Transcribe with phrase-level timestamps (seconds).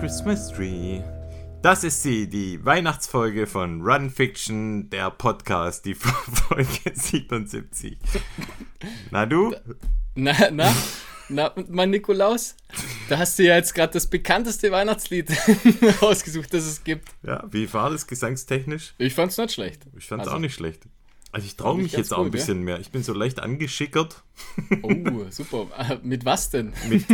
[0.00, 1.00] Christmas Tree.
[1.60, 7.98] Das ist sie, die Weihnachtsfolge von Run Fiction, der Podcast, die Folge 77.
[9.10, 9.56] Na du?
[10.14, 10.72] Na, na,
[11.28, 12.54] na, mein Nikolaus?
[13.08, 15.32] Da hast du ja jetzt gerade das bekannteste Weihnachtslied
[16.00, 17.08] ausgesucht, das es gibt.
[17.24, 18.94] Ja, wie war das gesangstechnisch?
[18.98, 19.82] Ich fand's nicht schlecht.
[19.96, 20.84] Ich fand's also, auch nicht schlecht.
[21.30, 22.64] Also ich traue mich jetzt auch ein bisschen ja?
[22.64, 22.80] mehr.
[22.80, 24.22] Ich bin so leicht angeschickert.
[24.82, 25.66] Oh, super.
[25.76, 26.72] Äh, mit was denn?
[26.88, 27.04] Mit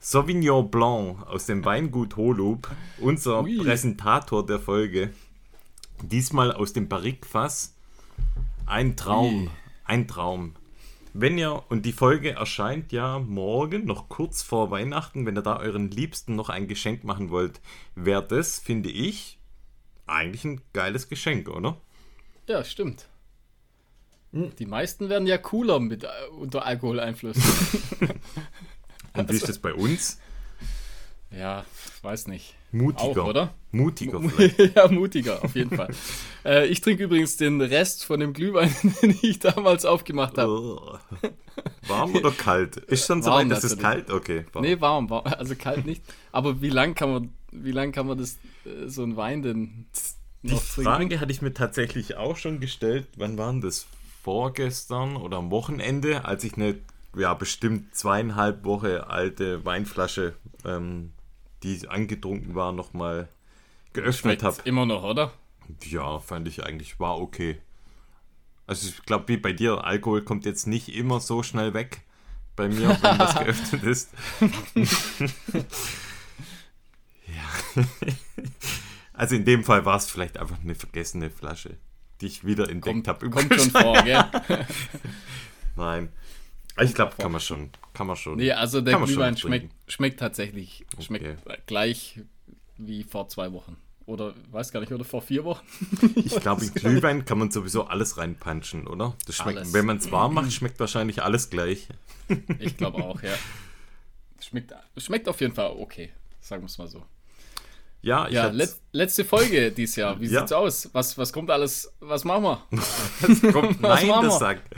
[0.00, 3.56] Sauvignon Blanc aus dem Weingut Holub, unser Ui.
[3.56, 5.14] Präsentator der Folge.
[6.02, 7.74] Diesmal aus dem Barrique-Fass.
[8.66, 9.44] Ein Traum.
[9.44, 9.50] Ui.
[9.84, 10.54] Ein Traum.
[11.16, 15.58] Wenn ihr, und die Folge erscheint ja morgen, noch kurz vor Weihnachten, wenn ihr da
[15.58, 17.60] euren Liebsten noch ein Geschenk machen wollt,
[17.94, 19.38] wäre das, finde ich,
[20.06, 21.76] eigentlich ein geiles Geschenk, oder?
[22.48, 23.08] Ja, stimmt.
[24.34, 24.52] Hm.
[24.58, 27.36] Die meisten werden ja cooler mit, äh, unter Alkoholeinfluss.
[29.16, 30.18] Und wie ist das bei uns?
[31.30, 31.64] Ja,
[32.02, 32.54] weiß nicht.
[32.70, 33.22] Mutiger.
[33.22, 33.54] Auch, oder?
[33.70, 34.20] Mutiger
[34.74, 35.88] ja, mutiger, auf jeden Fall.
[36.44, 41.00] äh, ich trinke übrigens den Rest von dem Glühwein, den ich damals aufgemacht habe.
[41.86, 42.76] warm oder kalt?
[42.76, 44.10] Ist schon so weit, dass es kalt?
[44.10, 44.44] Okay.
[44.52, 44.64] Warm.
[44.64, 46.02] Nee, warm, warm, also kalt nicht.
[46.30, 49.86] Aber wie lang kann man, wie lang kann man das, äh, so ein Wein denn
[50.42, 53.06] Die Frage hatte ich mir tatsächlich auch schon gestellt.
[53.16, 53.86] Wann waren das?
[54.24, 56.78] Vorgestern oder am Wochenende, als ich eine
[57.14, 61.12] ja, bestimmt zweieinhalb Woche alte Weinflasche, ähm,
[61.62, 63.28] die angetrunken war, nochmal
[63.92, 64.56] geöffnet habe.
[64.64, 65.32] Immer noch, oder?
[65.84, 67.60] Ja, fand ich eigentlich, war okay.
[68.66, 72.00] Also ich glaube, wie bei dir, Alkohol kommt jetzt nicht immer so schnell weg.
[72.56, 74.10] Bei mir, wenn das geöffnet ist.
[77.26, 77.84] ja.
[79.12, 81.76] also in dem Fall war es vielleicht einfach eine vergessene Flasche
[82.20, 83.30] die ich wieder entdeckt habe.
[83.30, 84.24] Kommt schon vor, gell?
[85.76, 86.10] Nein.
[86.80, 87.70] Ich glaube, kann man schon.
[87.92, 88.36] Kann man schon.
[88.36, 91.04] Nee, also der Glühwein schmeckt, schmeckt tatsächlich okay.
[91.04, 92.20] schmeckt gleich
[92.78, 93.76] wie vor zwei Wochen.
[94.06, 95.64] Oder weiß gar nicht, oder vor vier Wochen.
[96.16, 99.16] ich glaube, in Glühwein kann man sowieso alles reinpanschen, oder?
[99.26, 99.72] Das schmeckt, alles.
[99.72, 101.88] wenn man es warm macht, schmeckt wahrscheinlich alles gleich.
[102.58, 103.34] ich glaube auch, ja.
[104.40, 106.10] Schmeckt, schmeckt auf jeden Fall okay,
[106.40, 107.04] sagen wir es mal so.
[108.04, 110.20] Ja, ja let, letzte Folge dieses Jahr.
[110.20, 110.40] Wie ja.
[110.40, 110.90] sieht's aus?
[110.92, 111.90] Was, was kommt alles?
[112.00, 112.62] Was machen wir?
[112.70, 113.82] was kommt?
[113.82, 114.74] was Nein, das sagt.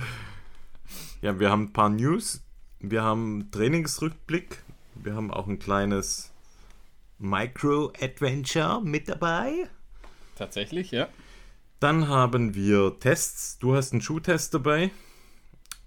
[1.22, 2.44] Ja, wir haben ein paar News.
[2.78, 4.62] Wir haben Trainingsrückblick.
[4.94, 6.30] Wir haben auch ein kleines
[7.18, 9.68] Micro-Adventure mit dabei.
[10.36, 11.08] Tatsächlich, ja.
[11.80, 13.58] Dann haben wir Tests.
[13.58, 14.92] Du hast einen Schuhtest dabei.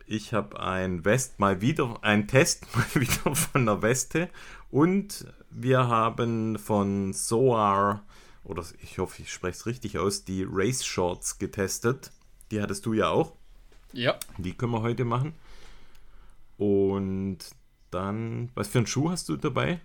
[0.06, 4.30] Ich habe ein West mal wieder, ein Test mal wieder von der Weste.
[4.72, 8.04] Und wir haben von Soar,
[8.44, 12.12] oder ich hoffe, ich spreche es richtig aus, die Race Shorts getestet.
[12.52, 13.34] Die hattest du ja auch.
[13.94, 14.18] Ja.
[14.38, 15.34] Die können wir heute machen.
[16.58, 17.38] Und
[17.92, 19.80] dann, was für einen Schuh hast du dabei?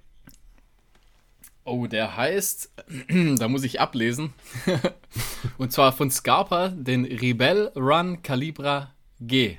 [1.64, 2.72] Oh, der heißt,
[3.38, 4.34] da muss ich ablesen.
[5.58, 9.58] Und zwar von Scarpa, den Rebel Run Calibra G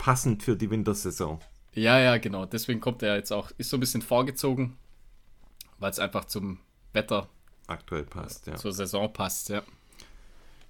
[0.00, 1.38] passend für die Wintersaison.
[1.74, 2.46] Ja, ja, genau.
[2.46, 4.76] Deswegen kommt er jetzt auch, ist so ein bisschen vorgezogen,
[5.78, 6.58] weil es einfach zum
[6.92, 7.28] Wetter
[7.66, 8.56] aktuell passt, ja.
[8.56, 9.62] Zur Saison passt, ja.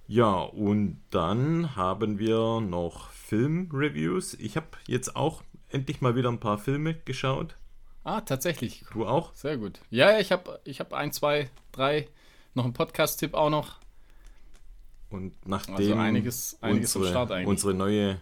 [0.07, 4.33] Ja, und dann haben wir noch Filmreviews.
[4.35, 7.55] Ich habe jetzt auch endlich mal wieder ein paar Filme geschaut.
[8.03, 8.83] Ah, tatsächlich.
[8.93, 9.33] Du auch?
[9.35, 9.79] Sehr gut.
[9.89, 12.07] Ja, ich habe ich hab ein, zwei, drei,
[12.55, 13.77] noch einen Podcast-Tipp auch noch.
[15.09, 18.21] Und nachdem also einiges, einiges unsere, unsere neue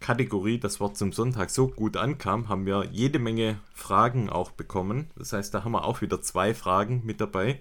[0.00, 5.10] Kategorie Das Wort zum Sonntag so gut ankam, haben wir jede Menge Fragen auch bekommen.
[5.16, 7.60] Das heißt, da haben wir auch wieder zwei Fragen mit dabei,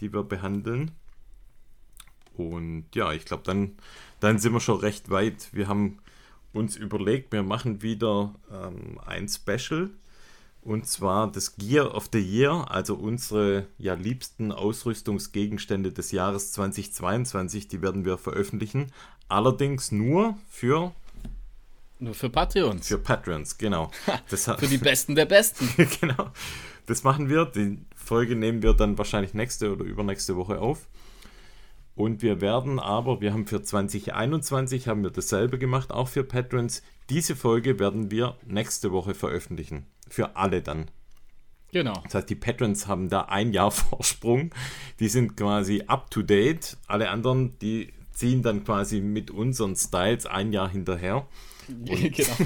[0.00, 0.92] die wir behandeln.
[2.34, 3.72] Und ja, ich glaube, dann,
[4.20, 5.48] dann sind wir schon recht weit.
[5.52, 5.98] Wir haben
[6.52, 9.90] uns überlegt, wir machen wieder ähm, ein Special.
[10.62, 17.66] Und zwar das Gear of the Year, also unsere ja, liebsten Ausrüstungsgegenstände des Jahres 2022,
[17.66, 18.92] die werden wir veröffentlichen.
[19.28, 20.92] Allerdings nur für
[22.02, 22.88] nur für Patreons.
[22.88, 23.90] Für Patreons, genau.
[24.26, 25.68] Für die Besten der Besten.
[26.00, 26.30] genau.
[26.86, 27.46] Das machen wir.
[27.46, 30.88] Die Folge nehmen wir dann wahrscheinlich nächste oder übernächste Woche auf.
[31.94, 36.82] Und wir werden aber, wir haben für 2021 haben wir dasselbe gemacht, auch für Patrons.
[37.10, 39.86] Diese Folge werden wir nächste Woche veröffentlichen.
[40.08, 40.90] Für alle dann.
[41.70, 42.00] Genau.
[42.04, 44.50] Das heißt, die Patrons haben da ein Jahr Vorsprung.
[45.00, 46.76] Die sind quasi up to date.
[46.86, 51.26] Alle anderen, die ziehen dann quasi mit unseren Styles ein Jahr hinterher.
[51.84, 52.36] genau.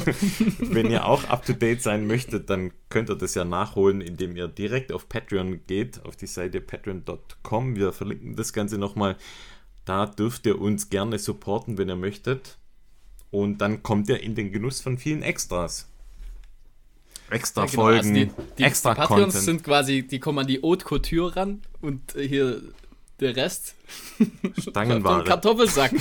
[0.72, 4.36] wenn ihr auch up to date sein möchtet, dann könnt ihr das ja nachholen, indem
[4.36, 7.76] ihr direkt auf Patreon geht, auf die Seite patreon.com.
[7.76, 9.16] Wir verlinken das Ganze nochmal.
[9.84, 12.58] Da dürft ihr uns gerne supporten, wenn ihr möchtet.
[13.30, 15.88] Und dann kommt ihr in den Genuss von vielen Extras.
[17.30, 17.82] extra ja, genau.
[17.82, 19.44] Folgen, also die, die, extra die Patreons Content.
[19.44, 22.62] sind quasi, die kommen an die Haute Couture ran und hier
[23.20, 23.74] der Rest
[24.58, 25.24] Stangenware.
[25.24, 25.92] Kartoffelsack.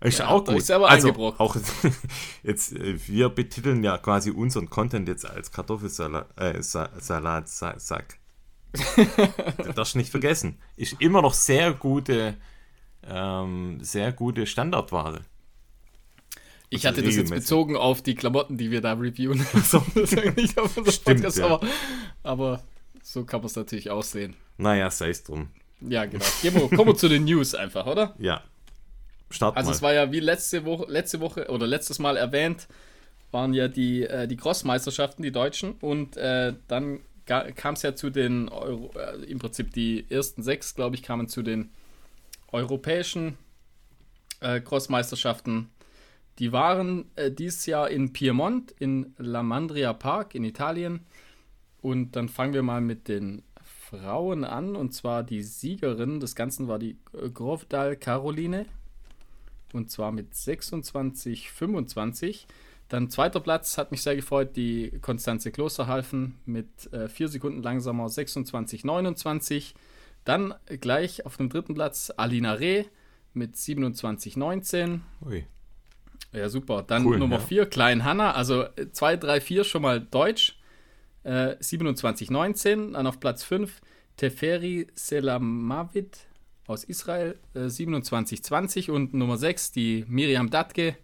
[0.00, 0.58] Ist ja, auch gut.
[0.58, 1.56] Ist aber also auch
[2.42, 8.18] jetzt äh, wir betiteln ja quasi unseren Content jetzt als Kartoffelsalat äh, Salat, Sack.
[9.56, 10.58] das darfst du nicht vergessen.
[10.76, 12.36] Ist immer noch sehr gute
[13.06, 15.22] ähm, sehr gute Standardware.
[16.70, 19.44] Ich hatte das jetzt bezogen auf die Klamotten, die wir da reviewen.
[19.64, 19.82] so.
[19.94, 21.46] nicht auf Stimmt, Podcast, ja.
[21.46, 21.66] aber,
[22.22, 22.62] aber
[23.02, 24.36] so kann man es natürlich aussehen.
[24.58, 25.48] Naja, sei es drum.
[25.80, 26.24] Ja, genau.
[26.42, 28.14] Wir, kommen wir zu den News einfach, oder?
[28.18, 28.42] Ja.
[29.30, 29.74] Start also mal.
[29.74, 32.68] es war ja wie letzte Woche, letzte Woche oder letztes Mal erwähnt,
[33.30, 35.72] waren ja die, äh, die Crossmeisterschaften, die Deutschen.
[35.80, 40.74] Und äh, dann kam es ja zu den, Euro, äh, im Prinzip die ersten sechs,
[40.74, 41.70] glaube ich, kamen zu den
[42.52, 43.36] europäischen
[44.40, 45.68] äh, Crossmeisterschaften.
[46.38, 51.00] Die waren äh, dieses Jahr in Piemont, in La Mandria Park in Italien.
[51.80, 54.76] Und dann fangen wir mal mit den Frauen an.
[54.76, 58.66] Und zwar die Siegerin des Ganzen war die äh, Grovdal Caroline.
[59.72, 62.46] Und zwar mit 26, 25.
[62.88, 68.08] Dann zweiter Platz hat mich sehr gefreut, die Konstanze Klosterhalfen mit äh, vier Sekunden langsamer
[68.08, 69.74] 26, 29.
[70.24, 72.84] Dann gleich auf dem dritten Platz Alina Reh
[73.34, 75.00] mit 27,19.
[75.24, 75.46] Ui.
[76.32, 76.82] Ja, super.
[76.82, 77.64] Dann cool, Nummer 4, ja.
[77.66, 78.32] Klein Hanna.
[78.32, 80.58] Also 2, 3, 4 schon mal Deutsch.
[81.24, 82.92] Äh, 27,19.
[82.92, 83.80] Dann auf Platz 5
[84.16, 86.18] Teferi Selamavid
[86.68, 87.36] aus Israel.
[87.54, 88.90] Äh, 27,20.
[88.90, 90.96] Und Nummer 6 die Miriam Datke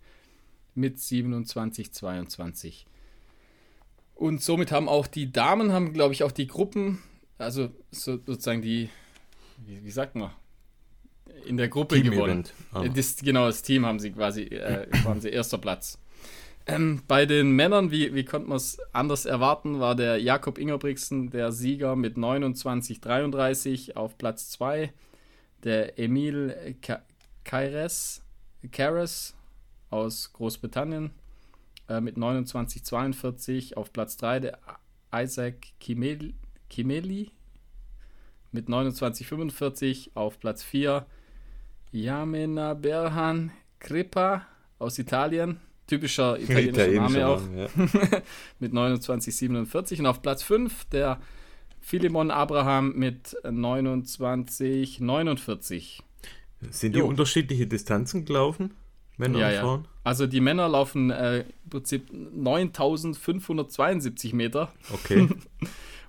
[0.76, 2.84] mit 27,22.
[4.14, 7.02] Und somit haben auch die Damen, haben glaube ich auch die Gruppen,
[7.36, 8.88] also so, sozusagen die
[9.58, 10.30] wie, wie sagt man,
[11.46, 12.44] in der Gruppe Team gewonnen.
[12.74, 12.84] Oh.
[12.94, 15.98] Das, genau, das Team haben sie quasi, äh, waren sie erster Platz.
[16.66, 21.28] Ähm, bei den Männern, wie, wie konnte man es anders erwarten, war der Jakob Ingerbrigtsen
[21.30, 24.92] der Sieger mit 29,33 auf Platz 2.
[25.64, 26.76] Der Emil
[27.44, 28.22] Kaires,
[28.70, 29.34] Kaires
[29.90, 31.10] aus Großbritannien
[31.88, 34.40] äh, mit 29,42 auf Platz 3.
[34.40, 34.58] Der
[35.14, 36.34] Isaac Kimeli,
[36.68, 37.30] Kimeli
[38.52, 41.06] mit 29,45 auf Platz 4
[41.92, 44.46] Yamena Berhan Kripa
[44.78, 45.60] aus Italien.
[45.86, 47.42] Typischer italienischer Name auch.
[47.54, 47.68] Ja.
[48.58, 49.98] mit 29,47.
[49.98, 51.20] Und auf Platz 5 der
[51.84, 56.00] Philemon Abraham mit 29,49.
[56.70, 57.06] Sind die jo.
[57.06, 58.72] unterschiedliche Distanzen gelaufen?
[59.18, 59.82] Männer ja, und Frauen?
[59.84, 59.90] Ja.
[60.02, 64.72] Also die Männer laufen äh, im Prinzip 9572 Meter.
[64.92, 65.28] Okay.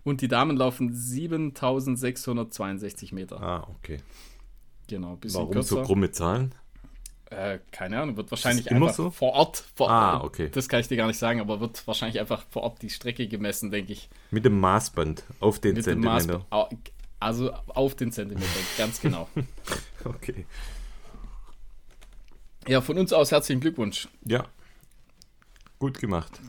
[0.06, 3.42] Und die Damen laufen 7662 Meter.
[3.42, 3.98] Ah, okay.
[4.88, 5.78] Genau, bisschen Warum kürzer.
[5.78, 6.54] so krumme Zahlen?
[7.32, 9.10] Äh, keine Ahnung, wird wahrscheinlich einfach so?
[9.10, 9.64] vor Ort.
[9.76, 10.50] Vor, ah, okay.
[10.50, 13.28] Das kann ich dir gar nicht sagen, aber wird wahrscheinlich einfach vor Ort die Strecke
[13.28, 14.10] gemessen, denke ich.
[14.30, 16.46] Mit dem Maßband auf den Mit Zentimeter.
[17.20, 19.28] also auf den Zentimeter, ganz genau.
[20.06, 20.46] okay.
[22.68, 24.08] Ja, von uns aus herzlichen Glückwunsch.
[24.24, 24.46] Ja.
[25.80, 26.40] Gut gemacht.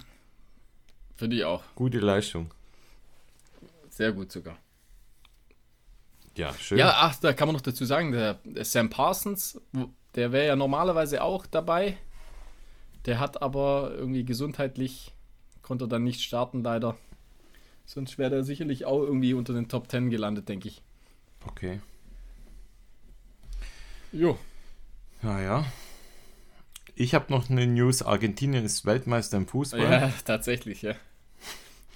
[1.17, 1.63] Für dich auch.
[1.75, 2.51] Gute Leistung.
[3.89, 4.59] Sehr gut sogar.
[6.37, 6.79] Ja, schön.
[6.79, 9.59] Ja, ach, da kann man noch dazu sagen, der, der Sam Parsons,
[10.17, 11.97] der wäre ja normalerweise auch dabei.
[13.05, 15.13] Der hat aber irgendwie gesundheitlich,
[15.63, 16.97] konnte dann nicht starten, leider.
[17.85, 20.83] Sonst wäre der sicherlich auch irgendwie unter den Top 10 gelandet, denke ich.
[21.47, 21.81] Okay.
[24.11, 24.37] Jo.
[25.23, 25.67] Ja, ja.
[26.97, 28.03] Ich habe noch eine News.
[28.03, 29.81] Argentinien ist Weltmeister im Fußball.
[29.81, 30.95] Ja, tatsächlich, ja.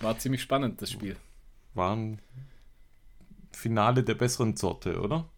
[0.01, 1.17] War ziemlich spannend, das Spiel
[1.75, 2.21] war ein
[3.53, 5.29] Finale der besseren Sorte, oder?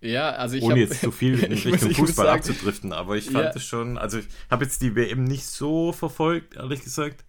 [0.00, 3.30] Ja, also ich Ohne hab, jetzt zu viel in Richtung Fußball sagen, abzudriften, aber ich
[3.30, 3.60] fand es ja.
[3.60, 7.24] schon, also ich habe jetzt die WM nicht so verfolgt, ehrlich gesagt.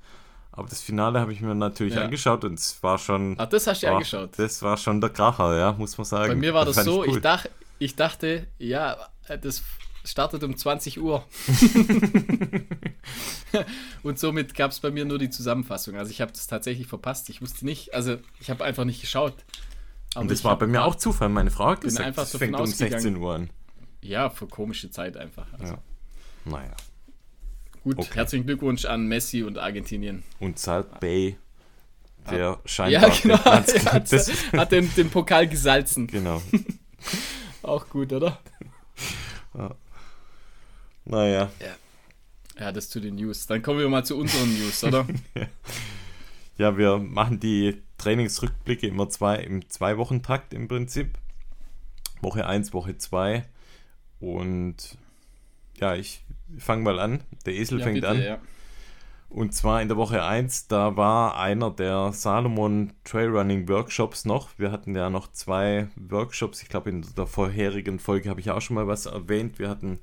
[0.54, 2.04] Aber das Finale habe ich mir natürlich ja.
[2.04, 3.36] angeschaut und es war schon.
[3.38, 4.32] Ach, das hast du war, angeschaut.
[4.38, 6.34] Das war schon der Kracher, ja, muss man sagen.
[6.34, 7.18] Bei mir war das, das so, ich, cool.
[7.18, 7.46] ich, dach,
[7.80, 8.98] ich dachte, ja,
[9.42, 9.64] das
[10.04, 11.26] startet um 20 Uhr.
[14.04, 15.96] und somit gab es bei mir nur die Zusammenfassung.
[15.96, 17.30] Also ich habe das tatsächlich verpasst.
[17.30, 19.36] Ich wusste nicht, also ich habe einfach nicht geschaut.
[20.14, 21.30] Aber und das war bei mir auch Zufall.
[21.30, 23.50] Meine Frau hat gesagt, einfach es fängt um 16 Uhr an.
[24.02, 25.48] Ja, für komische Zeit einfach.
[25.54, 25.74] Also.
[25.74, 25.80] Ja.
[26.46, 26.76] Naja.
[27.84, 28.10] Gut, okay.
[28.14, 30.24] herzlichen Glückwunsch an Messi und Argentinien.
[30.40, 31.38] Und Salt Bay,
[32.30, 33.74] der scheinbar ja, genau, hat,
[34.54, 36.08] hat den, den Pokal gesalzen.
[36.08, 36.42] Genau.
[37.64, 38.40] auch gut, oder?
[39.56, 39.76] Ja.
[41.06, 41.52] Naja.
[41.60, 41.76] Ja.
[42.60, 43.48] ja, das zu den News.
[43.48, 45.08] Dann kommen wir mal zu unseren News, oder?
[45.36, 45.48] ja,
[46.78, 51.18] wir machen die Trainingsrückblicke immer zwei, im Zwei-Wochen-Takt im Prinzip.
[52.22, 53.44] Woche 1, Woche 2.
[54.20, 54.98] Und
[55.78, 56.24] ja, ich
[56.58, 57.24] fange mal an.
[57.46, 58.22] Der Esel ja, fängt bitte, an.
[58.22, 58.40] Ja.
[59.30, 64.50] Und zwar in der Woche 1, da war einer der Salomon Trailrunning Workshops noch.
[64.58, 66.62] Wir hatten ja noch zwei Workshops.
[66.62, 69.58] Ich glaube, in der vorherigen Folge habe ich auch schon mal was erwähnt.
[69.58, 70.00] Wir hatten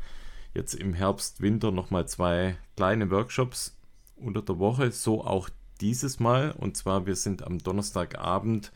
[0.54, 3.76] jetzt im Herbst, Winter nochmal zwei kleine Workshops
[4.16, 4.90] unter der Woche.
[4.92, 6.52] So auch dieses Mal.
[6.52, 8.72] Und zwar, wir sind am Donnerstagabend,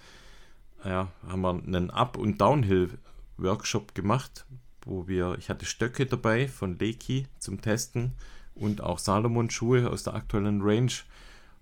[0.85, 4.47] ja, haben wir einen Up- und Downhill-Workshop gemacht,
[4.85, 8.13] wo wir, ich hatte Stöcke dabei von Leki zum Testen
[8.55, 10.93] und auch Salomon-Schuhe aus der aktuellen Range.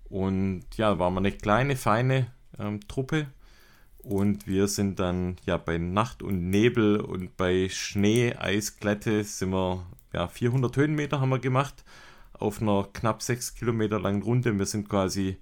[0.09, 2.27] Und ja, waren wir eine kleine, feine
[2.59, 3.27] ähm, Truppe.
[3.99, 9.85] Und wir sind dann ja bei Nacht und Nebel und bei Schnee, Eisglätte sind wir
[10.11, 11.83] ja 400 Höhenmeter haben wir gemacht
[12.41, 14.57] auf einer knapp 6 Kilometer langen Runde.
[14.57, 15.37] Wir sind quasi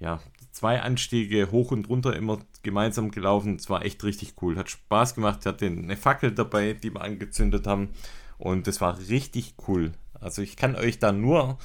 [0.00, 3.56] ja zwei Anstiege hoch und runter immer gemeinsam gelaufen.
[3.56, 5.44] Es war echt richtig cool, hat Spaß gemacht.
[5.44, 7.90] Wir hatten eine Fackel dabei, die wir angezündet haben
[8.38, 9.92] und es war richtig cool.
[10.14, 11.58] Also ich kann euch da nur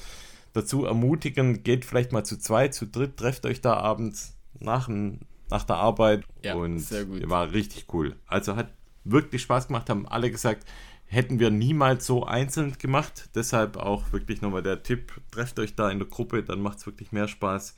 [0.54, 5.64] dazu ermutigen, geht vielleicht mal zu zweit, zu dritt, trefft euch da abends nach, nach
[5.64, 7.28] der Arbeit ja, und sehr gut.
[7.30, 8.16] war richtig cool.
[8.28, 8.72] Also hat
[9.04, 10.68] wirklich Spaß gemacht, haben alle gesagt,
[11.06, 13.30] hätten wir niemals so einzeln gemacht.
[13.36, 16.86] Deshalb auch wirklich nochmal der Tipp, trefft euch da in der Gruppe, dann macht es
[16.86, 17.76] wirklich mehr Spaß.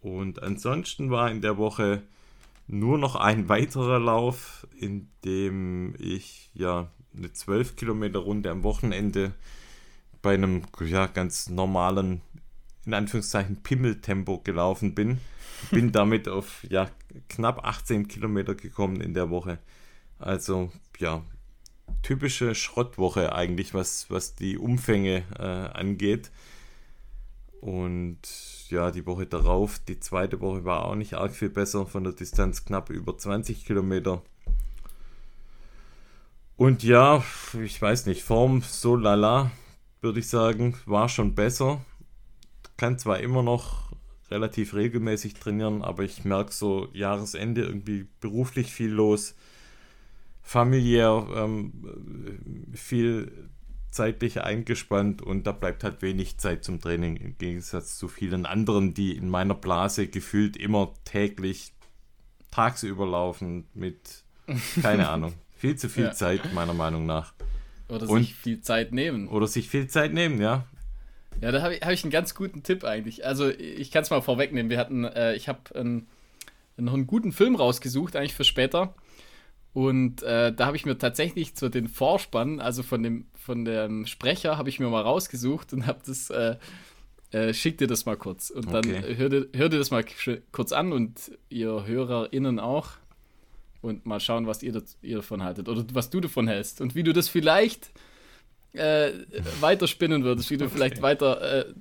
[0.00, 2.02] Und ansonsten war in der Woche
[2.66, 9.32] nur noch ein weiterer Lauf, in dem ich ja eine 12 Kilometer Runde am Wochenende
[10.22, 12.20] bei einem ja, ganz normalen,
[12.86, 15.18] in Anführungszeichen, Pimmeltempo gelaufen bin.
[15.70, 16.88] Bin damit auf ja,
[17.28, 19.58] knapp 18 Kilometer gekommen in der Woche.
[20.18, 21.22] Also ja,
[22.02, 26.30] typische Schrottwoche eigentlich, was, was die Umfänge äh, angeht.
[27.60, 28.18] Und
[28.70, 32.12] ja, die Woche darauf, die zweite Woche war auch nicht arg viel besser, von der
[32.12, 34.22] Distanz knapp über 20 Kilometer.
[36.56, 37.24] Und ja,
[37.62, 39.50] ich weiß nicht, Form so lala,
[40.00, 41.84] würde ich sagen, war schon besser.
[42.76, 43.92] Kann zwar immer noch
[44.30, 49.34] relativ regelmäßig trainieren, aber ich merke so Jahresende irgendwie beruflich viel los,
[50.42, 53.48] familiär ähm, viel
[53.90, 58.94] zeitlich eingespannt und da bleibt halt wenig Zeit zum Training im Gegensatz zu vielen anderen,
[58.94, 61.72] die in meiner Blase gefühlt immer täglich
[62.50, 64.24] tagsüber laufen mit,
[64.82, 66.12] keine Ahnung, viel zu viel ja.
[66.12, 67.34] Zeit meiner Meinung nach.
[67.88, 69.28] Oder und, sich viel Zeit nehmen.
[69.28, 70.66] Oder sich viel Zeit nehmen, ja.
[71.40, 73.26] Ja, da habe ich, hab ich einen ganz guten Tipp eigentlich.
[73.26, 74.70] Also ich kann es mal vorwegnehmen.
[74.70, 76.06] Wir hatten, äh, ich habe ein,
[76.76, 78.94] noch einen guten Film rausgesucht, eigentlich für später.
[79.74, 84.06] Und äh, da habe ich mir tatsächlich zu den Vorspann, also von dem, von dem
[84.06, 86.56] Sprecher, habe ich mir mal rausgesucht und habe das, äh,
[87.30, 88.50] äh, schick dir das mal kurz.
[88.50, 89.16] Und dann okay.
[89.16, 90.04] hör, dir, hör dir das mal
[90.52, 92.90] kurz an und ihr HörerInnen auch
[93.80, 96.94] und mal schauen, was ihr, das, ihr davon haltet oder was du davon hältst und
[96.94, 97.90] wie du das vielleicht
[98.74, 99.12] äh,
[99.60, 100.74] weiterspinnen würdest, wie du okay.
[100.74, 101.74] vielleicht weiter äh,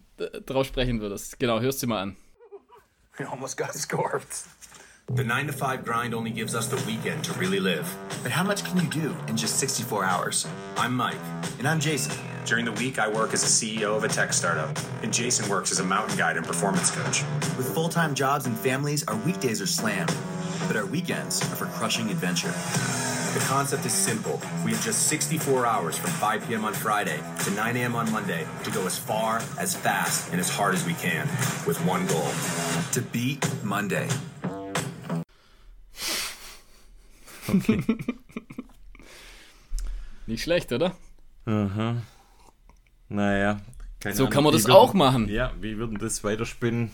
[0.46, 1.40] drauf sprechen würdest.
[1.40, 2.16] Genau, hörst du mal an.
[3.18, 4.46] We almost got scorped.
[5.08, 7.98] The 9 to 5 grind only gives us the weekend to really live.
[8.24, 10.48] But how much can you do in just 64 hours?
[10.78, 11.18] I'm Mike.
[11.60, 12.14] And I'm Jason.
[12.46, 15.72] During the week, I work as a CEO of a tech startup, and Jason works
[15.72, 17.24] as a mountain guide and performance coach.
[17.58, 20.16] With full time jobs and families, our weekdays are slammed
[20.68, 22.52] but our weekends are for crushing adventure.
[23.38, 24.40] The concept is simple.
[24.64, 26.66] We have just 64 hours from 5 p.m.
[26.66, 27.96] on Friday to 9 a.m.
[27.96, 31.28] on Monday to go as far, as fast, and as hard as we can
[31.66, 32.30] with one goal
[32.94, 34.08] to beat Monday.
[37.48, 37.84] Okay.
[40.28, 40.96] Nicht schlecht, oder?
[41.46, 42.02] Aha.
[43.10, 43.60] Naja.
[44.04, 45.28] so Ahnung, kann man das würden, auch machen.
[45.28, 46.92] Ja, wie würden das weiterspinnen?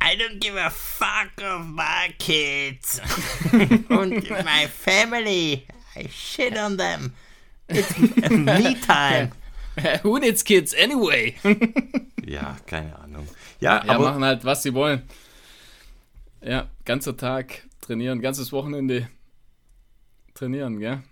[0.00, 3.00] I don't give a fuck of my kids
[3.52, 5.66] and my family.
[5.96, 7.12] I shit on them.
[7.68, 9.32] It's me time.
[10.02, 11.34] Who needs kids anyway?
[12.24, 13.28] ja, keine Ahnung.
[13.60, 15.02] Ja, ja, aber machen halt, was sie wollen.
[16.40, 19.08] Ja, ganzer Tag trainieren, ganzes Wochenende
[20.34, 21.02] trainieren, gell?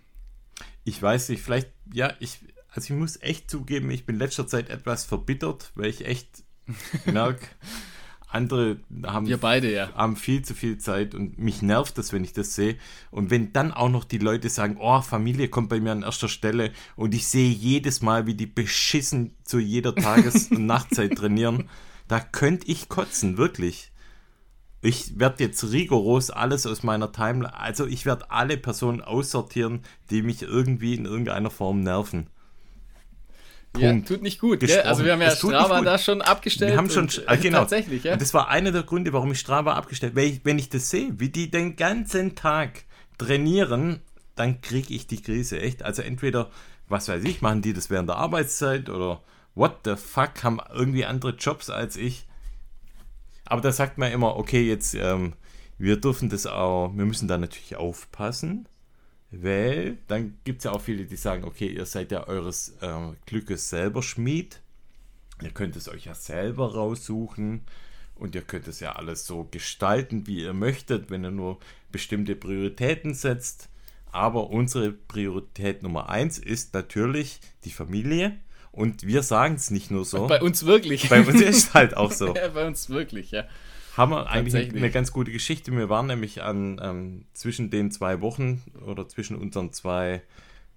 [0.84, 4.68] Ich weiß nicht, vielleicht, ja, ich, also ich muss echt zugeben, ich bin letzter Zeit
[4.68, 6.44] etwas verbittert, weil ich echt
[7.06, 7.46] merke,
[8.28, 9.90] andere haben, Wir beide, ja.
[9.94, 12.76] haben viel zu viel Zeit und mich nervt das, wenn ich das sehe.
[13.10, 16.28] Und wenn dann auch noch die Leute sagen, oh, Familie kommt bei mir an erster
[16.28, 21.70] Stelle und ich sehe jedes Mal, wie die beschissen zu jeder Tages- und Nachtzeit trainieren,
[22.08, 23.90] da könnte ich kotzen, wirklich.
[24.86, 30.22] Ich werde jetzt rigoros alles aus meiner Timeline, also ich werde alle Personen aussortieren, die
[30.22, 32.28] mich irgendwie in irgendeiner Form nerven.
[33.76, 34.60] Ja, tut nicht gut.
[34.60, 34.80] Gell?
[34.82, 36.70] Also wir haben ja Strava da schon abgestellt.
[36.70, 37.58] Wir haben schon, und, äh, genau.
[37.58, 38.16] Tatsächlich, ja.
[38.16, 40.22] Das war einer der Gründe, warum ich Strava abgestellt habe.
[40.22, 42.84] Wenn, wenn ich das sehe, wie die den ganzen Tag
[43.18, 44.00] trainieren,
[44.36, 45.82] dann kriege ich die Krise echt.
[45.82, 46.48] Also entweder,
[46.88, 49.20] was weiß ich, machen die das während der Arbeitszeit oder
[49.56, 52.24] what the fuck, haben irgendwie andere Jobs als ich.
[53.46, 55.34] Aber da sagt man immer, okay, jetzt, ähm,
[55.78, 58.68] wir dürfen das auch, wir müssen da natürlich aufpassen,
[59.30, 63.12] weil dann gibt es ja auch viele, die sagen, okay, ihr seid ja eures äh,
[63.26, 64.60] Glückes selber Schmied.
[65.42, 67.62] Ihr könnt es euch ja selber raussuchen
[68.14, 71.58] und ihr könnt es ja alles so gestalten, wie ihr möchtet, wenn ihr nur
[71.92, 73.68] bestimmte Prioritäten setzt.
[74.10, 78.38] Aber unsere Priorität Nummer eins ist natürlich die Familie.
[78.76, 80.26] Und wir sagen es nicht nur so.
[80.26, 81.08] Bei uns wirklich.
[81.08, 82.34] Bei uns ist es halt auch so.
[82.34, 83.44] ja, bei uns wirklich, ja.
[83.96, 85.72] Haben wir eigentlich eine ganz gute Geschichte.
[85.72, 90.22] Wir waren nämlich an ähm, zwischen den zwei Wochen oder zwischen unseren zwei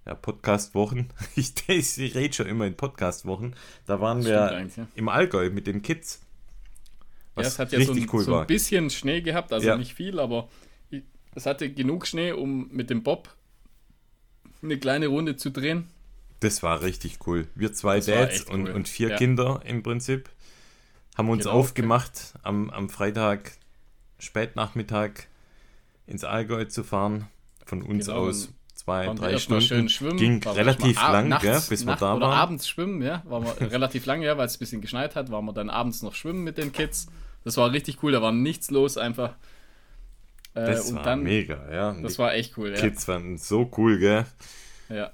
[0.05, 1.09] ja, Podcast-Wochen.
[1.35, 3.53] Ich, ich rede schon immer in Podcast-Wochen.
[3.85, 4.87] Da waren wir ja.
[4.95, 6.21] im Allgäu mit den Kids.
[7.35, 9.77] Was ja, es hat ja so ein, cool so ein bisschen Schnee gehabt, also ja.
[9.77, 10.47] nicht viel, aber
[11.35, 13.35] es hatte genug Schnee, um mit dem Bob
[14.63, 15.89] eine kleine Runde zu drehen.
[16.39, 17.48] Das war richtig cool.
[17.55, 18.72] Wir zwei das Dads und, cool.
[18.72, 19.17] und vier ja.
[19.17, 20.29] Kinder im Prinzip
[21.17, 21.55] haben uns genau.
[21.55, 23.51] aufgemacht, am, am Freitag
[24.19, 25.27] Spätnachmittag
[26.08, 27.27] ins Allgäu zu fahren.
[27.65, 28.19] Von uns genau.
[28.19, 29.62] aus zwei, drei Stunden.
[29.62, 30.17] Schön schwimmen.
[30.17, 32.17] Ging relativ lang, nachts, gell, bis wir da waren.
[32.17, 33.22] Oder abends schwimmen, ja.
[33.25, 36.15] War relativ lange, ja, weil es ein bisschen geschneit hat, waren wir dann abends noch
[36.15, 37.08] schwimmen mit den Kids.
[37.43, 39.36] Das war richtig cool, da war nichts los, einfach.
[40.53, 41.93] Äh, das war dann, mega, ja.
[42.01, 42.75] Das war echt cool, ja.
[42.79, 44.25] Kids fanden so cool, gell.
[44.89, 45.12] Ja.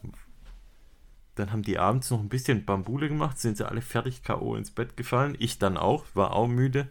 [1.35, 4.55] Dann haben die abends noch ein bisschen Bambule gemacht, sind sie alle fertig K.O.
[4.55, 5.35] ins Bett gefallen.
[5.39, 6.87] Ich dann auch, war auch müde.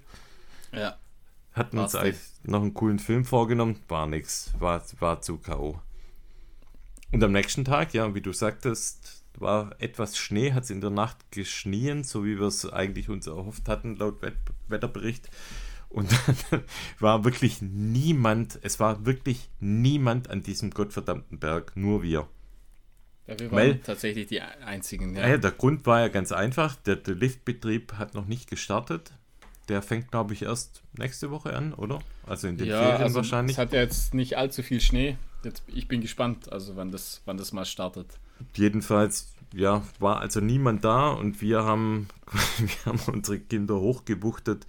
[0.72, 0.96] Ja.
[1.52, 5.80] Hatten uns eigentlich noch einen coolen Film vorgenommen, war nix, war, war zu K.O.
[7.12, 10.90] Und am nächsten Tag, ja, wie du sagtest, war etwas Schnee, hat es in der
[10.90, 14.16] Nacht geschnien, so wie wir es eigentlich uns erhofft hatten, laut
[14.68, 15.30] Wetterbericht.
[15.88, 16.10] Und
[16.50, 16.64] dann
[16.98, 22.28] war wirklich niemand, es war wirklich niemand an diesem gottverdammten Berg, nur wir.
[23.26, 25.16] Ja, wir waren Weil, tatsächlich die einzigen.
[25.16, 25.26] Ja.
[25.28, 25.38] ja.
[25.38, 26.76] der Grund war ja ganz einfach.
[26.76, 29.12] Der, der Liftbetrieb hat noch nicht gestartet.
[29.68, 32.00] Der fängt, glaube ich, erst nächste Woche an, oder?
[32.26, 33.56] Also in den ja, Ferien also wahrscheinlich.
[33.56, 35.16] Es hat ja jetzt nicht allzu viel Schnee.
[35.42, 38.18] Jetzt, ich bin gespannt, also wann das, wann das mal startet.
[38.54, 42.08] Jedenfalls, ja, war also niemand da und wir haben,
[42.58, 44.66] wir haben unsere Kinder hochgebuchtet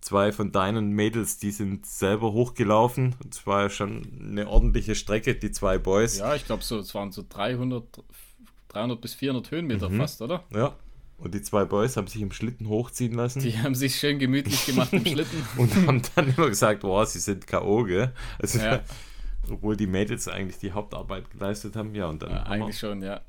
[0.00, 3.14] zwei von deinen Mädels, die sind selber hochgelaufen.
[3.22, 6.18] Und zwar schon eine ordentliche Strecke, die zwei Boys.
[6.18, 7.84] Ja, ich glaube, so, es waren so 300,
[8.68, 9.98] 300 bis 400 Höhenmeter mhm.
[9.98, 10.44] fast, oder?
[10.52, 10.74] Ja.
[11.18, 13.40] Und die zwei Boys haben sich im Schlitten hochziehen lassen.
[13.40, 15.44] Die haben sich schön gemütlich gemacht im Schlitten.
[15.56, 18.12] und haben dann immer gesagt, wow, sie sind K.O., gell?
[18.38, 18.80] Also, ja.
[19.50, 21.92] obwohl die Mädels eigentlich die Hauptarbeit geleistet haben.
[21.96, 22.30] Ja, und dann.
[22.30, 23.20] Ja, eigentlich wir, schon, ja.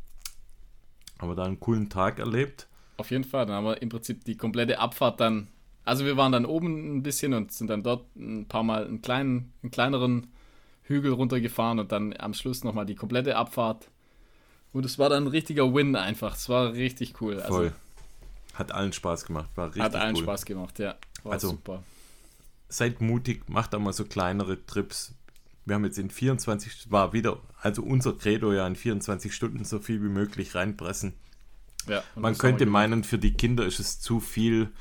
[1.19, 2.67] Haben wir da einen coolen Tag erlebt.
[2.97, 3.47] Auf jeden Fall.
[3.47, 5.47] Dann haben wir im Prinzip die komplette Abfahrt dann
[5.85, 9.01] also wir waren dann oben ein bisschen und sind dann dort ein paar Mal einen
[9.01, 10.27] kleinen, einen kleineren
[10.83, 13.89] Hügel runtergefahren und dann am Schluss nochmal die komplette Abfahrt.
[14.71, 16.35] Und es war dann ein richtiger Win einfach.
[16.35, 17.39] Es war richtig cool.
[17.39, 17.73] Also, Voll.
[18.53, 19.49] Hat allen Spaß gemacht.
[19.55, 20.23] War richtig Hat allen cool.
[20.23, 20.95] Spaß gemacht, ja.
[21.23, 21.83] War also, super.
[22.67, 25.15] Seid mutig, macht da mal so kleinere Trips.
[25.65, 29.79] Wir haben jetzt in 24, war wieder, also unser Credo ja in 24 Stunden so
[29.79, 31.13] viel wie möglich reinpressen.
[31.87, 34.71] Ja, Man könnte meinen, für die Kinder ist es zu viel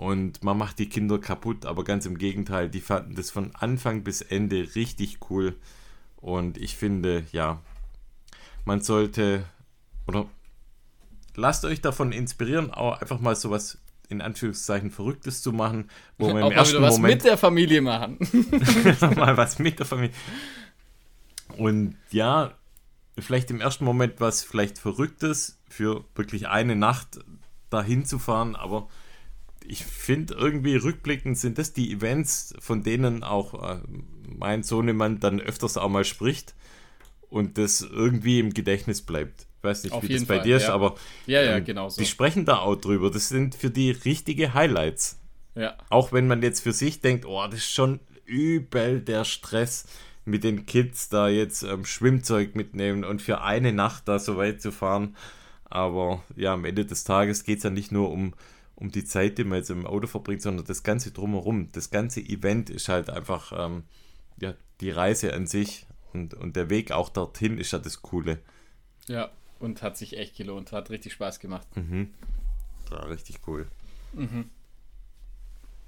[0.00, 4.02] und man macht die Kinder kaputt, aber ganz im Gegenteil, die fanden das von Anfang
[4.02, 5.56] bis Ende richtig cool.
[6.16, 7.60] Und ich finde, ja,
[8.64, 9.44] man sollte,
[10.06, 10.24] oder
[11.36, 13.76] lasst euch davon inspirieren, auch einfach mal sowas
[14.08, 17.82] in Anführungszeichen Verrücktes zu machen, wo man im auch ersten was Moment mit der Familie
[17.82, 18.16] machen.
[19.16, 20.14] mal was mit der Familie.
[21.58, 22.54] Und ja,
[23.18, 27.20] vielleicht im ersten Moment was vielleicht Verrücktes für wirklich eine Nacht
[27.68, 28.88] dahin zu fahren, aber
[29.70, 33.78] ich finde irgendwie rückblickend sind das die Events, von denen auch äh,
[34.26, 36.54] mein Sohnemann dann öfters auch mal spricht
[37.28, 39.46] und das irgendwie im Gedächtnis bleibt.
[39.58, 40.56] Ich weiß nicht, Auf wie das bei Fall, dir ja.
[40.56, 42.00] ist, aber ja, ja, ähm, genau so.
[42.00, 43.10] die sprechen da auch drüber.
[43.10, 45.20] Das sind für die richtige Highlights.
[45.54, 45.76] Ja.
[45.88, 49.86] Auch wenn man jetzt für sich denkt, oh, das ist schon übel der Stress
[50.24, 54.60] mit den Kids da jetzt ähm, Schwimmzeug mitnehmen und für eine Nacht da so weit
[54.60, 55.16] zu fahren.
[55.64, 58.34] Aber ja, am Ende des Tages geht es ja nicht nur um
[58.80, 61.70] um die Zeit, die man jetzt im Auto verbringt, sondern das Ganze drumherum.
[61.72, 63.84] Das ganze Event ist halt einfach ähm,
[64.40, 68.40] ja, die Reise an sich und, und der Weg auch dorthin ist ja das Coole.
[69.06, 71.68] Ja, und hat sich echt gelohnt, hat richtig Spaß gemacht.
[71.76, 72.08] Mhm.
[72.88, 73.68] War richtig cool.
[74.14, 74.48] Mhm.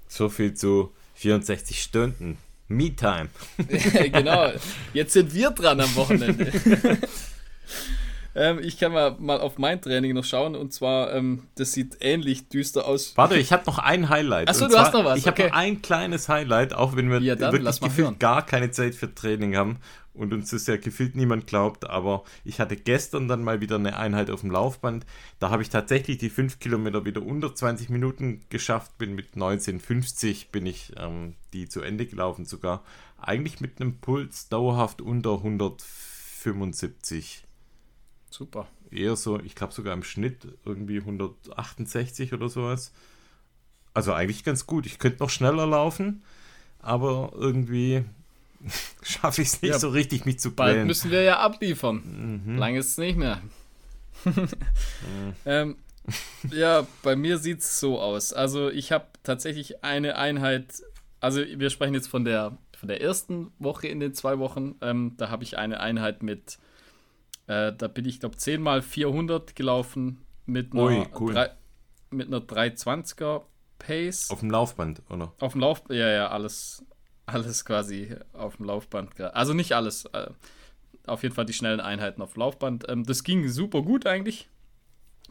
[0.07, 2.37] So viel zu 64 Stunden.
[2.67, 3.29] Me-Time.
[3.57, 4.51] genau,
[4.93, 6.51] jetzt sind wir dran am Wochenende.
[8.35, 11.97] Ähm, ich kann mal, mal auf mein Training noch schauen und zwar, ähm, das sieht
[12.01, 13.15] ähnlich düster aus.
[13.15, 14.49] Warte, ich habe noch ein Highlight.
[14.49, 15.19] Achso, du hast noch was.
[15.19, 15.43] Ich okay.
[15.43, 18.95] habe noch ein kleines Highlight, auch wenn wir ja, dann, wirklich gefühlt gar keine Zeit
[18.95, 19.77] für Training haben.
[20.15, 23.97] und uns das ja gefühlt niemand glaubt, aber ich hatte gestern dann mal wieder eine
[23.97, 25.07] Einheit auf dem Laufband.
[25.39, 30.51] Da habe ich tatsächlich die 5 Kilometer wieder unter 20 Minuten geschafft, bin mit 19,50
[30.51, 32.83] bin ich ähm, die zu Ende gelaufen sogar.
[33.17, 37.43] Eigentlich mit einem Puls dauerhaft unter 175.
[38.33, 38.67] Super.
[38.89, 42.91] Eher so, ich glaube sogar im Schnitt irgendwie 168 oder sowas.
[43.93, 44.87] Also eigentlich ganz gut.
[44.87, 46.23] Ich könnte noch schneller laufen,
[46.79, 48.03] aber irgendwie
[49.03, 52.41] schaffe ich es nicht ja, so richtig, mich zu bald Bald müssen wir ja abliefern.
[52.45, 52.57] Mhm.
[52.57, 53.39] Lang ist es nicht mehr.
[54.25, 54.47] mhm.
[55.45, 55.75] ähm,
[56.51, 58.33] ja, bei mir sieht es so aus.
[58.33, 60.81] Also ich habe tatsächlich eine Einheit,
[61.19, 64.73] also wir sprechen jetzt von der, von der ersten Woche in den zwei Wochen.
[64.81, 66.57] Ähm, da habe ich eine Einheit mit,
[67.47, 71.33] äh, da bin ich glaube 10 mal 400 gelaufen mit einer, Ui, cool.
[71.33, 71.51] 3,
[72.11, 73.43] mit einer 320er
[73.79, 74.29] Pace.
[74.29, 75.33] Auf dem Laufband, oder?
[75.39, 76.85] Auf dem Laufband, ja, ja, alles,
[77.25, 79.19] alles quasi auf dem Laufband.
[79.19, 80.05] Also nicht alles.
[80.05, 80.29] Äh,
[81.05, 82.85] auf jeden Fall die schnellen Einheiten auf dem Laufband.
[82.87, 84.49] Ähm, das ging super gut eigentlich.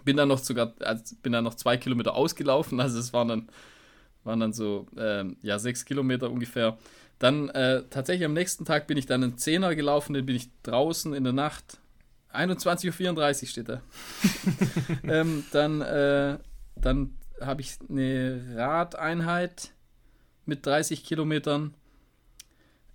[0.04, 2.80] Bin dann noch sogar, also bin dann noch zwei Kilometer ausgelaufen.
[2.80, 3.48] Also es waren dann,
[4.24, 6.76] waren dann so, ähm, ja, sechs Kilometer ungefähr.
[7.18, 10.50] Dann äh, tatsächlich am nächsten Tag bin ich dann einen Zehner gelaufen, den bin ich
[10.62, 11.78] draußen in der Nacht.
[12.34, 13.82] 21.34 Uhr steht da.
[15.04, 16.38] ähm, dann, äh,
[16.76, 19.72] dann habe ich eine Radeinheit
[20.46, 21.74] mit 30 Kilometern.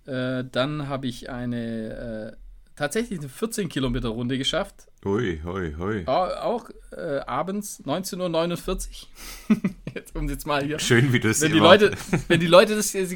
[0.06, 2.36] Äh, dann habe ich eine äh,
[2.78, 4.86] tatsächlich eine 14 Kilometer Runde geschafft.
[5.04, 6.02] Hui, hui, hui.
[6.06, 9.06] Auch, auch äh, abends 19.49
[9.50, 9.56] Uhr.
[9.94, 10.78] jetzt, um jetzt mal hier.
[10.78, 11.92] Schön, wie du es wenn die Leute,
[12.28, 13.06] Wenn die Leute das hier,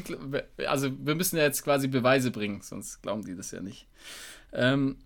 [0.67, 3.87] also wir müssen ja jetzt quasi Beweise bringen, sonst glauben die das ja nicht.
[4.53, 4.97] Ähm,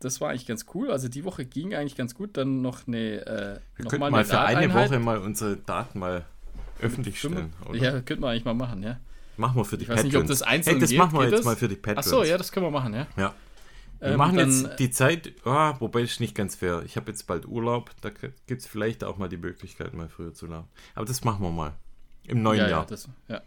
[0.00, 0.90] das war eigentlich ganz cool.
[0.90, 2.36] Also die Woche ging eigentlich ganz gut.
[2.36, 3.26] Dann noch eine.
[3.26, 6.24] Äh, wir noch könnten mal, für eine Woche mal unsere Daten mal
[6.80, 7.52] öffentlich stellen.
[7.68, 7.78] Oder?
[7.78, 8.98] Ja, könnten wir eigentlich mal machen, ja.
[9.36, 10.06] Machen wir für die ich Patrons.
[10.06, 11.44] weiß nicht, ob das einzeln hey, das geht, machen wir jetzt das?
[11.44, 12.06] mal für die Patrons.
[12.06, 13.06] Achso, ja, das können wir machen, ja.
[13.16, 13.34] Ja.
[13.98, 16.82] Wir ähm, machen dann, jetzt die Zeit, oh, wobei ist nicht ganz fair.
[16.84, 20.34] Ich habe jetzt bald Urlaub, da gibt es vielleicht auch mal die Möglichkeit, mal früher
[20.34, 20.68] zu laufen.
[20.94, 21.72] Aber das machen wir mal.
[22.26, 22.80] Im neuen ja, Jahr.
[22.80, 23.40] Ja, das, ja.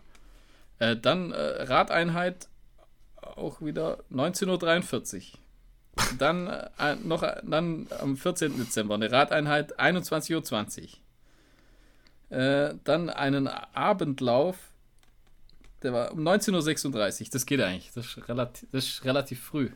[0.80, 2.48] Äh, dann äh, Radeinheit
[3.18, 5.40] auch wieder 19.43 Uhr.
[6.18, 8.58] Dann äh, noch dann am 14.
[8.58, 10.88] Dezember eine Radeinheit 21.20
[12.32, 12.38] Uhr.
[12.38, 14.56] Äh, dann einen Abendlauf,
[15.82, 17.28] der war um 19.36 Uhr.
[17.32, 17.92] Das geht eigentlich.
[17.94, 19.72] Das ist relativ, das ist relativ früh.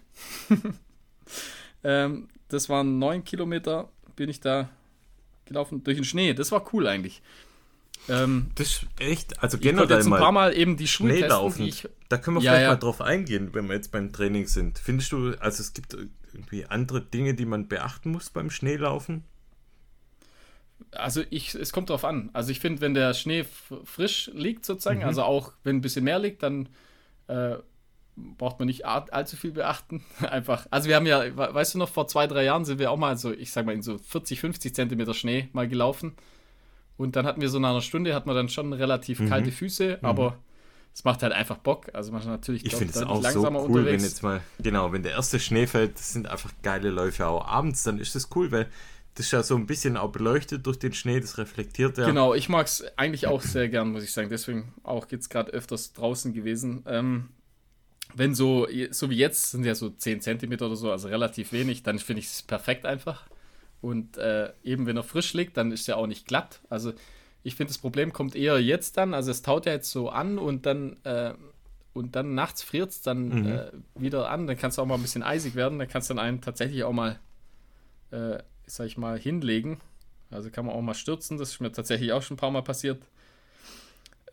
[1.84, 4.70] ähm, das waren 9 Kilometer, bin ich da
[5.46, 6.34] gelaufen durch den Schnee.
[6.34, 7.22] Das war cool eigentlich.
[8.10, 11.54] Ähm, das ist echt, also generell ich jetzt ein paar Mal eben die Schuhe testen,
[11.58, 11.74] die
[12.14, 12.70] Da können wir ja, vielleicht ja.
[12.70, 14.78] mal drauf eingehen, wenn wir jetzt beim Training sind.
[14.78, 15.98] Findest du, also es gibt
[16.32, 19.24] irgendwie andere Dinge, die man beachten muss beim Schneelaufen?
[20.92, 22.30] Also ich, es kommt drauf an.
[22.32, 23.46] Also ich finde, wenn der Schnee
[23.84, 25.06] frisch liegt sozusagen, mhm.
[25.06, 26.70] also auch wenn ein bisschen mehr liegt, dann
[27.30, 27.56] äh,
[28.16, 30.06] braucht man nicht allzu viel beachten.
[30.22, 30.68] Einfach.
[30.70, 33.18] Also wir haben ja, weißt du noch, vor zwei, drei Jahren sind wir auch mal
[33.18, 36.14] so, ich sag mal, in so 40, 50 Zentimeter Schnee mal gelaufen.
[36.96, 39.30] Und dann hatten wir so nach einer Stunde, hat man dann schon relativ mhm.
[39.30, 40.08] kalte Füße, mhm.
[40.08, 40.38] aber
[40.94, 41.90] es macht halt einfach Bock.
[41.94, 44.04] Also man ist natürlich ich finde es auch langsamer so cool, unterwegs.
[44.04, 47.26] wenn jetzt mal, genau, wenn der erste Schnee fällt, das sind einfach geile Läufe.
[47.28, 48.70] Auch abends, dann ist das cool, weil
[49.16, 52.06] das ist ja so ein bisschen auch beleuchtet durch den Schnee, das reflektiert ja.
[52.06, 54.30] Genau, ich mag es eigentlich auch sehr gern, muss ich sagen.
[54.30, 56.84] Deswegen auch jetzt gerade öfters draußen gewesen.
[56.88, 57.30] Ähm,
[58.16, 61.82] wenn so, so wie jetzt, sind ja so 10 Zentimeter oder so, also relativ wenig,
[61.84, 63.26] dann finde ich es perfekt einfach.
[63.82, 66.62] Und äh, eben wenn er frisch liegt, dann ist er auch nicht glatt.
[66.70, 66.94] Also
[67.44, 69.14] ich finde, das Problem kommt eher jetzt dann.
[69.14, 71.34] Also es taut ja jetzt so an und dann, äh,
[71.94, 73.48] und dann nachts friert es dann mhm.
[73.48, 74.48] äh, wieder an.
[74.48, 75.78] Dann kann es auch mal ein bisschen eisig werden.
[75.78, 77.20] Dann kannst du dann einen tatsächlich auch mal,
[78.12, 79.80] äh, sag ich mal, hinlegen.
[80.32, 81.38] Also kann man auch mal stürzen.
[81.38, 83.04] Das ist mir tatsächlich auch schon ein paar Mal passiert.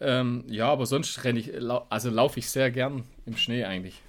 [0.00, 1.52] Ähm, ja, aber sonst renne ich,
[1.90, 4.00] also laufe ich sehr gern im Schnee eigentlich.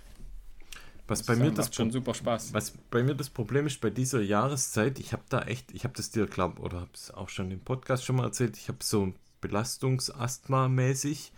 [1.08, 2.54] Was bei mir das schon super Spaß.
[2.54, 5.94] Was bei mir das Problem ist bei dieser Jahreszeit, ich habe da echt, ich habe
[5.96, 8.80] das dir glaube oder habe es auch schon im Podcast schon mal erzählt, ich habe
[8.82, 11.34] so Belastungsasthma mäßig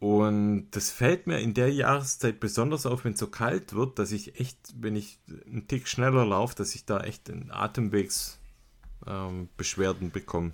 [0.00, 4.12] und das fällt mir in der Jahreszeit besonders auf, wenn es so kalt wird, dass
[4.12, 10.52] ich echt, wenn ich einen Tick schneller laufe, dass ich da echt Atemwegsbeschwerden ähm, bekomme.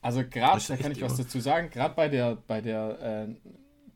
[0.00, 3.34] Also gerade, da kann ich was dazu sagen, gerade bei der, bei der äh,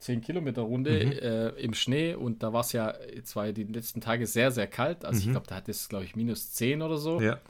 [0.07, 1.13] 10 Kilometer Runde mhm.
[1.13, 5.05] äh, im Schnee und da war es ja zwei die letzten Tage sehr, sehr kalt.
[5.05, 5.27] Also mhm.
[5.27, 7.21] ich glaube, da hat es, glaube ich, minus 10 oder so.
[7.21, 7.41] Ja.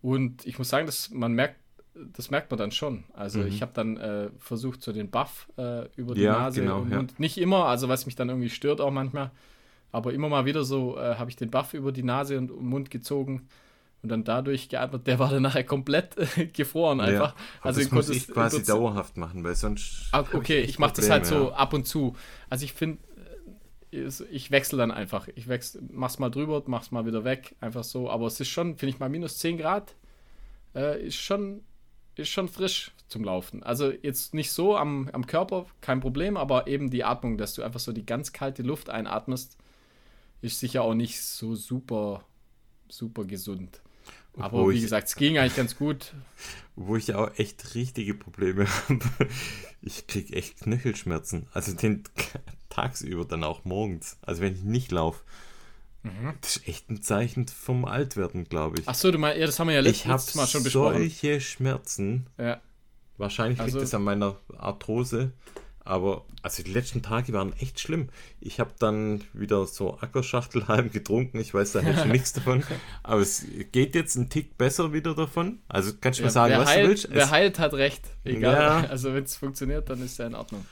[0.00, 1.56] Und ich muss sagen, dass man merkt,
[1.94, 3.02] das merkt man dann schon.
[3.14, 3.48] Also mhm.
[3.48, 6.90] ich habe dann äh, versucht, so den Buff äh, über die ja, Nase genau, und
[6.92, 7.04] ja.
[7.18, 9.32] Nicht immer, also was mich dann irgendwie stört auch manchmal.
[9.90, 12.64] Aber immer mal wieder so äh, habe ich den Buff über die Nase und, und
[12.64, 13.48] Mund gezogen
[14.02, 17.34] und dann dadurch geatmet, der war dann nachher komplett äh, gefroren einfach.
[17.34, 20.08] Ja, also das muss ich quasi dauerhaft machen, weil sonst.
[20.12, 22.14] Ah, okay, ich, ich mache das halt so ab und zu.
[22.48, 22.98] Also ich finde,
[23.90, 25.28] ich wechsle dann einfach.
[25.34, 28.10] Ich wechsle, mach's mal drüber, mach's mal wieder weg, einfach so.
[28.10, 29.94] Aber es ist schon, finde ich mal, minus 10 Grad
[30.74, 31.62] äh, ist, schon,
[32.14, 33.62] ist schon frisch zum Laufen.
[33.62, 37.62] Also jetzt nicht so am, am Körper, kein Problem, aber eben die Atmung, dass du
[37.62, 39.56] einfach so die ganz kalte Luft einatmest,
[40.40, 42.24] ist sicher auch nicht so super,
[42.88, 43.80] super gesund.
[44.38, 46.14] Aber Wo wie ich, gesagt, es ging eigentlich ganz gut.
[46.76, 49.00] Wo ich auch echt richtige Probleme habe.
[49.82, 51.46] Ich kriege echt Knöchelschmerzen.
[51.52, 52.04] Also den
[52.68, 54.16] tagsüber, dann auch morgens.
[54.22, 55.22] Also wenn ich nicht laufe.
[56.02, 56.34] Mhm.
[56.40, 58.88] Das ist echt ein Zeichen vom Altwerden, glaube ich.
[58.88, 60.98] Ach so, du meinst, ja, das haben wir ja letztes Mal schon besprochen.
[60.98, 62.26] Solche Schmerzen.
[62.38, 62.60] Ja.
[63.16, 65.32] Wahrscheinlich liegt also, es an meiner Arthrose.
[65.88, 68.10] Aber also die letzten Tage waren echt schlimm.
[68.42, 71.40] Ich habe dann wieder so Ackerschachtelhalm getrunken.
[71.40, 72.62] Ich weiß da nicht nichts davon.
[73.02, 75.60] Aber es geht jetzt ein Tick besser wieder davon.
[75.66, 77.08] Also kannst du ja, mal sagen, was heilt, du willst.
[77.10, 78.02] Wer es, heilt, hat recht.
[78.24, 78.84] Egal.
[78.84, 78.88] Ja.
[78.90, 80.66] Also wenn es funktioniert, dann ist ja in Ordnung.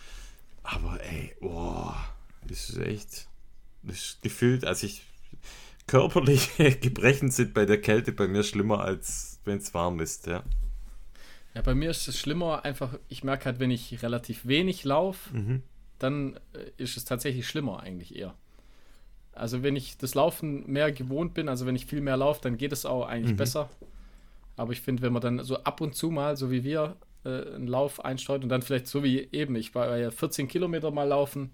[0.62, 1.96] Aber ey, boah,
[2.46, 3.26] das ist echt.
[3.84, 5.02] Das ist gefühlt, als ich
[5.86, 10.42] körperliche Gebrechen sind bei der Kälte bei mir schlimmer, als wenn es warm ist, ja.
[11.56, 15.34] Ja, bei mir ist es schlimmer, einfach, ich merke halt, wenn ich relativ wenig laufe,
[15.34, 15.62] mhm.
[15.98, 18.34] dann äh, ist es tatsächlich schlimmer eigentlich eher.
[19.32, 22.58] Also wenn ich das Laufen mehr gewohnt bin, also wenn ich viel mehr laufe, dann
[22.58, 23.38] geht es auch eigentlich mhm.
[23.38, 23.70] besser.
[24.58, 27.54] Aber ich finde, wenn man dann so ab und zu mal, so wie wir, äh,
[27.54, 31.08] einen Lauf einstreut und dann vielleicht so wie eben, ich war ja 14 Kilometer mal
[31.08, 31.52] laufen,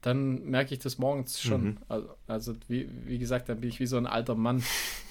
[0.00, 1.64] dann merke ich das morgens schon.
[1.64, 1.78] Mhm.
[1.88, 4.62] Also, also wie, wie gesagt, dann bin ich wie so ein alter Mann.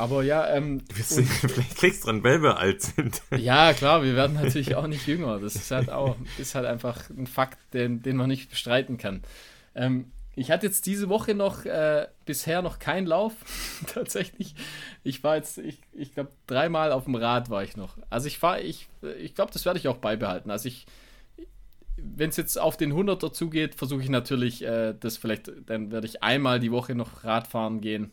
[0.00, 0.82] Aber ja, ähm.
[0.88, 3.20] Du vielleicht kriegst dran, weil wir alt sind.
[3.36, 5.38] Ja, klar, wir werden natürlich auch nicht jünger.
[5.38, 9.22] Das ist halt auch, ist halt einfach ein Fakt, den, den man nicht bestreiten kann.
[9.74, 13.34] Ähm, ich hatte jetzt diese Woche noch äh, bisher noch keinen Lauf.
[13.92, 14.54] Tatsächlich.
[15.04, 17.98] Ich war jetzt, ich, ich glaube, dreimal auf dem Rad war ich noch.
[18.08, 18.88] Also ich fahre, ich,
[19.20, 20.50] ich glaube, das werde ich auch beibehalten.
[20.50, 20.86] Also ich,
[21.98, 26.06] wenn es jetzt auf den 100er zugeht, versuche ich natürlich, äh, das vielleicht, dann werde
[26.06, 28.12] ich einmal die Woche noch Radfahren gehen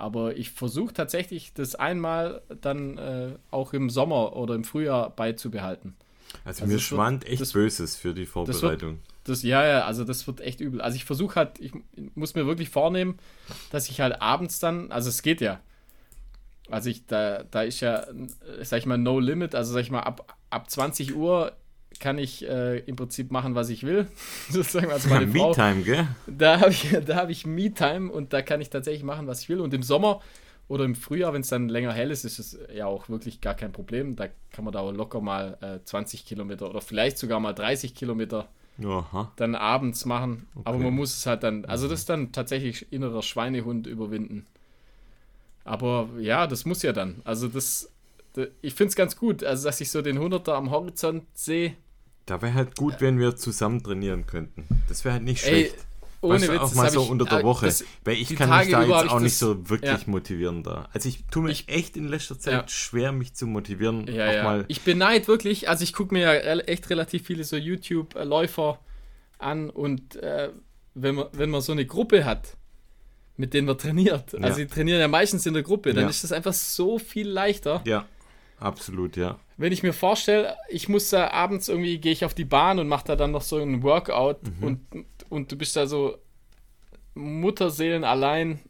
[0.00, 5.94] aber ich versuche tatsächlich, das einmal dann äh, auch im Sommer oder im Frühjahr beizubehalten.
[6.44, 8.70] Also, also mir schwand echt das, Böses für die Vorbereitung.
[8.70, 10.80] Das, wird, das ja, ja, also das wird echt übel.
[10.80, 11.72] Also ich versuche halt, ich
[12.14, 13.18] muss mir wirklich vornehmen,
[13.70, 15.60] dass ich halt abends dann, also es geht ja.
[16.70, 18.06] Also ich, da, da ist ja,
[18.62, 21.52] sag ich mal, no limit, also sag ich mal, ab, ab 20 Uhr
[22.00, 24.08] kann ich äh, im Prinzip machen, was ich will.
[24.50, 26.08] Sozusagen, also meine ja, Me-Time, gell?
[26.26, 29.60] Da habe ich, hab ich Me-Time und da kann ich tatsächlich machen, was ich will.
[29.60, 30.20] Und im Sommer
[30.66, 33.54] oder im Frühjahr, wenn es dann länger hell ist, ist es ja auch wirklich gar
[33.54, 34.16] kein Problem.
[34.16, 37.94] Da kann man da auch locker mal äh, 20 Kilometer oder vielleicht sogar mal 30
[37.94, 38.48] Kilometer
[38.82, 39.32] Aha.
[39.36, 40.46] dann abends machen.
[40.54, 40.68] Okay.
[40.68, 44.46] Aber man muss es halt dann, also das ist dann tatsächlich innerer Schweinehund überwinden.
[45.64, 47.20] Aber ja, das muss ja dann.
[47.24, 47.92] Also das,
[48.62, 51.74] ich finde es ganz gut, also dass ich so den 100er am Horizont sehe.
[52.30, 54.64] Da wäre halt gut, wenn wir zusammen trainieren könnten.
[54.88, 55.74] Das wäre halt nicht schlecht.
[55.74, 55.80] Ey,
[56.20, 57.66] ohne weißt du, Witz, auch mal so ich, unter der Woche.
[57.66, 59.98] Das, weil ich kann Tage mich da jetzt auch nicht so wirklich ja.
[60.06, 60.88] motivieren da.
[60.92, 62.68] Also ich tue mir ich, echt in letzter Zeit ja.
[62.68, 64.06] schwer, mich zu motivieren.
[64.06, 64.44] Ja, ja.
[64.44, 68.78] Mal ich beneide wirklich, also ich gucke mir ja echt relativ viele so YouTube-Läufer
[69.38, 70.50] an und äh,
[70.94, 72.56] wenn, man, wenn man so eine Gruppe hat,
[73.38, 76.30] mit denen man trainiert, also sie trainieren ja meistens in der Gruppe, dann ist das
[76.30, 77.82] einfach so viel leichter.
[77.84, 78.06] Ja
[78.60, 79.38] Absolut, ja.
[79.56, 82.88] Wenn ich mir vorstelle, ich muss da abends irgendwie, gehe ich auf die Bahn und
[82.88, 84.66] mache da dann noch so ein Workout mhm.
[84.66, 86.16] und, und du bist da so
[87.14, 88.60] Mutterseelen allein.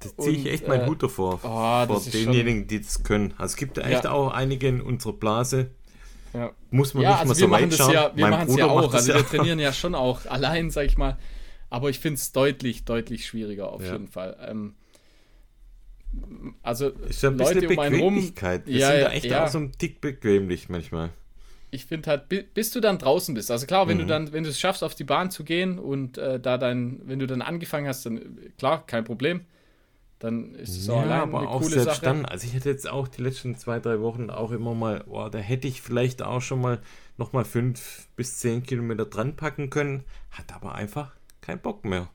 [0.00, 1.40] Da ziehe ich echt meinen äh, Hut davor.
[1.42, 3.32] Oh, vor denjenigen, die das können.
[3.38, 4.10] Also es gibt da echt ja.
[4.12, 5.70] auch einige in unserer Blase.
[6.34, 6.52] Ja.
[6.70, 7.94] Muss man ja, nicht also mal so weit schauen.
[7.94, 8.92] Ja, wir machen es ja auch.
[8.92, 11.18] Also wir trainieren ja schon auch allein, sag ich mal.
[11.70, 14.36] Aber ich finde es deutlich, deutlich schwieriger auf jeden Fall.
[14.46, 14.74] Ähm,
[16.62, 18.66] also ist ja ein Leute bisschen Bequemlichkeit.
[18.66, 19.44] Um Wir ja, sind da echt ja.
[19.44, 21.10] auch so ein Tick bequemlich manchmal.
[21.70, 23.50] Ich finde halt, bis du dann draußen bist.
[23.50, 24.02] Also klar, wenn mhm.
[24.02, 27.00] du dann, wenn du es schaffst, auf die Bahn zu gehen und äh, da dann,
[27.04, 29.42] wenn du dann angefangen hast, dann klar, kein Problem.
[30.18, 32.04] Dann ist es ja, auch allein aber eine auch coole selbst Sache.
[32.06, 35.28] dann, also ich hätte jetzt auch die letzten zwei, drei Wochen auch immer mal, oh,
[35.28, 36.80] da hätte ich vielleicht auch schon mal
[37.18, 42.08] nochmal fünf bis zehn Kilometer dran packen können, hat aber einfach keinen Bock mehr.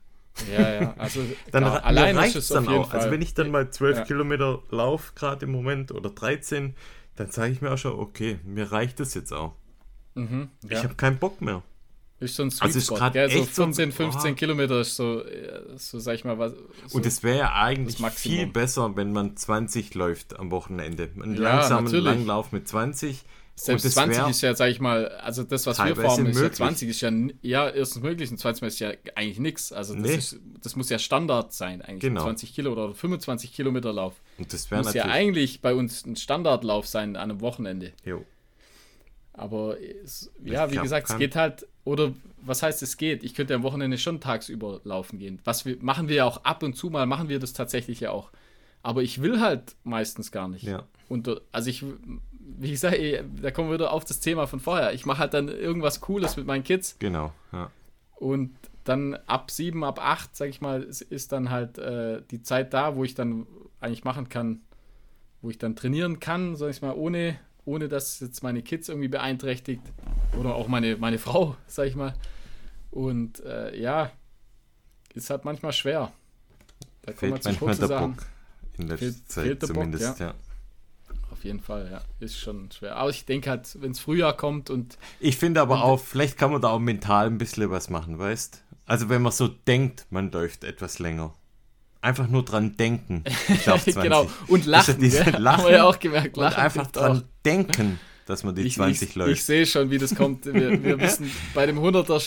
[0.52, 1.20] Ja, ja, also
[1.52, 2.72] dann klar, allein reicht es dann auch.
[2.72, 3.00] Also Fall.
[3.00, 4.04] Also wenn ich dann mal 12 ja.
[4.04, 6.74] Kilometer laufe, gerade im Moment, oder 13,
[7.16, 9.54] dann sage ich mir auch schon, okay, mir reicht es jetzt auch.
[10.14, 10.78] Mhm, ja.
[10.78, 11.62] Ich habe keinen Bock mehr.
[12.20, 13.30] Ist so ein Sweet also Spot, ist gell?
[13.30, 14.34] so 14, 15 oh.
[14.34, 15.22] Kilometer ist so,
[15.76, 16.52] so sag ich mal, was.
[16.86, 21.10] So Und es wäre ja eigentlich viel besser, wenn man 20 läuft am Wochenende.
[21.20, 22.04] Einen ja, langsamen natürlich.
[22.04, 23.24] Langlauf mit 20
[23.56, 26.88] selbst 20 ist ja, sag ich mal, also das, was wir formen, ist ja 20
[26.88, 29.72] ist ja, ja erstens möglich und zweitens ist ja eigentlich nichts.
[29.72, 30.14] Also das, nee.
[30.14, 32.00] ist, das muss ja Standard sein, eigentlich.
[32.00, 32.22] Genau.
[32.22, 34.14] 20 Kilo oder 25 Kilometer Lauf.
[34.38, 37.92] Und das wäre muss ja eigentlich bei uns ein Standardlauf sein an einem Wochenende.
[38.04, 38.24] Jo.
[39.34, 43.22] Aber es, ja, wie gesagt, es geht halt, oder was heißt es geht?
[43.24, 45.40] Ich könnte am Wochenende schon tagsüber laufen gehen.
[45.44, 48.10] Was wir, machen wir ja auch ab und zu mal, machen wir das tatsächlich ja
[48.10, 48.30] auch.
[48.82, 50.64] Aber ich will halt meistens gar nicht.
[50.64, 50.86] Ja.
[51.08, 51.84] Und also ich,
[52.58, 52.96] wie gesagt,
[53.42, 54.92] da kommen wir wieder auf das Thema von vorher.
[54.92, 56.96] Ich mache halt dann irgendwas Cooles mit meinen Kids.
[56.98, 57.70] Genau, ja.
[58.16, 62.42] Und dann ab sieben, ab acht, sag ich mal, ist, ist dann halt äh, die
[62.42, 63.46] Zeit da, wo ich dann
[63.80, 64.60] eigentlich machen kann,
[65.42, 69.08] wo ich dann trainieren kann, sag ich mal, ohne, ohne dass jetzt meine Kids irgendwie
[69.08, 69.82] beeinträchtigt.
[70.38, 72.14] Oder auch meine, meine Frau, sag ich mal.
[72.90, 74.10] Und äh, ja,
[75.14, 76.12] ist halt manchmal schwer.
[77.02, 78.16] Da kommt man zu kurze Sachen.
[78.16, 78.26] Bock
[78.78, 80.26] in letzter fehlt, Zeit fehlt zumindest, Bock, ja.
[80.26, 80.34] ja.
[81.44, 82.00] Auf jeden Fall, ja.
[82.20, 82.96] Ist schon schwer.
[82.96, 84.96] Aber ich denke halt, wenn es Frühjahr kommt und.
[85.20, 88.64] Ich finde aber auch, vielleicht kann man da auch mental ein bisschen was machen, weißt
[88.86, 91.34] Also wenn man so denkt, man läuft etwas länger.
[92.00, 93.24] Einfach nur dran denken.
[93.48, 94.26] Ich glaube, genau.
[94.48, 95.04] Und lachen.
[95.04, 96.34] Ja, lachen haben wir ja auch gemerkt.
[96.38, 97.22] Lachen und einfach dran auch.
[97.44, 99.32] denken dass man die ich, 20 ich, läuft.
[99.32, 100.46] Ich sehe schon, wie das kommt.
[100.46, 102.20] Wir, wir wissen, bei dem 100er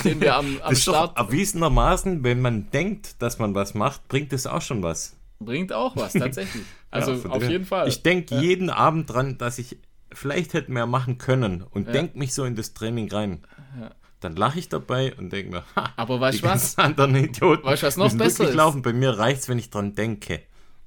[0.00, 1.16] stehen wir am, am das Start.
[1.16, 5.14] Doch erwiesenermaßen, wenn man denkt, dass man was macht, bringt es auch schon was.
[5.44, 6.64] Bringt auch was, tatsächlich.
[6.90, 7.88] Also ja, auf jeden Fall.
[7.88, 8.40] Ich denke ja.
[8.40, 9.78] jeden Abend dran, dass ich
[10.12, 11.92] vielleicht hätte mehr machen können und ja.
[11.92, 13.44] denke mich so in das Training rein.
[13.80, 13.90] Ja.
[14.20, 16.78] Dann lache ich dabei und denke mir, ha, aber weißt du was?
[16.78, 17.64] Anderen Idioten.
[17.64, 18.54] Weißt du, was noch besser ist?
[18.54, 18.80] Laufen.
[18.80, 20.40] Bei mir reicht es, wenn ich dran denke.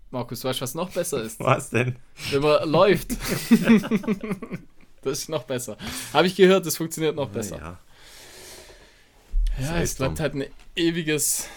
[0.09, 1.39] Markus, weißt du, was noch besser ist?
[1.39, 1.97] Was denn?
[2.31, 3.11] Wenn man läuft.
[5.03, 5.77] das ist noch besser.
[6.13, 7.57] Habe ich gehört, das funktioniert noch besser.
[7.57, 7.79] Ja,
[9.59, 11.47] ja es bleibt halt ein ewiges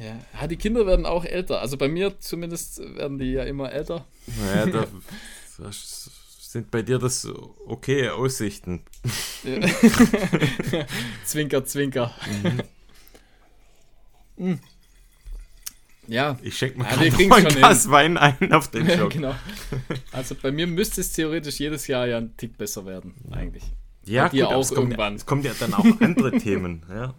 [0.00, 0.46] ja.
[0.46, 1.60] die Kinder werden auch älter.
[1.60, 4.06] Also bei mir zumindest werden die ja immer älter.
[4.38, 4.86] Naja, da,
[5.72, 7.28] sind bei dir das
[7.66, 8.82] okay Aussichten.
[11.24, 12.12] zwinker, zwinker.
[12.42, 12.62] Mhm.
[14.36, 14.58] Mhm.
[16.08, 16.36] Ja.
[16.42, 17.92] Ich schenke mal ja, ein Glas hin.
[17.92, 19.10] Wein ein auf den Schock.
[19.10, 19.34] genau.
[20.10, 23.62] Also bei mir müsste es theoretisch jedes Jahr ja ein Tick besser werden, eigentlich.
[24.04, 25.18] Ja, gut, auch es irgendwann.
[25.18, 27.14] Kommt, es kommen ja dann auch andere Themen, ja.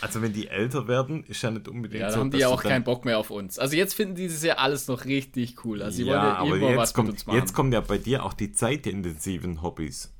[0.00, 2.18] Also wenn die älter werden, ist ja nicht unbedingt ja, so.
[2.18, 3.58] haben die ja auch keinen Bock mehr auf uns.
[3.58, 5.82] Also jetzt finden die das ja alles noch richtig cool.
[5.82, 7.38] Also sie ja, wollen ja aber immer was kommt, mit uns machen.
[7.38, 10.12] Jetzt kommen ja bei dir auch die zeitintensiven Hobbys.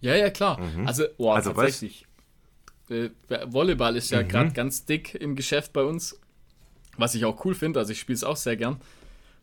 [0.00, 0.60] Ja, ja, klar.
[0.60, 0.86] Mhm.
[0.86, 2.06] Also, oh, also tatsächlich.
[2.88, 3.10] Äh,
[3.46, 4.28] Volleyball ist ja mhm.
[4.28, 6.18] gerade ganz dick im Geschäft bei uns.
[6.96, 7.80] Was ich auch cool finde.
[7.80, 8.80] Also ich spiele es auch sehr gern.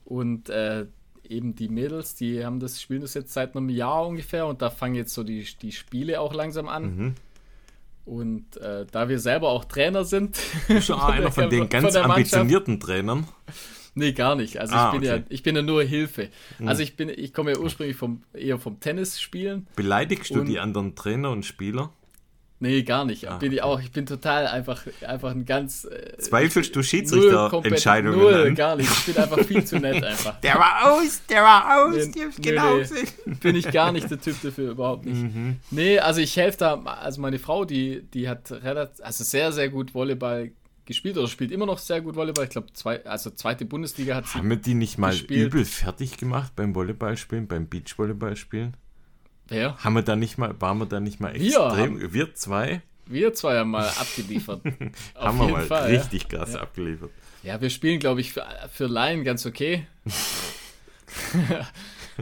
[0.06, 0.86] Und äh,
[1.30, 4.69] eben die Mädels, die haben das, spielen das jetzt seit einem Jahr ungefähr und da
[4.69, 6.95] fangen jetzt so die, die Spiele auch langsam an.
[6.95, 7.15] Mhm.
[8.10, 10.39] Und äh, da wir selber auch Trainer sind.
[10.67, 13.28] Bist du auch einer von den ganz von ambitionierten Trainern?
[13.93, 14.60] Nee, gar nicht.
[14.60, 15.19] Also ah, ich, bin okay.
[15.19, 16.30] ja, ich bin ja nur Hilfe.
[16.58, 16.67] Mhm.
[16.67, 19.67] Also ich bin, ich komme ja ursprünglich vom, eher vom Tennis spielen.
[19.76, 21.91] Beleidigst du die anderen Trainer und Spieler?
[22.62, 23.30] Nee, gar nicht.
[23.30, 23.38] Ah.
[23.38, 23.80] Bin ich auch.
[23.80, 25.86] Ich bin total einfach, einfach ein ganz.
[25.86, 28.56] Äh, Zweifelst du Schiedsrichterentscheidungen Null, an?
[28.56, 28.91] gar nicht.
[28.91, 30.39] Ich bin einfach viel zu nett einfach.
[30.41, 34.19] Der war aus, der war aus, nee, nee, genau nee, Bin ich gar nicht der
[34.19, 35.22] Typ dafür, überhaupt nicht.
[35.22, 35.58] Mhm.
[35.72, 39.69] Nee, also ich helfe da, also meine Frau, die, die hat relativ, also sehr, sehr
[39.69, 40.52] gut Volleyball
[40.86, 42.45] gespielt oder spielt immer noch sehr gut Volleyball.
[42.45, 44.38] Ich glaube, zwei, also zweite Bundesliga hat sie.
[44.38, 45.54] Haben wir die nicht mal gespielt.
[45.54, 48.76] übel fertig gemacht beim Volleyballspielen, beim Beachvolleyballspielen?
[49.49, 49.83] Wer?
[49.83, 51.99] Haben wir da nicht mal, waren wir da nicht mal extrem?
[51.99, 52.81] Wir, wir zwei?
[53.07, 54.62] Wir zwei haben mal abgeliefert.
[55.15, 56.38] haben wir mal Fall, richtig ja.
[56.38, 56.62] krass ja.
[56.62, 57.09] abgeliefert.
[57.41, 59.88] Ja, wir spielen, glaube ich, für, für Laien ganz okay.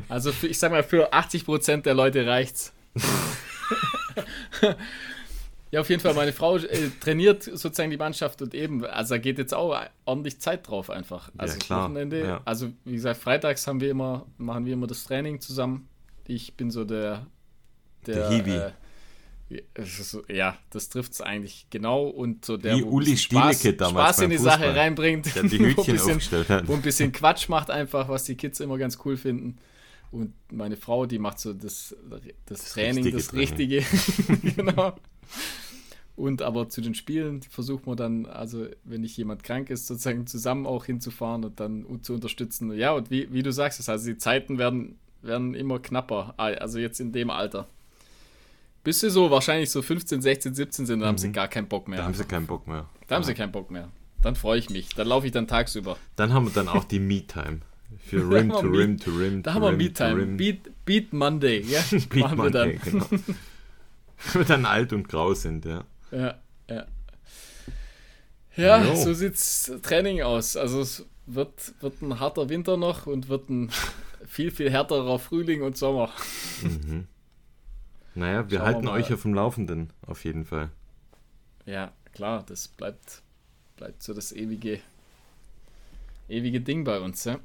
[0.10, 2.72] also für, ich sag mal, für 80% der Leute reicht's.
[5.72, 9.18] ja, auf jeden Fall, meine Frau äh, trainiert sozusagen die Mannschaft und eben, also da
[9.18, 11.30] geht jetzt auch ordentlich Zeit drauf einfach.
[11.38, 11.84] Also ja, klar.
[11.84, 12.42] Wochenende, ja.
[12.46, 15.90] also wie gesagt, freitags haben wir immer, machen wir immer das Training zusammen
[16.28, 17.28] ich bin so der.
[18.06, 18.52] Der, der Hiwi.
[18.52, 18.74] Äh,
[19.84, 23.92] so, ja, das trifft es eigentlich genau und so der, Wie wo Uli Spaß, damals
[23.92, 24.60] Spaß in die Fußball.
[24.60, 28.26] Sache reinbringt, der die Hütchen wo, ein bisschen, wo ein bisschen Quatsch macht einfach, was
[28.26, 29.58] die Kids immer ganz cool finden.
[30.12, 33.86] Und meine Frau, die macht so das, das, das Training, richtige das Richtige.
[34.56, 34.96] genau.
[36.18, 40.26] Und aber zu den Spielen versucht man dann, also wenn nicht jemand krank ist, sozusagen
[40.26, 42.74] zusammen auch hinzufahren und dann zu unterstützen.
[42.74, 46.34] Ja, und wie, wie du sagst, also die Zeiten werden werden immer knapper.
[46.38, 47.68] Also jetzt in dem Alter.
[48.84, 51.10] Bis sie so wahrscheinlich so 15, 16, 17 sind, dann mhm.
[51.10, 51.34] haben sie mhm.
[51.34, 52.00] gar keinen Bock mehr.
[52.00, 52.88] Da haben sie keinen Bock mehr.
[53.08, 53.90] Da haben sie keinen Bock mehr.
[54.22, 54.90] Dann freue ich mich.
[54.90, 55.98] Dann laufe ich dann tagsüber.
[56.16, 57.60] Dann haben wir dann auch die Me-Time.
[58.06, 59.44] Für Rim to Rim to Rim.
[59.44, 60.38] Da haben wir Me-Time.
[60.38, 61.62] Beat, Beat Monday.
[61.62, 63.06] Ja, Beat Monday, wir genau.
[64.32, 65.84] Wenn wir dann alt und grau sind, ja.
[66.12, 66.36] Ja,
[66.70, 66.86] ja.
[68.56, 68.96] Ja, no.
[68.96, 70.58] so sieht's Training aus.
[70.58, 73.70] Also es wird, wird ein harter Winter noch und wird ein
[74.28, 76.12] viel, viel härterer Frühling und Sommer.
[76.62, 77.08] Mhm.
[78.16, 80.70] Naja, wir Schauen halten wir euch auf dem Laufenden, auf jeden Fall.
[81.66, 83.22] Ja, klar, das bleibt,
[83.76, 84.80] bleibt so das ewige,
[86.28, 87.26] ewige Ding bei uns.
[87.26, 87.40] Ja?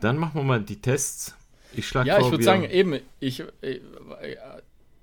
[0.00, 1.34] Dann machen wir mal die Tests.
[1.72, 3.80] Ich schlage Ja, vor, ich würde sagen, eben, ich, ich,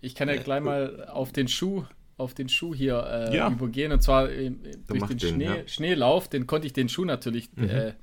[0.01, 1.85] ich kann ja gleich mal auf den Schuh
[2.17, 3.49] auf den Schuh hier äh, ja.
[3.49, 4.51] übergehen und zwar äh,
[4.87, 5.67] durch den, den Schnee, ja.
[5.67, 7.69] Schneelauf, den konnte ich den Schuh natürlich mhm.
[7.69, 7.93] äh,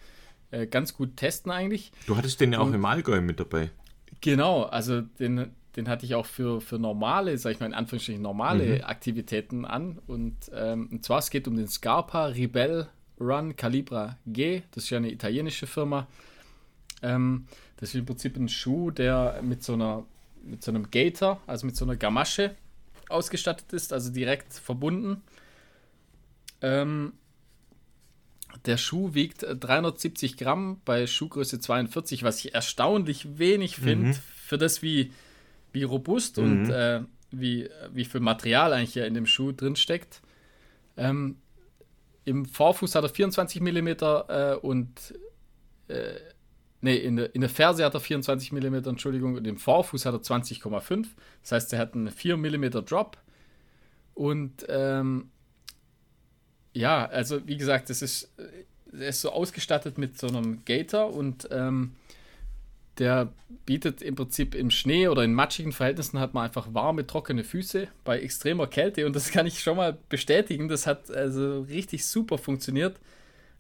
[0.51, 1.93] äh, ganz gut testen eigentlich.
[2.07, 3.71] Du hattest den ja auch und, im Allgäu mit dabei.
[4.21, 8.23] Genau, also den, den hatte ich auch für, für normale, sag ich mal in Anführungsstrichen,
[8.23, 8.85] normale mhm.
[8.85, 9.99] Aktivitäten an.
[10.07, 12.89] Und, ähm, und zwar es geht um den Scarpa Rebel
[13.19, 14.63] Run Calibra G.
[14.73, 16.07] Das ist ja eine italienische Firma.
[17.03, 17.47] Ähm,
[17.77, 20.05] das ist im Prinzip ein Schuh, der mit so einer
[20.43, 22.55] mit so einem Gator, also mit so einer Gamasche
[23.09, 25.23] ausgestattet ist, also direkt verbunden.
[26.63, 27.13] Ähm,
[28.65, 34.15] der Schuh wiegt 370 Gramm bei Schuhgröße 42, was ich erstaunlich wenig finde mhm.
[34.15, 35.13] für das, wie,
[35.73, 36.45] wie robust mhm.
[36.45, 40.21] und äh, wie, wie viel Material eigentlich hier in dem Schuh drin steckt.
[40.97, 41.37] Ähm,
[42.25, 45.15] Im Vorfuß hat er 24 mm äh, und
[45.89, 46.15] äh,
[46.81, 50.15] nee, in der, in der Ferse hat er 24 mm, Entschuldigung, und im Vorfuß hat
[50.15, 51.07] er 20,5.
[51.43, 53.19] Das heißt, er hat einen 4 mm Drop.
[54.15, 55.31] Und ähm,
[56.73, 58.31] ja, also wie gesagt, das ist,
[58.93, 61.93] er ist so ausgestattet mit so einem Gator und ähm,
[62.99, 63.33] der
[63.65, 67.89] bietet im Prinzip im Schnee oder in matschigen Verhältnissen hat man einfach warme, trockene Füße
[68.05, 70.69] bei extremer Kälte und das kann ich schon mal bestätigen.
[70.69, 73.01] Das hat also richtig super funktioniert.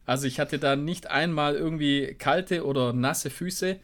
[0.04, 3.78] Also ich hatte da nicht einmal irgendwie kalte oder nasse Füße.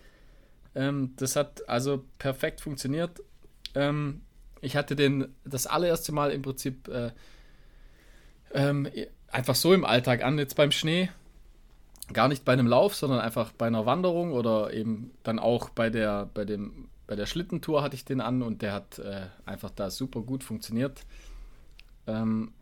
[0.74, 3.22] Ähm, das hat also perfekt funktioniert.
[3.74, 4.22] Ähm,
[4.60, 7.12] ich hatte den das allererste Mal im Prinzip äh,
[8.52, 8.88] ähm,
[9.28, 11.10] einfach so im Alltag an, jetzt beim Schnee.
[12.12, 15.90] Gar nicht bei einem Lauf, sondern einfach bei einer Wanderung oder eben dann auch bei
[15.90, 19.70] der, bei dem, bei der Schlittentour hatte ich den an und der hat äh, einfach
[19.70, 21.02] da super gut funktioniert.
[22.06, 22.52] Ähm,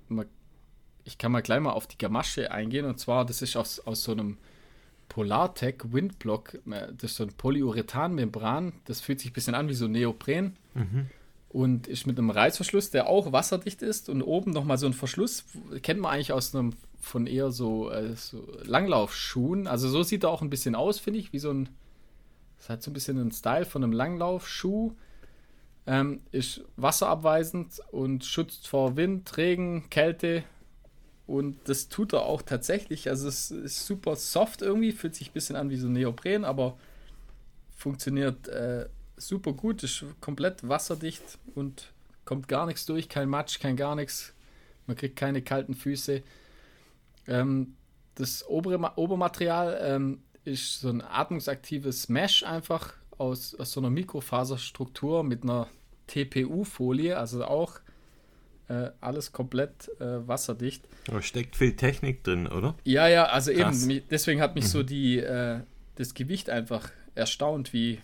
[1.04, 2.86] ich kann mal gleich mal auf die Gamasche eingehen.
[2.86, 4.38] Und zwar, das ist aus, aus so einem
[5.08, 6.54] Polartec Windblock.
[6.54, 8.72] Äh, das ist so ein Polyurethan-Membran.
[8.86, 10.56] Das fühlt sich ein bisschen an wie so Neopren.
[10.74, 11.10] Mhm.
[11.54, 14.08] Und ist mit einem Reißverschluss, der auch wasserdicht ist.
[14.08, 15.44] Und oben nochmal so ein Verschluss.
[15.82, 19.66] Kennt man eigentlich aus einem von eher so, äh, so Langlaufschuhen.
[19.66, 21.32] Also so sieht er auch ein bisschen aus, finde ich.
[21.32, 21.68] Wie so ein.
[22.58, 24.92] Das hat so ein bisschen einen Style von einem Langlaufschuh.
[25.86, 30.44] Ähm, ist wasserabweisend und schützt vor Wind, Regen, Kälte,
[31.26, 33.08] und das tut er auch tatsächlich.
[33.08, 36.76] Also es ist super soft irgendwie, fühlt sich ein bisschen an wie so Neopren, aber
[37.76, 38.86] funktioniert äh,
[39.16, 41.92] super gut, ist komplett wasserdicht und
[42.24, 44.34] kommt gar nichts durch, kein Matsch, kein gar nichts.
[44.86, 46.22] Man kriegt keine kalten Füße.
[47.26, 47.74] Ähm,
[48.16, 53.90] das obere Ma Obermaterial ähm, ist so ein atmungsaktives Mesh einfach aus, aus so einer
[53.90, 55.68] Mikrofaserstruktur mit einer
[56.06, 57.80] TPU-Folie, also auch
[58.68, 60.84] äh, alles komplett äh, wasserdicht.
[61.06, 62.74] Da steckt viel Technik drin, oder?
[62.84, 63.86] Ja, ja, also Krass.
[63.86, 64.68] eben, deswegen hat mich mhm.
[64.68, 65.60] so die, äh,
[65.96, 68.00] das Gewicht einfach erstaunt, wie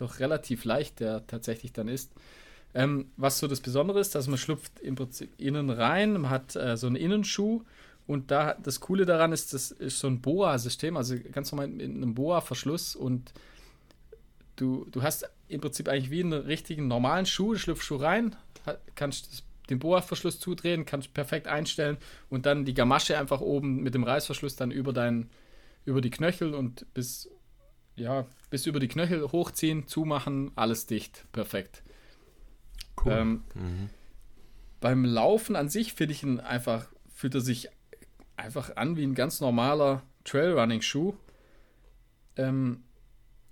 [0.00, 2.12] doch relativ leicht der tatsächlich dann ist.
[2.72, 6.54] Ähm, was so das Besondere ist, dass man schlüpft im Prinzip innen rein, man hat
[6.54, 7.62] äh, so einen Innenschuh
[8.06, 11.88] und da das Coole daran ist, das ist so ein Boa-System, also ganz normal mit
[11.88, 13.32] einem Boa-Verschluss und
[14.56, 18.36] du, du hast im Prinzip eigentlich wie einen richtigen normalen Schuh, Schlüpfschuh rein,
[18.94, 21.96] kannst den Bohrverschluss zudrehen, kannst perfekt einstellen
[22.28, 25.30] und dann die Gamasche einfach oben mit dem Reißverschluss dann über dein,
[25.84, 27.30] über die Knöchel und bis,
[27.96, 31.82] ja, bis über die Knöchel hochziehen, zumachen, alles dicht, perfekt.
[33.04, 33.12] Cool.
[33.12, 33.90] Ähm, mhm.
[34.80, 37.68] Beim Laufen an sich finde ich ihn einfach, fühlt er sich
[38.36, 41.14] einfach an wie ein ganz normaler Trailrunning-Schuh.
[42.36, 42.82] Ähm,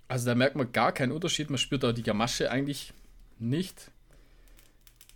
[0.07, 2.93] also da merkt man gar keinen Unterschied, man spürt auch die Gamasche eigentlich
[3.37, 3.91] nicht.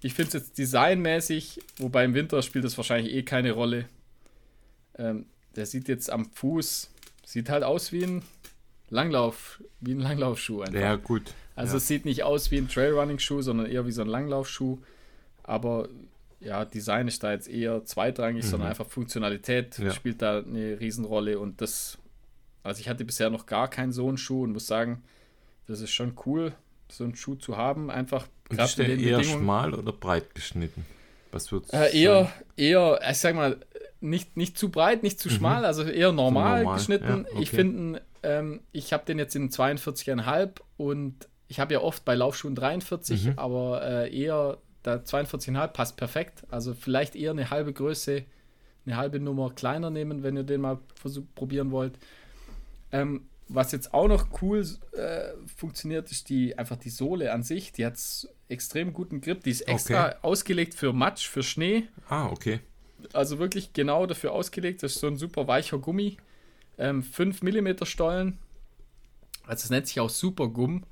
[0.01, 3.86] Ich finde es jetzt designmäßig, wobei im Winter spielt das wahrscheinlich eh keine Rolle.
[4.97, 6.91] Ähm, der sieht jetzt am Fuß,
[7.26, 8.24] sieht halt aus wie ein
[8.89, 10.79] Langlauf, wie ein Langlaufschuh einfach.
[10.79, 11.34] Ja, gut.
[11.55, 11.77] Also ja.
[11.77, 14.79] es sieht nicht aus wie ein Trailrunning-Schuh, sondern eher wie so ein Langlaufschuh.
[15.43, 15.89] Aber
[16.39, 18.49] ja, Design ist da jetzt eher zweitrangig, mhm.
[18.49, 19.91] sondern einfach Funktionalität ja.
[19.91, 21.39] spielt da eine Riesenrolle.
[21.39, 21.97] Und das,
[22.63, 25.03] also ich hatte bisher noch gar keinen so einen Schuh und muss sagen,
[25.67, 26.53] das ist schon cool,
[26.89, 27.89] so einen Schuh zu haben.
[27.89, 29.43] Einfach gerade ist der eher Bedingungen.
[29.43, 30.86] schmal oder breit geschnitten?
[31.31, 32.31] Was wird's äh, eher, sagen?
[32.57, 33.57] eher, ich sag mal,
[34.01, 35.34] nicht, nicht zu breit, nicht zu mhm.
[35.34, 36.77] schmal, also eher normal, normal.
[36.77, 37.25] geschnitten.
[37.25, 37.41] Ja, okay.
[37.41, 42.15] Ich finde, ähm, ich habe den jetzt in 42,5 und ich habe ja oft bei
[42.15, 43.34] Laufschuhen 43, mhm.
[43.36, 46.43] aber äh, eher da 42,5 passt perfekt.
[46.49, 48.24] Also vielleicht eher eine halbe Größe,
[48.86, 50.80] eine halbe Nummer kleiner nehmen, wenn ihr den mal
[51.36, 51.97] probieren wollt.
[52.91, 57.71] Ähm, was jetzt auch noch cool äh, funktioniert, ist die einfach die Sohle an sich.
[57.71, 57.97] Die hat
[58.47, 59.43] extrem guten Grip.
[59.43, 60.15] Die ist extra okay.
[60.21, 61.88] ausgelegt für Matsch, für Schnee.
[62.07, 62.61] Ah, okay.
[63.11, 64.82] Also wirklich genau dafür ausgelegt.
[64.82, 66.17] Das ist so ein super weicher Gummi.
[66.78, 68.38] Ähm, 5 mm Stollen.
[69.45, 70.84] Also es nennt sich auch Super Gumm.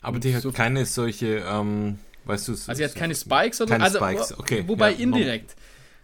[0.00, 3.70] Aber die hat so keine solche ähm, Weißt du Also sie hat keine Spikes oder
[3.72, 4.38] keine also, Spikes.
[4.38, 4.64] Okay.
[4.66, 5.56] Wobei ja, indirekt.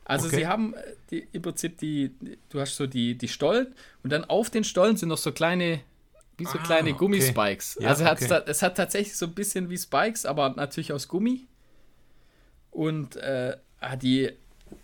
[0.05, 0.37] Also okay.
[0.37, 0.79] sie haben äh,
[1.11, 2.11] die, im Prinzip die,
[2.49, 5.81] du hast so die, die Stollen und dann auf den Stollen sind noch so kleine,
[6.37, 7.77] wie so ah, kleine Gummispikes.
[7.77, 7.85] Okay.
[7.85, 8.43] Ja, also okay.
[8.47, 11.47] es hat tatsächlich so ein bisschen wie Spikes, aber natürlich aus Gummi.
[12.71, 13.57] Und äh,
[14.03, 14.31] die,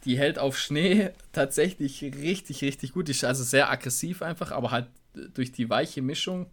[0.05, 3.09] die hält auf Schnee tatsächlich richtig, richtig gut.
[3.09, 4.87] Die ist also sehr aggressiv einfach, aber halt
[5.35, 6.47] durch die weiche Mischung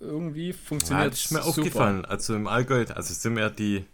[0.00, 1.48] irgendwie funktioniert ja, das ist mir super.
[1.48, 2.04] aufgefallen.
[2.04, 3.84] Also im Allgäu, also sind wir die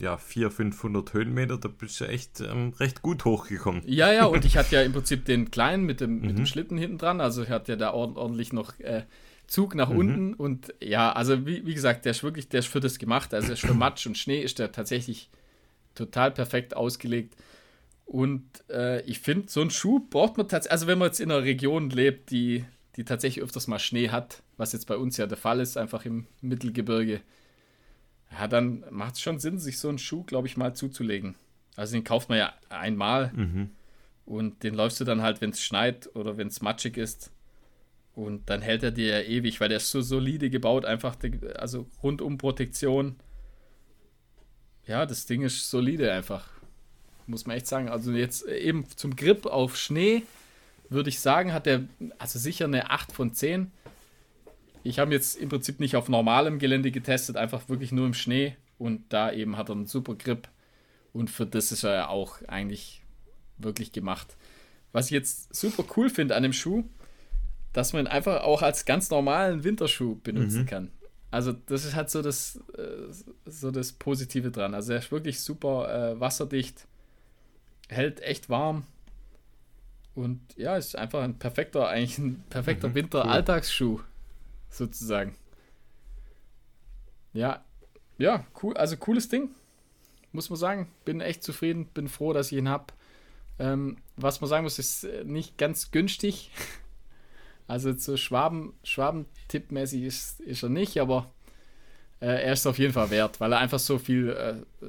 [0.00, 3.82] ja, 400, 500 Höhenmeter, da bist du echt ähm, recht gut hochgekommen.
[3.86, 6.20] Ja, ja, und ich hatte ja im Prinzip den kleinen mit dem, mhm.
[6.20, 6.46] mit dem mhm.
[6.46, 9.02] Schlitten hinten dran, also ich hatte ja da ordentlich noch äh,
[9.48, 9.98] Zug nach mhm.
[9.98, 13.34] unten und ja, also wie, wie gesagt, der ist wirklich, der ist für das gemacht,
[13.34, 15.30] also für Matsch und Schnee ist der tatsächlich
[15.94, 17.34] total perfekt ausgelegt.
[18.08, 21.30] Und äh, ich finde, so einen Schuh braucht man tatsächlich, also wenn man jetzt in
[21.30, 22.64] einer Region lebt, die,
[22.96, 26.06] die tatsächlich öfters mal Schnee hat, was jetzt bei uns ja der Fall ist, einfach
[26.06, 27.20] im Mittelgebirge,
[28.32, 31.34] ja, dann macht es schon Sinn, sich so einen Schuh, glaube ich, mal zuzulegen.
[31.76, 33.70] Also den kauft man ja einmal mhm.
[34.24, 37.30] und den läufst du dann halt, wenn es schneit oder wenn es matschig ist.
[38.14, 41.14] Und dann hält er dir ja ewig, weil der ist so solide gebaut, einfach,
[41.56, 43.16] also rundum Protektion.
[44.86, 46.57] Ja, das Ding ist solide einfach.
[47.28, 47.88] Muss man echt sagen.
[47.88, 50.22] Also jetzt eben zum Grip auf Schnee
[50.90, 51.84] würde ich sagen, hat er
[52.18, 53.70] also sicher eine 8 von 10.
[54.82, 58.56] Ich habe jetzt im Prinzip nicht auf normalem Gelände getestet, einfach wirklich nur im Schnee.
[58.78, 60.48] Und da eben hat er einen super Grip.
[61.12, 63.02] Und für das ist er ja auch eigentlich
[63.58, 64.36] wirklich gemacht.
[64.92, 66.84] Was ich jetzt super cool finde an dem Schuh,
[67.72, 70.66] dass man ihn einfach auch als ganz normalen Winterschuh benutzen mhm.
[70.66, 70.90] kann.
[71.30, 73.12] Also das ist halt so das, äh,
[73.44, 74.74] so das Positive dran.
[74.74, 76.86] Also er ist wirklich super äh, wasserdicht,
[77.88, 78.84] hält echt warm
[80.14, 84.00] und ja, ist einfach ein perfekter, eigentlich ein perfekter mhm, Winter-Alltagsschuh
[84.68, 85.36] sozusagen.
[87.32, 87.64] Ja,
[88.18, 89.50] ja, cool, also cooles Ding,
[90.32, 90.90] muss man sagen.
[91.04, 92.86] Bin echt zufrieden, bin froh, dass ich ihn habe.
[93.60, 96.50] Ähm, was man sagen muss, ist äh, nicht ganz günstig.
[97.70, 101.30] Also so Schwaben, Schwaben-Tippmäßig ist, ist er nicht, aber
[102.18, 104.86] äh, er ist auf jeden Fall wert, weil er einfach so viel äh,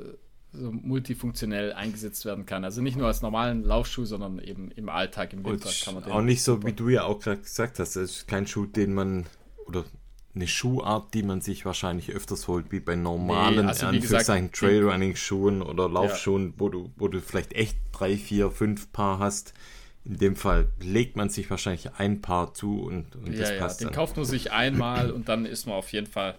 [0.51, 2.63] so multifunktionell eingesetzt werden kann.
[2.63, 6.11] Also nicht nur als normalen Laufschuh, sondern eben im Alltag, im Winter kann man den.
[6.11, 8.93] Auch nicht so, wie du ja auch gerade gesagt hast, es ist kein Schuh, den
[8.93, 9.25] man
[9.65, 9.85] oder
[10.35, 15.61] eine Schuhart, die man sich wahrscheinlich öfters holt, wie bei normalen nee, also gesagt, Trailrunning-Schuhen
[15.61, 16.53] oder Laufschuhen, ja.
[16.57, 19.53] wo, du, wo du vielleicht echt drei, vier, fünf Paar hast.
[20.05, 23.59] In dem Fall legt man sich wahrscheinlich ein Paar zu und, und ja, das ja,
[23.59, 23.81] passt.
[23.81, 23.95] Den dann.
[23.95, 26.35] kauft man sich einmal und dann ist man auf jeden Fall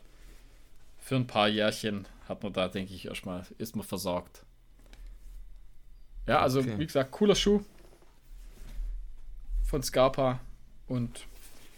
[1.10, 4.44] für ein paar Jährchen hat man da, denke ich, erstmal, ist man versorgt.
[6.28, 6.78] Ja, also okay.
[6.78, 7.62] wie gesagt, cooler Schuh
[9.64, 10.38] von Scarpa
[10.86, 11.26] und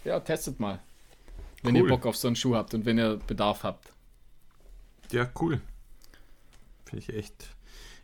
[0.05, 0.81] ja, testet mal.
[1.63, 1.85] Wenn cool.
[1.85, 3.95] ihr Bock auf so einen Schuh habt und wenn ihr Bedarf habt.
[5.13, 5.63] Ja, cool.
[6.85, 7.57] Finde ich echt,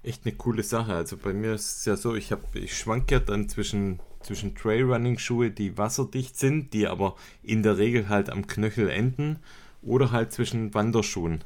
[0.02, 0.94] echt eine coole Sache.
[0.94, 5.50] Also bei mir ist es ja so, ich, ich schwank ja dann zwischen, zwischen Trailrunning-Schuhe,
[5.50, 9.40] die wasserdicht sind, die aber in der Regel halt am Knöchel enden,
[9.89, 11.43] oder halt zwischen Wanderschuhen.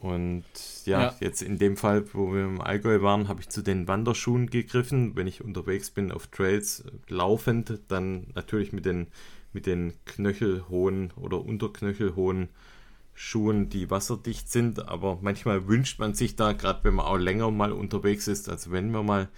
[0.00, 0.44] Und
[0.84, 3.88] ja, ja, jetzt in dem Fall, wo wir im Allgäu waren, habe ich zu den
[3.88, 5.16] Wanderschuhen gegriffen.
[5.16, 9.08] Wenn ich unterwegs bin auf Trails laufend, dann natürlich mit den
[9.52, 12.48] mit den knöchelhohen oder unterknöchelhohen
[13.14, 14.88] Schuhen, die wasserdicht sind.
[14.88, 18.70] Aber manchmal wünscht man sich da, gerade wenn man auch länger mal unterwegs ist, also
[18.70, 19.28] wenn wir mal,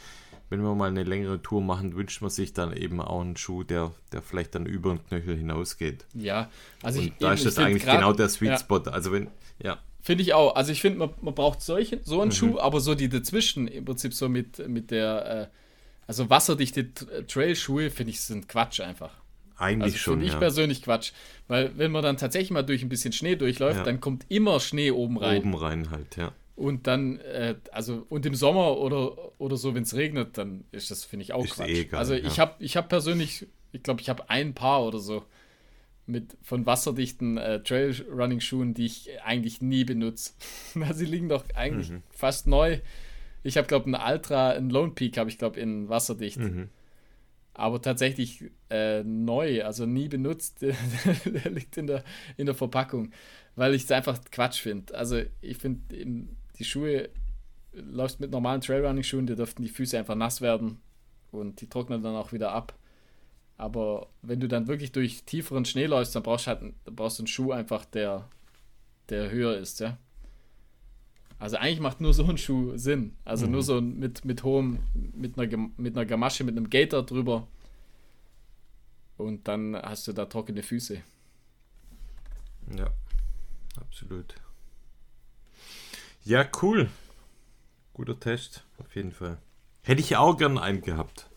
[0.50, 3.62] wenn wir mal eine längere Tour machen, wünscht man sich dann eben auch einen Schuh,
[3.62, 6.04] der, der vielleicht dann über den Knöchel hinausgeht.
[6.12, 6.50] Ja,
[6.82, 8.82] also ich, da ist das eigentlich grad, genau der Sweet Spot.
[8.84, 8.92] Ja.
[8.92, 9.28] Also wenn,
[9.62, 9.78] ja.
[10.02, 10.56] Finde ich auch.
[10.56, 12.34] Also ich finde, man, man braucht solche, so einen mhm.
[12.34, 15.56] Schuh, aber so die dazwischen, im Prinzip so mit, mit der, äh,
[16.06, 16.92] also wasserdichte
[17.28, 19.12] Trailschuhe, finde ich, sind Quatsch einfach.
[19.56, 20.14] Eigentlich also schon.
[20.14, 20.38] Finde ich ja.
[20.38, 21.12] persönlich Quatsch.
[21.46, 23.84] Weil wenn man dann tatsächlich mal durch ein bisschen Schnee durchläuft, ja.
[23.84, 25.42] dann kommt immer Schnee oben rein.
[25.42, 26.32] Oben rein halt, ja.
[26.60, 30.90] Und dann, äh, also, und im Sommer oder, oder so, wenn es regnet, dann ist
[30.90, 31.70] das, finde ich, auch ist Quatsch.
[31.70, 32.42] Eh egal, also ich ja.
[32.42, 35.24] habe ich hab persönlich, ich glaube, ich habe ein Paar oder so
[36.04, 40.32] mit von wasserdichten äh, Trail-Running-Schuhen, die ich eigentlich nie benutze.
[40.92, 42.02] Sie liegen doch eigentlich mhm.
[42.10, 42.80] fast neu.
[43.42, 46.40] Ich habe, glaube ich, ein Ultra, ein Lone Peak habe ich, glaube in wasserdicht.
[46.40, 46.68] Mhm
[47.52, 50.62] aber tatsächlich äh, neu, also nie benutzt.
[50.62, 52.04] der liegt in der,
[52.36, 53.10] in der Verpackung,
[53.54, 54.94] weil ich es einfach Quatsch finde.
[54.94, 55.94] Also ich finde,
[56.60, 57.08] die Schuhe,
[57.72, 60.80] läufst mit normalen Trailrunning-Schuhen, da dürften die Füße einfach nass werden
[61.30, 62.74] und die trocknen dann auch wieder ab.
[63.56, 67.18] Aber wenn du dann wirklich durch tieferen Schnee läufst, dann brauchst du halt dann brauchst
[67.18, 68.28] du einen Schuh einfach, der,
[69.08, 69.98] der höher ist, ja.
[71.38, 73.16] Also eigentlich macht nur so ein Schuh Sinn.
[73.24, 73.52] Also mhm.
[73.52, 77.48] nur so mit, mit hohem, mit einer, mit einer Gamasche, mit einem Gator drüber.
[79.16, 81.02] Und dann hast du da trockene Füße.
[82.76, 82.90] Ja,
[83.80, 84.34] absolut.
[86.24, 86.88] Ja, cool.
[87.94, 89.38] Guter Test, auf jeden Fall.
[89.82, 91.30] Hätte ich auch gern einen gehabt.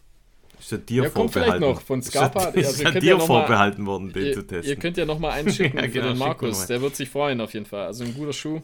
[0.59, 1.59] Ist ja dir ja, vorbehalten.
[1.59, 2.45] noch von Scarpa.
[2.49, 4.69] Ist, ist also, dir ja vorbehalten mal, worden, den ihr, zu testen.
[4.69, 6.67] Ihr könnt ja noch mal einen schicken ja, genau, für den Markus.
[6.67, 7.87] Der wird sich freuen auf jeden Fall.
[7.87, 8.61] Also ein guter Schuh.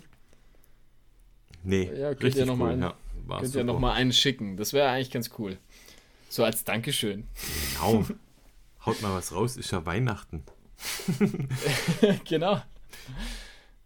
[1.63, 4.55] Nee, ja, könnt ihr noch cool, mal einen, ja, könnt ihr noch mal einen schicken.
[4.55, 5.57] Das wäre eigentlich ganz cool.
[6.29, 7.27] So als Dankeschön.
[7.73, 8.05] Genau.
[8.85, 10.43] Haut mal was raus, ist ja Weihnachten.
[12.25, 12.61] genau.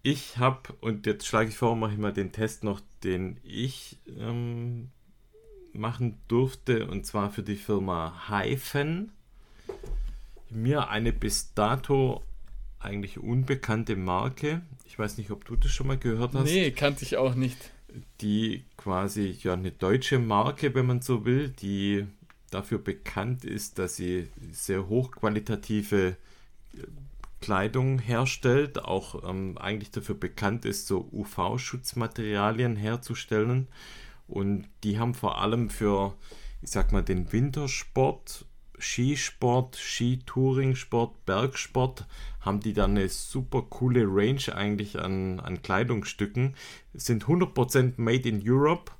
[0.06, 3.97] Ich habe, und jetzt schlage ich vor, mache ich mal den Test noch, den ich
[4.20, 4.89] ähm,
[5.72, 9.14] machen durfte, und zwar für die Firma Hyphen.
[10.49, 12.22] Mir eine bis dato
[12.80, 14.62] eigentlich unbekannte Marke.
[14.86, 16.43] Ich weiß nicht, ob du das schon mal gehört hast.
[16.43, 17.72] Nee, kannte ich auch nicht.
[18.20, 22.06] Die quasi ja eine deutsche Marke, wenn man so will, die
[22.51, 26.18] dafür bekannt ist, dass sie sehr hochqualitative
[27.44, 33.68] Kleidung herstellt, auch ähm, eigentlich dafür bekannt ist, so UV-Schutzmaterialien herzustellen.
[34.30, 36.16] Und die haben vor allem für,
[36.62, 38.46] ich sag mal, den Wintersport,
[38.80, 42.08] Skisport, Skitouringsport, Bergsport,
[42.39, 46.56] haben die dann eine super coole Range eigentlich an, an Kleidungsstücken.
[46.94, 48.94] Sind 100% made in Europe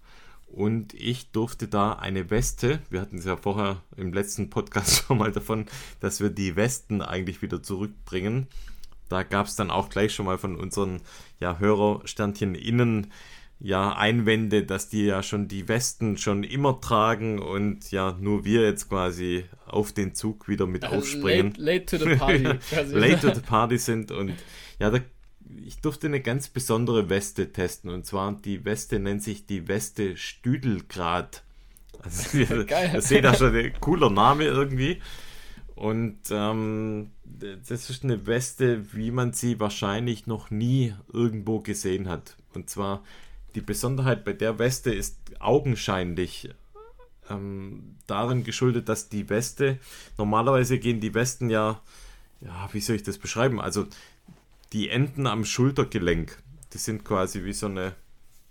[0.54, 5.18] und ich durfte da eine Weste, wir hatten es ja vorher im letzten Podcast schon
[5.18, 5.66] mal davon,
[6.00, 8.48] dass wir die Westen eigentlich wieder zurückbringen.
[9.10, 11.02] Da gab es dann auch gleich schon mal von unseren
[11.40, 13.12] ja, Hörersternchen innen
[13.60, 18.62] ja Einwände, dass die ja schon die Westen schon immer tragen und ja nur wir
[18.62, 21.54] jetzt quasi auf den Zug wieder mit aufspringen.
[21.58, 22.44] Late, late to the party.
[22.92, 24.34] late to the party sind und
[24.80, 25.00] ja, da
[25.66, 27.90] ich durfte eine ganz besondere Weste testen.
[27.90, 31.44] Und zwar die Weste nennt sich die Weste Stüdelgrad.
[32.02, 32.92] Also, Geil.
[32.94, 35.02] Das seht da schon ein cooler Name irgendwie.
[35.76, 42.36] Und ähm, das ist eine Weste, wie man sie wahrscheinlich noch nie irgendwo gesehen hat.
[42.54, 43.04] Und zwar
[43.56, 46.50] die Besonderheit bei der Weste ist augenscheinlich
[47.30, 49.80] ähm, darin geschuldet, dass die Weste,
[50.18, 51.82] normalerweise gehen die Westen ja,
[52.42, 53.62] ja, wie soll ich das beschreiben?
[53.62, 53.88] Also
[54.74, 56.38] die Enden am Schultergelenk,
[56.74, 57.94] die sind quasi wie so eine.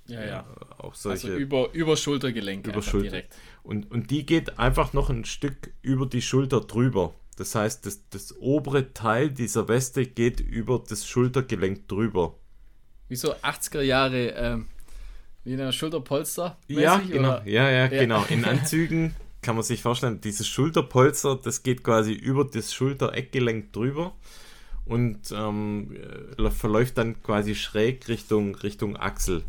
[0.07, 0.47] Ja, ja.
[0.79, 1.29] auch solche.
[1.29, 3.11] Also über, über Schultergelenk über Schulter.
[3.11, 3.35] direkt.
[3.63, 7.15] Und, und die geht einfach noch ein Stück über die Schulter drüber.
[7.37, 12.37] Das heißt, das, das obere Teil dieser Weste geht über das Schultergelenk drüber.
[13.09, 14.67] Wie so 80er Jahre, ähm,
[15.45, 16.59] wie in einer Schulterpolster?
[16.69, 17.41] Ja, genau.
[17.45, 18.25] Ja, ja, ja, genau.
[18.29, 24.15] In Anzügen kann man sich vorstellen, dieses Schulterpolster, das geht quasi über das Schultereckgelenk drüber
[24.85, 25.97] und ähm,
[26.39, 29.43] äh, verläuft dann quasi schräg Richtung, Richtung Achsel.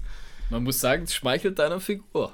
[0.49, 2.33] Man muss sagen, es schmeichelt deiner Figur.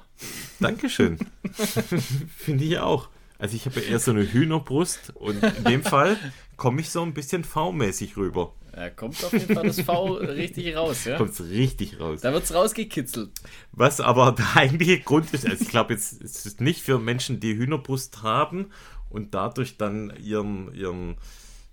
[0.59, 1.17] Dankeschön.
[2.37, 3.09] Finde ich auch.
[3.37, 6.17] Also ich habe ja eher so eine Hühnerbrust und in dem Fall
[6.57, 8.53] komme ich so ein bisschen V-mäßig rüber.
[8.75, 11.17] Ja, kommt auf jeden Fall das V richtig raus, ja?
[11.17, 12.21] Kommt richtig raus.
[12.21, 13.31] Da wird es rausgekitzelt.
[13.71, 17.39] Was aber der eigentliche Grund ist, also ich glaube jetzt, es ist nicht für Menschen,
[17.39, 18.67] die Hühnerbrust haben
[19.09, 21.15] und dadurch dann ihren, ihren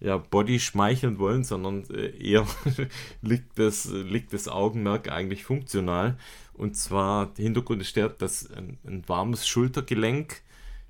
[0.01, 2.47] ja, Body schmeicheln wollen, sondern äh, eher
[3.23, 6.19] liegt, das, liegt das Augenmerk eigentlich funktional.
[6.53, 10.43] Und zwar, der Hintergrund ist der, dass ein, ein warmes Schultergelenk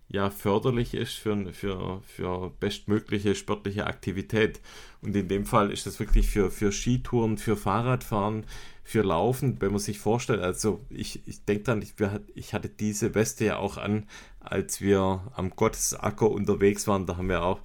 [0.08, 4.60] ja förderlich ist für, für, für bestmögliche sportliche Aktivität.
[5.02, 8.44] Und in dem Fall ist das wirklich für, für Skitouren, für Fahrradfahren,
[8.84, 11.94] für Laufen, wenn man sich vorstellt, also ich, ich denke dann, ich,
[12.36, 14.06] ich hatte diese Weste ja auch an,
[14.38, 17.58] als wir am Gottesacker unterwegs waren, da haben wir auch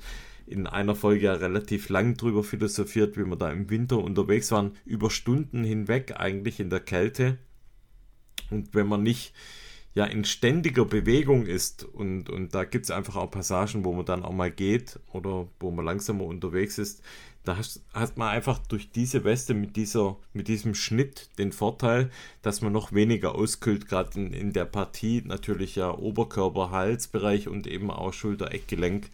[0.52, 4.76] in einer Folge ja relativ lang drüber philosophiert, wie wir da im Winter unterwegs waren,
[4.86, 7.38] über Stunden hinweg eigentlich in der Kälte.
[8.50, 9.34] Und wenn man nicht
[9.94, 14.06] ja in ständiger Bewegung ist und, und da gibt es einfach auch Passagen, wo man
[14.06, 17.04] dann auch mal geht oder wo man langsamer unterwegs ist,
[17.44, 22.12] da hast, hat man einfach durch diese Weste mit, dieser, mit diesem Schnitt den Vorteil,
[22.42, 27.68] dass man noch weniger auskühlt, gerade in, in der Partie natürlich ja Oberkörper, Halsbereich und
[27.68, 29.10] eben auch Schulter-Eckgelenk.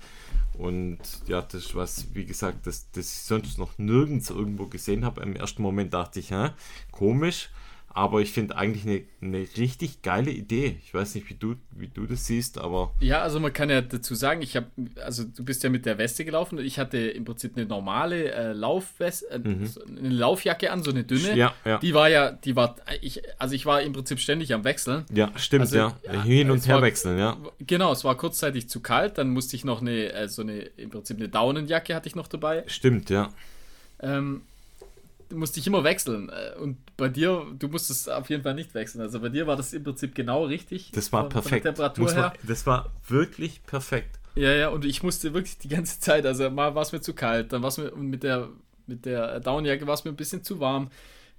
[0.57, 5.05] Und ja, das ist was, wie gesagt, das, das ich sonst noch nirgends irgendwo gesehen
[5.05, 5.21] habe.
[5.21, 6.49] Im ersten Moment dachte ich, hä,
[6.91, 7.49] komisch.
[7.97, 10.77] Aber ich finde eigentlich eine, eine richtig geile Idee.
[10.83, 12.93] Ich weiß nicht, wie du, wie du das siehst, aber.
[12.99, 14.67] Ja, also man kann ja dazu sagen, ich habe,
[15.03, 18.31] also du bist ja mit der Weste gelaufen und ich hatte im Prinzip eine normale
[18.31, 19.67] äh, Laufweste, äh, mhm.
[19.97, 21.35] eine Laufjacke an, so eine dünne.
[21.35, 21.79] Ja, ja.
[21.79, 25.03] Die war ja, die war, ich, also ich war im Prinzip ständig am Wechseln.
[25.11, 26.23] Ja, stimmt, also, ja.
[26.23, 27.35] Hin und her war, wechseln, ja.
[27.57, 30.91] Genau, es war kurzzeitig zu kalt, dann musste ich noch eine, äh, so eine, im
[30.91, 32.63] Prinzip eine Daunenjacke hatte ich noch dabei.
[32.67, 33.33] Stimmt, ja.
[33.99, 34.43] Ähm,
[35.33, 36.29] musste ich immer wechseln.
[36.29, 39.01] Äh, und bei dir, du musstest auf jeden Fall nicht wechseln.
[39.01, 40.91] Also bei dir war das im Prinzip genau richtig.
[40.91, 41.63] Das war perfekt.
[41.63, 42.33] Temperatur her.
[42.43, 44.19] das war wirklich perfekt.
[44.35, 47.13] Ja, ja, und ich musste wirklich die ganze Zeit, also mal war es mir zu
[47.13, 48.49] kalt, dann war es mir mit der,
[48.85, 50.89] mit der Downjacke war es mir ein bisschen zu warm.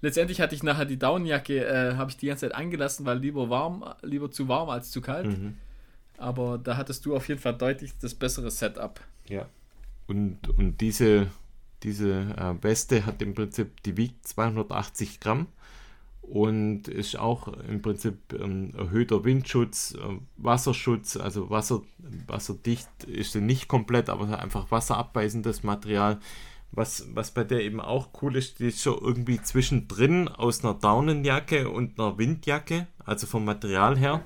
[0.03, 3.49] letztendlich hatte ich nachher die Downjacke, äh, habe ich die ganze Zeit angelassen, weil lieber
[3.49, 5.27] warm, lieber zu warm als zu kalt.
[5.27, 5.57] Mhm.
[6.19, 9.01] Aber da hattest du auf jeden Fall deutlich das bessere Setup.
[9.29, 9.47] Ja.
[10.09, 11.29] Und, und diese,
[11.83, 15.47] diese äh, Weste hat im Prinzip, die wiegt 280 Gramm
[16.23, 21.83] und ist auch im Prinzip ähm, erhöhter Windschutz, äh, Wasserschutz, also Wasser,
[22.27, 26.21] wasserdicht ist sie nicht komplett, aber einfach wasserabweisendes Material.
[26.71, 30.75] Was, was bei der eben auch cool ist, die ist schon irgendwie zwischendrin aus einer
[30.75, 34.23] Daunenjacke und einer Windjacke, also vom Material her.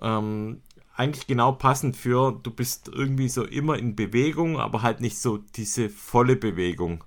[0.00, 0.62] Ähm,
[0.98, 5.38] eigentlich genau passend für, du bist irgendwie so immer in Bewegung, aber halt nicht so
[5.38, 7.04] diese volle Bewegung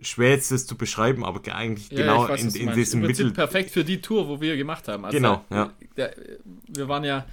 [0.00, 3.30] schwer jetzt das zu beschreiben, aber eigentlich ja, genau weiß, in, in diesem Mittel.
[3.30, 5.04] perfekt für die Tour, wo wir gemacht haben.
[5.04, 5.72] Also genau, ja.
[6.68, 7.24] Wir waren ja,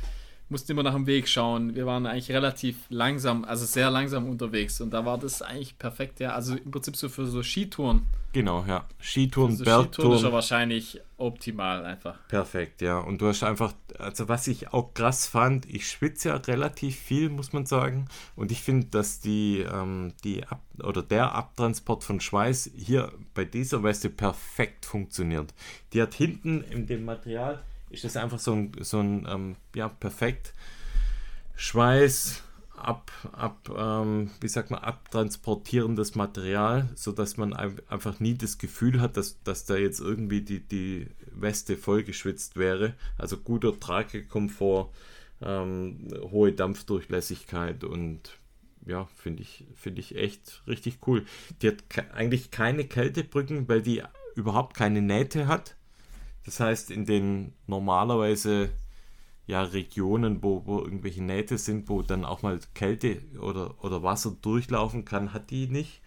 [0.49, 1.75] mussten immer nach dem Weg schauen.
[1.75, 6.19] Wir waren eigentlich relativ langsam, also sehr langsam unterwegs und da war das eigentlich perfekt,
[6.19, 6.33] ja.
[6.33, 8.05] Also im Prinzip so für so Skitouren.
[8.31, 8.85] Genau, ja.
[8.99, 9.93] Skitouren, so Bergtouren.
[9.93, 12.15] Skitouren ist ja wahrscheinlich optimal einfach.
[12.27, 12.99] Perfekt, ja.
[12.99, 17.29] Und du hast einfach, also was ich auch krass fand, ich schwitze ja relativ viel,
[17.29, 18.07] muss man sagen.
[18.35, 23.45] Und ich finde, dass die, ähm, die Ab oder der Abtransport von Schweiß hier bei
[23.45, 25.53] dieser Weste perfekt funktioniert.
[25.93, 29.89] Die hat hinten in dem Material, ist das einfach so ein, so ein ähm, ja,
[29.89, 30.53] perfekt
[31.55, 32.43] Schweiß
[32.79, 39.17] ab, ab ähm, wie sagt man, abtransportierendes Material, sodass man einfach nie das Gefühl hat,
[39.17, 42.93] dass, dass da jetzt irgendwie die, die Weste vollgeschwitzt wäre.
[43.17, 44.89] Also guter Tragekomfort,
[45.41, 48.37] ähm, hohe Dampfdurchlässigkeit und
[48.85, 51.25] ja, finde ich, finde ich echt richtig cool.
[51.61, 51.83] Die hat
[52.13, 54.03] eigentlich keine Kältebrücken, weil die
[54.35, 55.75] überhaupt keine Nähte hat.
[56.49, 58.71] Das heißt, in den normalerweise
[59.45, 64.35] ja, Regionen, wo, wo irgendwelche Nähte sind, wo dann auch mal Kälte oder, oder Wasser
[64.41, 66.01] durchlaufen kann, hat die nicht.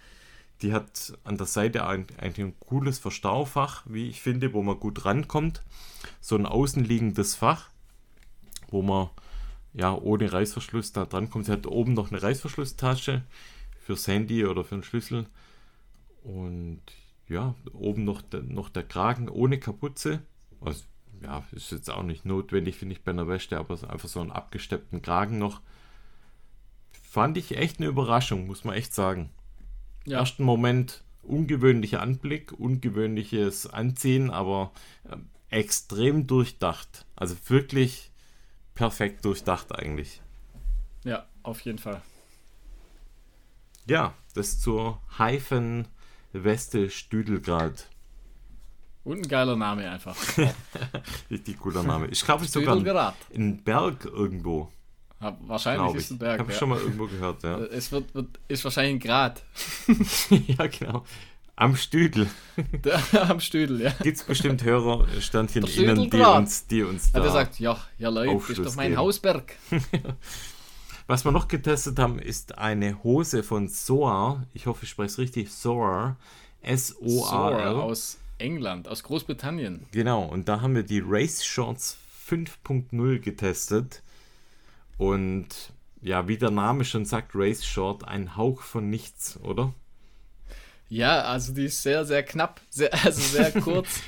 [0.61, 5.05] Die hat an der Seite eigentlich ein cooles Verstaufach, wie ich finde, wo man gut
[5.05, 5.63] rankommt.
[6.21, 7.71] So ein außenliegendes Fach,
[8.67, 9.11] wo man
[9.75, 11.47] ja ohne Reißverschluss da dran kommt.
[11.47, 13.23] Sie hat oben noch eine Reißverschlusstasche
[13.87, 15.27] fürs Handy oder für den Schlüssel.
[16.25, 16.83] Und
[17.29, 20.21] ja, oben noch noch der Kragen ohne Kapuze.
[20.65, 20.85] Also
[21.23, 24.33] ja, ist jetzt auch nicht notwendig, finde ich, bei einer Wäsche, aber einfach so einen
[24.33, 25.61] abgesteppten Kragen noch.
[27.03, 29.31] Fand ich echt eine Überraschung, muss man echt sagen.
[30.05, 30.19] Ja.
[30.19, 34.73] Ersten Moment ungewöhnlicher Anblick, ungewöhnliches Anziehen, aber
[35.05, 35.17] äh,
[35.51, 37.07] extrem durchdacht.
[37.15, 38.11] Also wirklich
[38.75, 40.23] perfekt durchdacht eigentlich.
[41.05, 42.01] Ja, auf jeden Fall.
[43.87, 45.89] Ja, das zur Hyphen
[46.33, 47.89] Weste Stüdelgrad.
[49.05, 50.17] Und ein geiler Name einfach.
[51.31, 52.07] Richtig cooler Name.
[52.09, 52.77] Ich glaube, ich sogar
[53.31, 54.71] in Berg irgendwo.
[55.21, 56.39] Ja, wahrscheinlich ist es ein Berg.
[56.41, 56.59] Habe ich ja.
[56.59, 57.59] schon mal irgendwo gehört, ja.
[57.73, 59.43] Es wird, wird, ist wahrscheinlich ein Grad.
[60.31, 61.05] ja, genau.
[61.55, 62.29] Am Stüdel.
[63.13, 63.91] am Stüdel, ja.
[64.03, 67.19] Gibt es bestimmt Hörerstandchen innen, die uns, die uns da.
[67.19, 69.01] Ja, der sagt, ja, ja Leute, das ist doch mein geben.
[69.01, 69.57] Hausberg.
[71.07, 74.45] Was wir noch getestet haben, ist eine Hose von Soar.
[74.55, 75.53] Ich hoffe, ich spreche es richtig.
[75.53, 76.17] Soar.
[76.63, 77.77] S-O-A-R.
[77.77, 79.87] Aus England, aus Großbritannien.
[79.93, 81.97] Genau, und da haben wir die Race Shorts
[82.29, 84.03] 5.0 getestet.
[84.99, 85.49] Und
[86.03, 89.73] ja, wie der Name schon sagt, Race Short, ein Hauch von nichts, oder?
[90.89, 94.01] Ja, also die ist sehr, sehr knapp, sehr, also sehr kurz.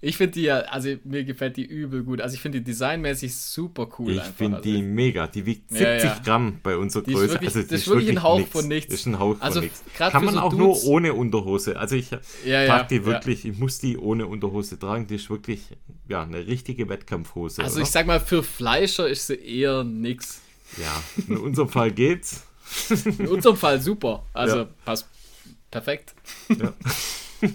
[0.00, 2.20] Ich finde die ja, also mir gefällt die übel gut.
[2.20, 4.12] Also ich finde die designmäßig super cool.
[4.12, 5.28] Ich finde also die mega.
[5.28, 6.20] Die wiegt 70 ja, ja.
[6.24, 7.34] Gramm bei unserer Größe.
[7.34, 8.50] Wirklich, also das ist wirklich ein Hauch nix.
[8.50, 8.90] von nichts.
[8.90, 9.84] Das ist ein Hauch also von nichts.
[9.96, 11.78] Kann man so auch Dudes, nur ohne Unterhose.
[11.78, 12.10] Also ich
[12.44, 15.06] ja, trage die wirklich, ich muss die ohne Unterhose tragen.
[15.06, 15.60] Die ist wirklich
[16.08, 17.62] ja, eine richtige Wettkampfhose.
[17.62, 17.82] Also oder?
[17.84, 20.42] ich sag mal, für Fleischer ist sie eher nix.
[20.78, 22.44] Ja, in unserem Fall geht's.
[23.04, 24.26] In unserem Fall super.
[24.32, 25.06] Also passt
[25.70, 26.14] perfekt.
[26.48, 26.72] Ja.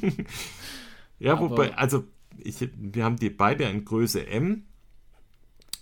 [1.19, 2.05] ja, wobei, also
[2.37, 4.63] ich, wir haben die beide in Größe M.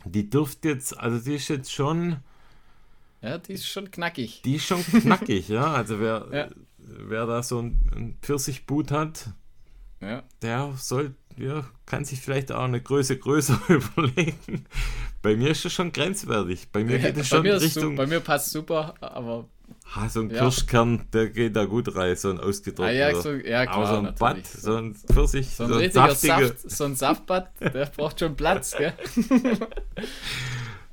[0.05, 2.17] Die dürfte jetzt, also die ist jetzt schon.
[3.21, 4.41] Ja, die ist schon knackig.
[4.43, 5.73] Die ist schon knackig, ja.
[5.73, 6.47] Also wer, ja.
[6.77, 9.31] wer da so ein, ein Pfirsichboot hat,
[9.99, 10.23] ja.
[10.41, 14.65] der soll, ja, kann sich vielleicht auch eine Größe größer überlegen.
[15.21, 16.69] Bei mir ist es schon grenzwertig.
[16.71, 17.95] Bei mir geht es schon Richtung.
[17.95, 19.49] Bei mir passt super, aber
[19.93, 20.39] Ha, so ein ja.
[20.39, 23.05] Kirschkern, der geht da gut rein, so ein ausgetrockneter.
[23.05, 25.75] Ah, ja, so, ja, klar, Aber so ein Bad, so ein Pfirsich, so ein, so
[25.75, 28.93] ein richtiger Saft, so ein Saftbad, der braucht schon Platz, gell?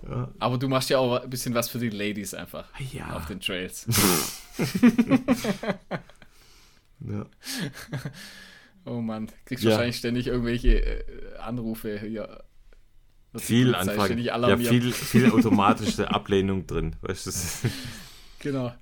[0.08, 0.28] ja.
[0.38, 3.16] Aber du machst ja auch ein bisschen was für die Ladies einfach ja.
[3.16, 3.86] auf den Trails.
[7.00, 7.26] ja.
[8.84, 9.70] Oh Mann, kriegst ja.
[9.70, 12.44] wahrscheinlich ständig irgendwelche äh, Anrufe hier.
[13.36, 14.18] Viel Anfragen.
[14.18, 16.96] Ja, viel, viel automatische Ablehnung drin.
[17.00, 17.30] Weißt du?
[18.42, 18.72] Genau.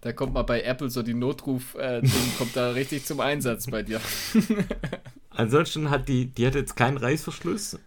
[0.00, 3.82] Da kommt mal bei Apple so die Notruf-Ding, äh, kommt da richtig zum Einsatz bei
[3.82, 4.00] dir.
[5.30, 7.78] Ansonsten hat die, die hat jetzt keinen Reißverschluss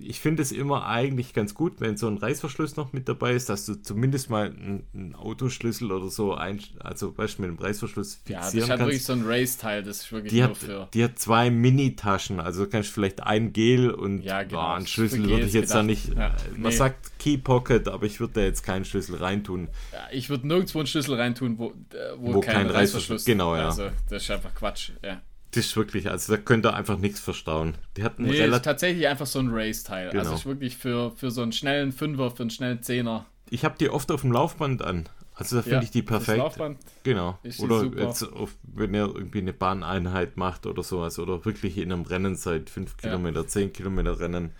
[0.00, 3.48] ich finde es immer eigentlich ganz gut, wenn so ein Reißverschluss noch mit dabei ist,
[3.48, 8.16] dass du zumindest mal einen, Autoschlüssel oder so, ein, also weißt du, mit dem Reißverschluss
[8.16, 8.54] fixieren kannst.
[8.54, 10.88] Ja, das hat wirklich so ein Race-Teil, das ist wirklich die nur hat, für...
[10.94, 14.86] Die hat zwei Mini-Taschen, also kannst du vielleicht ein Gel und ja, genau, oh, einen
[14.86, 15.78] Schlüssel würde ich jetzt gedacht.
[15.78, 16.08] da nicht...
[16.14, 16.70] Ja, man nee.
[16.70, 19.68] sagt Key Pocket, aber ich würde da jetzt keinen Schlüssel reintun.
[19.92, 21.72] Ja, ich würde nirgendwo einen Schlüssel reintun, wo, äh,
[22.16, 22.74] wo, wo kein, kein Reißverschluss...
[22.74, 23.66] Reißverschluss genau, ja.
[23.66, 25.20] Also, das ist einfach Quatsch, ja.
[25.52, 27.74] Das ist wirklich, also da könnt ihr einfach nichts verstauen.
[27.96, 30.08] Die hatten nee, ist tatsächlich einfach so ein Race-Teil.
[30.08, 30.30] Also genau.
[30.30, 33.26] Also ist wirklich für, für so einen schnellen Fünfer, für einen schnellen Zehner.
[33.48, 35.08] Ich habe die oft auf dem Laufband an.
[35.34, 36.38] Also da finde ja, ich die perfekt.
[36.38, 37.38] Laufband genau.
[37.60, 41.18] Oder jetzt, auf, wenn ihr irgendwie eine Bahneinheit macht oder sowas.
[41.18, 43.10] Oder wirklich in einem Rennen seid, 5 ja.
[43.10, 44.52] Kilometer, 10 Kilometer Rennen.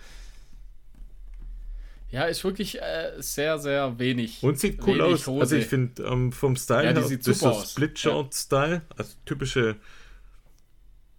[2.11, 4.41] Ja, ist wirklich äh, sehr, sehr wenig.
[4.41, 5.27] Und sieht cool aus.
[5.27, 5.41] Hose.
[5.41, 8.81] Also ich finde ähm, vom Style ja, her, sieht das ist so Split-Short-Style.
[8.97, 9.75] Also typische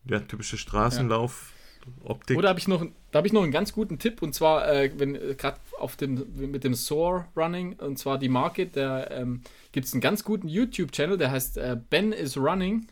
[0.07, 1.53] ja, typische Straßenlauf.
[2.05, 2.37] Optik.
[2.37, 4.91] Oder habe ich noch, da habe ich noch einen ganz guten Tipp und zwar, äh,
[4.97, 9.43] wenn äh, gerade auf dem mit dem Soar Running und zwar die Marke, da ähm,
[9.73, 12.89] gibt es einen ganz guten YouTube-Channel, der heißt äh, Ben is Running.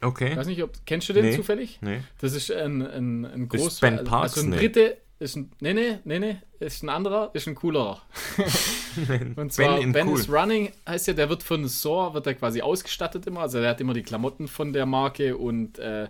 [0.00, 0.32] Okay.
[0.32, 1.78] Ich weiß nicht, ob kennst du den nee, zufällig?
[1.80, 2.02] Nee.
[2.20, 3.80] Das ist ein, ein, ein großer.
[3.80, 7.48] Ben Parks, also ein Brite, ist ein, nee, nee, nee, nee, ist ein anderer, ist
[7.48, 8.00] ein coolerer.
[9.36, 10.20] und zwar ben, ben cool.
[10.20, 13.70] is Running heißt ja, der wird von Soar, wird er quasi ausgestattet immer, also der
[13.70, 16.08] hat immer die Klamotten von der Marke und äh,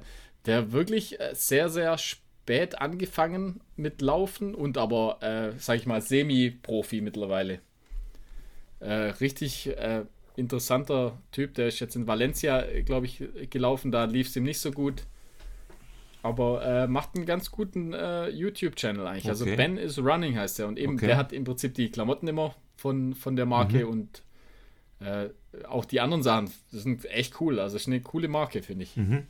[0.48, 6.00] der wirklich äh, sehr, sehr spät angefangen mit Laufen und aber, äh, sag ich mal,
[6.00, 7.60] Semi-Profi mittlerweile.
[8.80, 10.04] Äh, richtig äh,
[10.36, 14.60] interessanter Typ, der ist jetzt in Valencia, glaube ich, gelaufen, da lief es ihm nicht
[14.60, 15.04] so gut.
[16.22, 19.28] Aber äh, macht einen ganz guten äh, YouTube-Channel eigentlich.
[19.28, 19.52] Also okay.
[19.52, 20.66] Also Ben is Running heißt er.
[20.66, 21.06] Und eben, okay.
[21.06, 23.90] der hat im Prinzip die Klamotten immer von, von der Marke mhm.
[23.90, 24.22] und
[25.00, 25.28] äh,
[25.68, 26.50] auch die anderen Sachen.
[26.72, 27.60] Das sind echt cool.
[27.60, 28.96] Also ist eine coole Marke, finde ich.
[28.96, 29.26] Mhm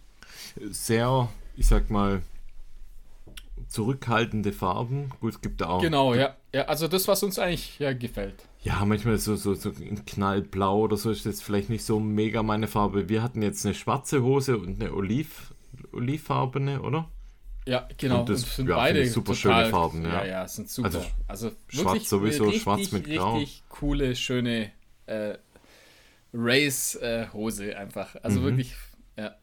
[0.71, 2.23] sehr, ich sag mal,
[3.69, 5.11] zurückhaltende Farben.
[5.21, 5.81] Gut, es gibt auch.
[5.81, 6.37] Genau, ja.
[6.55, 6.65] ja.
[6.65, 8.45] Also das, was uns eigentlich ja gefällt.
[8.63, 12.43] Ja, manchmal so, so, so in Knallblau oder so ist jetzt vielleicht nicht so mega
[12.43, 13.09] meine Farbe.
[13.09, 15.55] Wir hatten jetzt eine schwarze Hose und eine Oliv,
[15.93, 17.09] olivfarbene, oder?
[17.67, 18.21] Ja, genau.
[18.21, 20.03] Und das und sind ja, beide super total, schöne Farben.
[20.03, 20.89] Ja, ja, ja sind super.
[20.89, 23.37] Also, also schwarz sowieso, richtig, schwarz mit Grau.
[23.37, 24.73] Richtig coole, schöne
[25.07, 25.35] äh,
[26.33, 28.17] Race-Hose äh, einfach.
[28.23, 28.45] Also mhm.
[28.45, 28.75] wirklich,
[29.17, 29.35] ja.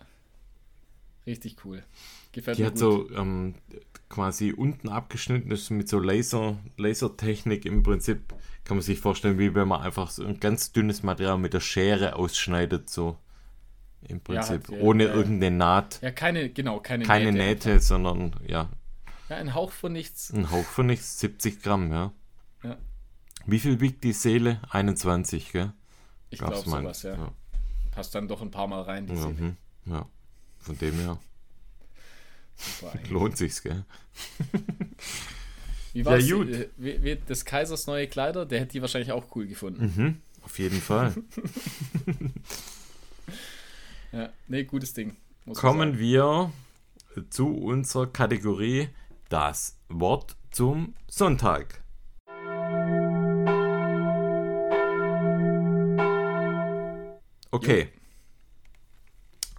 [1.25, 1.83] Richtig cool.
[2.31, 2.79] Gefällt die mir hat gut.
[2.79, 3.55] so ähm,
[4.09, 9.53] quasi unten abgeschnitten, ist mit so Laser, Lasertechnik im Prinzip, kann man sich vorstellen, wie
[9.55, 13.17] wenn man einfach so ein ganz dünnes Material mit der Schere ausschneidet, so
[14.07, 16.01] im Prinzip, ja, ohne ja, irgendeine Naht.
[16.01, 18.69] Ja, keine, genau, keine, keine Nähte, Nähte sondern ja.
[19.29, 20.31] Ja, ein Hauch von nichts.
[20.31, 22.11] Ein Hauch von nichts, 70 Gramm, ja.
[22.63, 22.77] Ja.
[23.47, 24.61] Wie viel wiegt die Seele?
[24.69, 25.73] 21, gell?
[26.29, 27.15] Ich glaube sowas, ja.
[27.15, 27.31] ja.
[27.91, 29.33] Passt dann doch ein paar Mal rein, die Seele.
[29.33, 30.05] Mhm, ja.
[30.65, 31.19] Von dem her.
[33.11, 33.85] Lohnt sich's, gell?
[35.93, 36.27] Wie war's?
[36.27, 36.49] Ja, gut.
[36.49, 39.93] Äh, wie, wie, des Kaisers neue Kleider, der hätte die wahrscheinlich auch cool gefunden.
[39.95, 41.13] Mhm, auf jeden Fall.
[44.11, 45.15] ja, nee, gutes Ding.
[45.53, 46.51] Kommen wir
[47.29, 48.89] zu unserer Kategorie
[49.29, 51.83] Das Wort zum Sonntag.
[57.51, 57.89] Okay.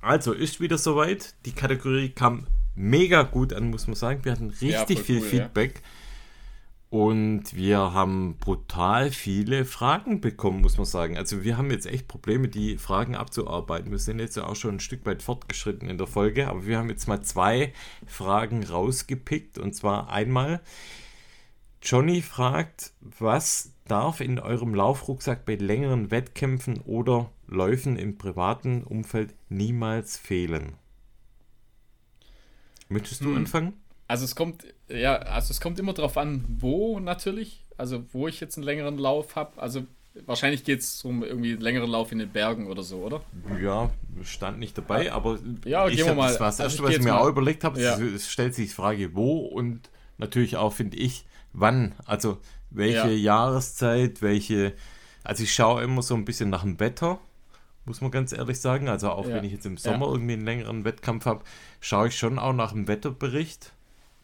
[0.06, 1.34] Also ist wieder soweit.
[1.46, 2.46] Die Kategorie kam
[2.76, 4.24] mega gut an, muss man sagen.
[4.24, 5.74] Wir hatten richtig ja, viel cool, Feedback.
[5.82, 6.98] Ja.
[6.98, 11.18] Und wir haben brutal viele Fragen bekommen, muss man sagen.
[11.18, 13.90] Also wir haben jetzt echt Probleme, die Fragen abzuarbeiten.
[13.90, 16.78] Wir sind jetzt ja auch schon ein Stück weit fortgeschritten in der Folge, aber wir
[16.78, 17.72] haben jetzt mal zwei
[18.06, 19.58] Fragen rausgepickt.
[19.58, 20.60] Und zwar einmal,
[21.82, 29.34] Johnny fragt, was darf in eurem Laufrucksack bei längeren Wettkämpfen oder Läufen im privaten Umfeld
[29.48, 30.74] niemals fehlen?
[32.88, 33.36] Möchtest du hm.
[33.36, 33.72] anfangen?
[34.08, 37.64] Also es kommt, ja, also es kommt immer darauf an, wo natürlich.
[37.76, 39.60] Also wo ich jetzt einen längeren Lauf habe.
[39.60, 39.82] Also
[40.24, 43.22] wahrscheinlich geht es um irgendwie einen längeren Lauf in den Bergen oder so, oder?
[43.60, 43.90] Ja,
[44.22, 47.20] stand nicht dabei, aber ja, ich habe das war das also was ich mir mal.
[47.20, 47.80] auch überlegt habe.
[47.80, 47.98] Ja.
[47.98, 51.94] Es stellt sich die Frage, wo und natürlich auch, finde ich, wann.
[52.06, 52.38] Also
[52.70, 53.46] welche ja.
[53.46, 54.72] Jahreszeit, welche.
[55.24, 57.18] Also ich schaue immer so ein bisschen nach dem Wetter,
[57.86, 58.88] muss man ganz ehrlich sagen.
[58.88, 59.36] Also auch ja.
[59.36, 60.12] wenn ich jetzt im Sommer ja.
[60.12, 61.42] irgendwie einen längeren Wettkampf habe,
[61.80, 63.72] schaue ich schon auch nach dem Wetterbericht.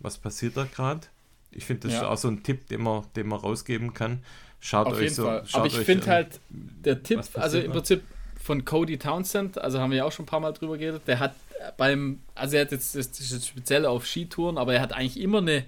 [0.00, 1.06] Was passiert da gerade?
[1.52, 4.22] Ich finde, das ist auch so ein Tipp, den man, den man rausgeben kann.
[4.60, 5.24] Schaut Auf euch so.
[5.24, 5.44] Fall.
[5.52, 8.02] Aber ich finde halt, der Tipp, also im Prinzip
[8.42, 11.20] von Cody Townsend, also haben wir ja auch schon ein paar Mal drüber geredet, der
[11.20, 11.34] hat
[11.76, 15.38] beim, also er hat jetzt, das ist speziell auf Skitouren, aber er hat eigentlich immer
[15.38, 15.64] eine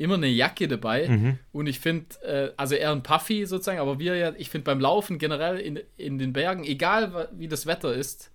[0.00, 1.08] immer eine Jacke dabei.
[1.08, 1.38] Mhm.
[1.52, 4.80] Und ich finde, äh, also eher ein Puffy sozusagen, aber wir ja, ich finde beim
[4.80, 8.30] Laufen generell in, in den Bergen, egal wie das Wetter ist,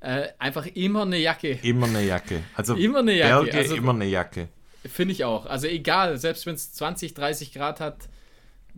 [0.00, 1.58] äh, einfach immer eine Jacke.
[1.62, 2.42] Immer eine Jacke.
[2.54, 3.44] Also immer eine Jacke.
[3.44, 4.48] Berge, also, immer eine Jacke.
[4.86, 5.44] Finde ich auch.
[5.44, 8.08] Also egal, selbst wenn es 20, 30 Grad hat,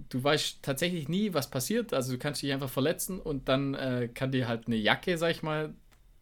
[0.09, 1.95] du weißt tatsächlich nie, was passiert.
[1.95, 5.31] Also du kannst dich einfach verletzen und dann äh, kann dir halt eine Jacke, sag
[5.31, 5.73] ich mal,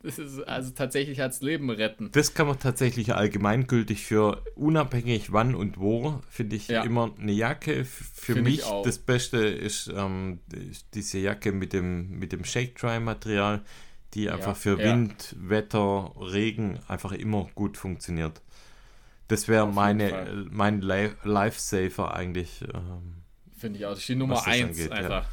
[0.02, 2.10] das ist also tatsächlich als Leben retten.
[2.12, 6.82] Das kann man tatsächlich allgemeingültig für unabhängig wann und wo, finde ich ja.
[6.82, 7.84] immer eine Jacke.
[7.84, 10.40] Für find mich das Beste ist ähm,
[10.94, 13.62] diese Jacke mit dem, mit dem Shake-Dry-Material,
[14.14, 15.50] die einfach ja, für Wind, ja.
[15.50, 18.40] Wetter, Regen einfach immer gut funktioniert.
[19.28, 22.64] Das wäre meine mein Lifesaver eigentlich.
[22.74, 23.22] Ähm,
[23.56, 23.90] finde ich auch.
[23.90, 25.28] Das ist die Nummer 1 einfach.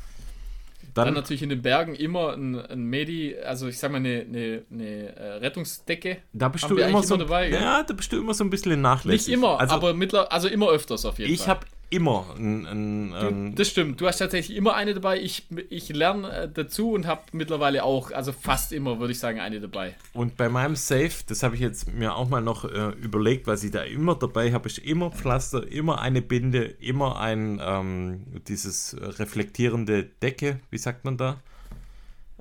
[0.98, 4.22] Dann, dann, natürlich in den Bergen immer ein, ein Medi, also ich sag mal eine,
[4.22, 6.18] eine, eine äh, Rettungsdecke.
[6.34, 9.28] Da bist du immer so, dabei, ja, da bist du immer so ein bisschen nachlässig.
[9.28, 11.46] Nicht immer, also, aber mittler, also immer öfters auf jeden ich Fall.
[11.46, 15.20] Ich habe immer ein, ein, ein Das stimmt, du hast tatsächlich immer eine dabei.
[15.22, 19.40] Ich, ich lerne äh, dazu und habe mittlerweile auch, also fast immer, würde ich sagen,
[19.40, 19.96] eine dabei.
[20.14, 23.64] Und bei meinem Safe, das habe ich jetzt mir auch mal noch äh, überlegt, was
[23.64, 28.96] ich da immer dabei habe, ist immer Pflaster, immer eine Binde, immer ein ähm, dieses
[29.00, 31.40] reflektierende Decke, wie sagt man da?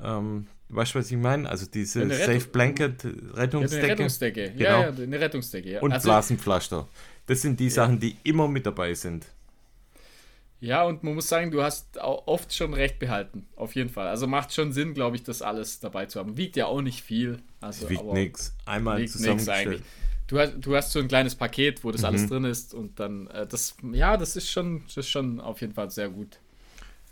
[0.03, 1.49] Ähm, Weißt du, was ich meine?
[1.49, 3.77] Also diese Safe Blanket Rettungsdecke.
[3.77, 4.51] Ja, eine Rettungsdecke.
[4.51, 4.69] Genau.
[4.69, 5.71] Ja, ja, eine Rettungsdecke.
[5.71, 5.81] Ja.
[5.81, 6.89] Und also, Blasenpflaster.
[7.27, 9.27] Das sind die Sachen, die immer mit dabei sind.
[10.61, 13.47] Ja, und man muss sagen, du hast auch oft schon recht behalten.
[13.57, 14.09] Auf jeden Fall.
[14.09, 16.37] Also macht schon Sinn, glaube ich, das alles dabei zu haben.
[16.37, 17.43] Wiegt ja auch nicht viel.
[17.61, 18.57] Also, wiegt nichts.
[18.65, 19.83] Einmal wiegt zusammengestellt.
[20.27, 22.07] Du hast, du hast so ein kleines Paket, wo das mhm.
[22.07, 25.61] alles drin ist und dann, äh, das, ja, das ist schon, das ist schon auf
[25.61, 26.41] jeden Fall sehr gut.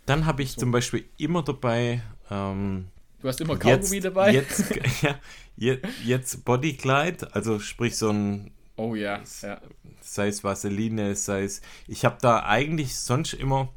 [0.07, 0.61] Dann habe ich so.
[0.61, 2.03] zum Beispiel immer dabei.
[2.31, 2.89] Ähm,
[3.21, 4.33] du hast immer Kaugummi jetzt, dabei?
[4.33, 5.19] Jetzt, ja,
[5.57, 9.61] jetzt, jetzt Bodyglide, also sprich so ein Oh ja, ja.
[10.01, 11.63] Sei es Vaseline, sei es.
[11.87, 13.69] Ich habe da eigentlich sonst immer.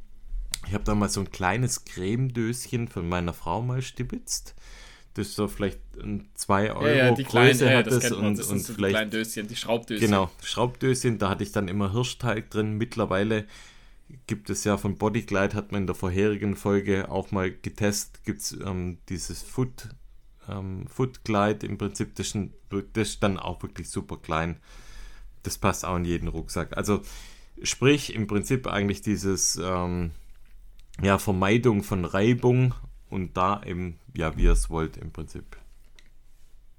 [0.68, 4.56] Ich habe da mal so ein kleines Cremedöschen von meiner Frau mal stibitzt.
[5.14, 5.80] Das so vielleicht
[6.36, 9.06] 2 Euro ja, ja, die Größe kleinen, hat es und, das und so vielleicht.
[9.06, 10.06] Die Döschen, die Schraubdöschen.
[10.06, 12.74] Genau, Schraubdöschen, da hatte ich dann immer Hirschteig drin.
[12.74, 13.46] Mittlerweile
[14.26, 18.42] gibt es ja von Bodyglide, hat man in der vorherigen Folge auch mal getestet, gibt
[18.42, 19.90] es ähm, dieses Foot,
[20.48, 22.50] ähm, Foot Glide im Prinzip, das ist,
[22.94, 24.58] das ist dann auch wirklich super klein
[25.48, 26.76] das passt auch in jeden Rucksack.
[26.76, 27.02] Also
[27.64, 30.12] sprich im Prinzip eigentlich dieses ähm,
[31.02, 32.76] ja, Vermeidung von Reibung
[33.10, 35.58] und da eben, ja, wie ihr es wollt im Prinzip.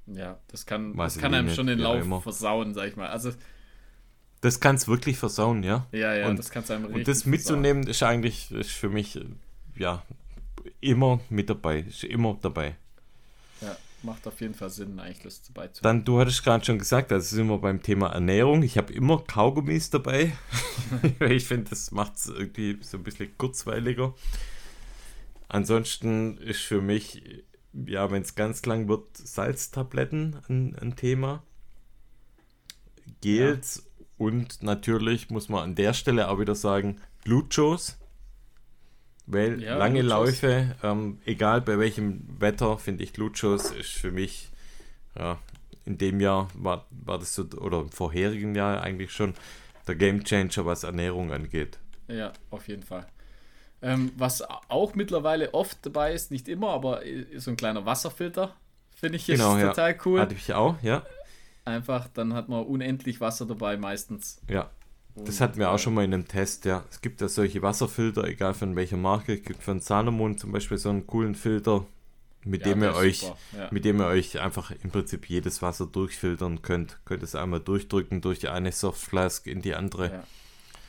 [0.06, 2.20] Ja, das kann, das kann einem schon den Lauf immer.
[2.20, 3.08] versauen, sag ich mal.
[3.08, 3.32] Also
[4.40, 5.86] das kann es wirklich versauen, ja.
[5.90, 7.90] Ja, ja, und, das kann es einem richtig Und das mitzunehmen versauen.
[7.90, 9.18] ist eigentlich ist für mich
[9.76, 10.02] ja
[10.80, 12.76] immer mit dabei, ist immer dabei
[14.03, 17.12] macht auf jeden Fall Sinn, eigentlich das dabei zu Dann, du hattest gerade schon gesagt,
[17.12, 18.62] also sind wir beim Thema Ernährung.
[18.62, 20.32] Ich habe immer Kaugummis dabei.
[21.20, 24.14] ich finde, das macht es irgendwie so ein bisschen kurzweiliger.
[25.49, 27.22] Ansonsten ist für mich,
[27.72, 31.42] ja, wenn es ganz lang wird, Salztabletten ein, ein Thema.
[33.20, 34.05] Gels ja.
[34.18, 37.94] und natürlich muss man an der Stelle auch wieder sagen, Glucose
[39.28, 40.42] weil ja, lange Luchos.
[40.42, 44.48] Läufe, ähm, egal bei welchem Wetter, finde ich Luchos ist für mich,
[45.16, 45.38] ja,
[45.84, 49.34] in dem Jahr war, war das so, oder im vorherigen Jahr eigentlich schon,
[49.86, 51.78] der Game Changer, was Ernährung angeht.
[52.08, 53.06] Ja, auf jeden Fall.
[53.80, 57.02] Ähm, was auch mittlerweile oft dabei ist, nicht immer, aber
[57.36, 58.56] so ein kleiner Wasserfilter,
[58.94, 59.68] finde ich genau, ja.
[59.68, 60.20] total cool.
[60.20, 61.04] Hatte ich auch, ja.
[61.64, 64.40] Einfach, dann hat man unendlich Wasser dabei meistens.
[64.48, 64.70] Ja,
[65.24, 66.84] das hatten wir auch schon mal in einem Test, ja.
[66.90, 69.34] Es gibt ja solche Wasserfilter, egal von welcher Marke.
[69.34, 71.86] Es gibt von Salomon zum Beispiel so einen coolen Filter,
[72.44, 73.68] mit ja, dem ihr euch, ja.
[73.70, 76.98] mit dem ihr euch einfach im Prinzip jedes Wasser durchfiltern könnt.
[77.04, 80.06] Könnt es einmal durchdrücken durch die eine Softflask in die andere.
[80.06, 80.24] Ja.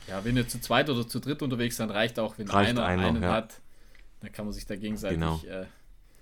[0.08, 0.24] ja.
[0.24, 3.08] wenn ihr zu zweit oder zu dritt unterwegs seid, reicht auch, wenn reicht einer, einer
[3.08, 3.60] einen hat,
[4.20, 5.40] dann kann man sich da gegenseitig genau.
[5.48, 5.66] äh,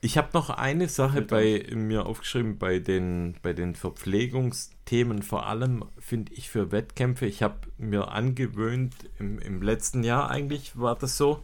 [0.00, 5.84] ich habe noch eine Sache bei mir aufgeschrieben, bei den, bei den Verpflegungsthemen, vor allem
[5.98, 7.26] finde ich für Wettkämpfe.
[7.26, 11.42] Ich habe mir angewöhnt, im, im letzten Jahr eigentlich war das so,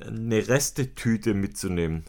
[0.00, 2.04] eine Restetüte mitzunehmen.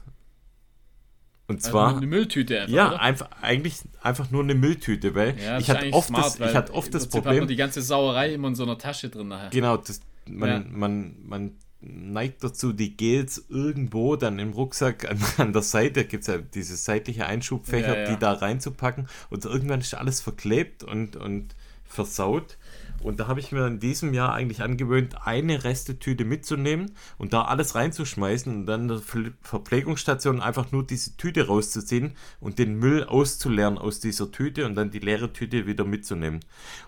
[1.47, 1.97] Und also zwar.
[1.97, 2.73] eine Mülltüte einfach.
[2.73, 3.01] Ja, oder?
[3.01, 6.73] einfach, eigentlich einfach nur eine Mülltüte, weil ja, ich hatte oft, smart, das, ich hatte
[6.73, 7.33] oft das Problem.
[7.33, 9.49] Hat man die ganze Sauerei immer in so einer Tasche drin nachher.
[9.49, 10.63] Genau, das, man, ja.
[10.69, 16.21] man, man neigt dazu, die Gels irgendwo dann im Rucksack an, an der Seite, gibt
[16.21, 18.11] es ja diese seitliche Einschubfächer, ja, ja.
[18.11, 21.55] die da reinzupacken und irgendwann ist alles verklebt und, und
[21.85, 22.57] versaut.
[23.03, 27.43] Und da habe ich mir in diesem Jahr eigentlich angewöhnt, eine Restetüte mitzunehmen und da
[27.43, 29.01] alles reinzuschmeißen und dann in der
[29.41, 34.89] Verpflegungsstation einfach nur diese Tüte rauszuziehen und den Müll auszuleeren aus dieser Tüte und dann
[34.89, 36.39] die leere Tüte wieder mitzunehmen.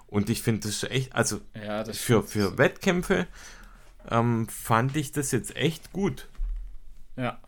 [0.07, 3.27] Und ich finde das echt, also ja, das für, für Wettkämpfe
[4.09, 6.29] ähm, fand ich das jetzt echt gut.
[7.15, 7.39] Ja.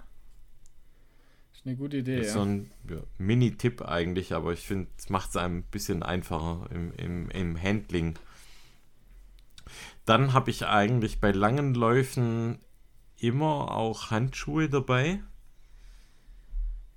[1.53, 2.39] Ist eine gute Idee, das ist ja.
[2.39, 6.67] So ein ja, Mini-Tipp eigentlich, aber ich finde, es macht es einem ein bisschen einfacher
[6.71, 8.17] im, im, im Handling.
[10.05, 12.59] Dann habe ich eigentlich bei langen Läufen
[13.17, 15.21] immer auch Handschuhe dabei.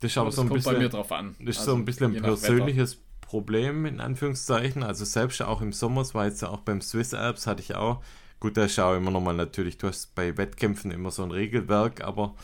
[0.00, 1.36] Das ist aber das so ein bisschen, bei mir drauf an.
[1.38, 4.82] Das ist also so ein bisschen ein persönliches Problem, in Anführungszeichen.
[4.82, 8.02] Also selbst auch im Sommer, es war jetzt auch beim Swiss Alps, hatte ich auch,
[8.40, 12.02] gut, da schaue ich immer nochmal natürlich, du hast bei Wettkämpfen immer so ein Regelwerk,
[12.02, 12.34] aber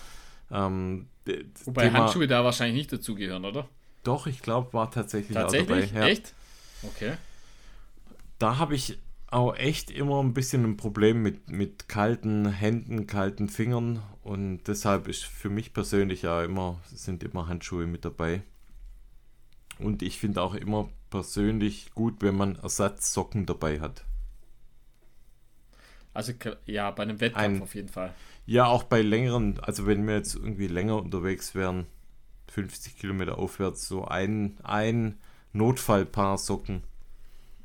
[0.50, 1.08] ähm,
[1.64, 3.68] Wobei Thema, Handschuhe da wahrscheinlich nicht dazugehören, oder?
[4.02, 5.84] Doch, ich glaube, war tatsächlich, tatsächlich?
[5.84, 6.00] auch dabei.
[6.00, 6.06] Ja.
[6.06, 6.34] Echt?
[6.82, 7.14] Okay.
[8.38, 8.98] Da habe ich
[9.30, 15.06] auch echt immer ein bisschen ein Problem mit, mit kalten Händen, kalten Fingern und deshalb
[15.06, 18.42] ist für mich persönlich ja immer, sind immer Handschuhe mit dabei.
[19.78, 24.04] Und ich finde auch immer persönlich gut, wenn man Ersatzsocken dabei hat.
[26.12, 26.32] Also
[26.66, 28.12] ja, bei einem Wettkampf ein, auf jeden Fall.
[28.46, 31.86] Ja, auch bei längeren, also wenn wir jetzt irgendwie länger unterwegs wären,
[32.48, 35.18] 50 Kilometer aufwärts, so ein, ein
[35.52, 36.82] Notfallpaar Socken.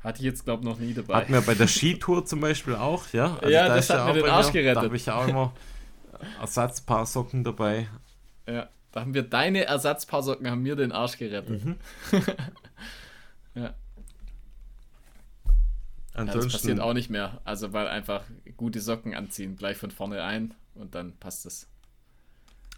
[0.00, 1.14] Hatte ich jetzt, glaube ich, noch nie dabei.
[1.14, 3.36] Hatten wir bei der Skitour zum Beispiel auch, ja?
[3.40, 4.76] Also ja, da das hat mir den Arsch mir, gerettet.
[4.76, 5.52] Da habe ich auch immer
[6.40, 7.88] Ersatzpaar Socken dabei.
[8.46, 11.64] Ja, da haben wir deine Ersatzpaar Socken, haben mir den Arsch gerettet.
[11.64, 11.76] Mhm.
[13.54, 13.74] ja.
[16.16, 17.40] Ansonsten, ja, das passiert auch nicht mehr.
[17.44, 18.22] Also, weil einfach
[18.56, 21.68] gute Socken anziehen, gleich von vorne ein und dann passt es.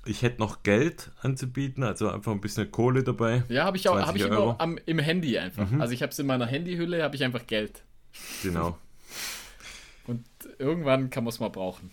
[0.05, 3.43] Ich hätte noch Geld anzubieten, also einfach ein bisschen Kohle dabei.
[3.49, 5.71] Ja, habe ich auch, habe ich immer am, im Handy einfach.
[5.71, 5.81] Mhm.
[5.81, 7.83] Also ich habe es in meiner Handyhülle, habe ich einfach Geld.
[8.43, 8.79] Genau.
[10.07, 10.25] und
[10.59, 11.91] irgendwann kann man es mal brauchen.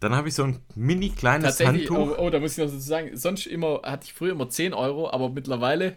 [0.00, 2.16] Dann habe ich so ein mini kleines Handtuch.
[2.18, 4.74] Oh, oh, da muss ich noch so sagen, sonst immer hatte ich früher immer 10
[4.74, 5.96] Euro, aber mittlerweile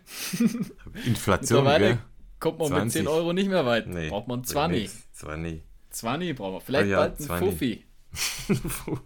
[1.05, 1.99] Inflation, mittlerweile gell?
[2.41, 2.83] Kommt man 20.
[2.83, 3.87] mit 10 Euro nicht mehr weit.
[3.87, 4.89] Nee, braucht man 20.
[5.13, 5.61] 20.
[5.91, 6.61] 20 brauchen wir.
[6.61, 7.47] Vielleicht oh ja, bald ein 20.
[7.47, 7.85] Fuffi.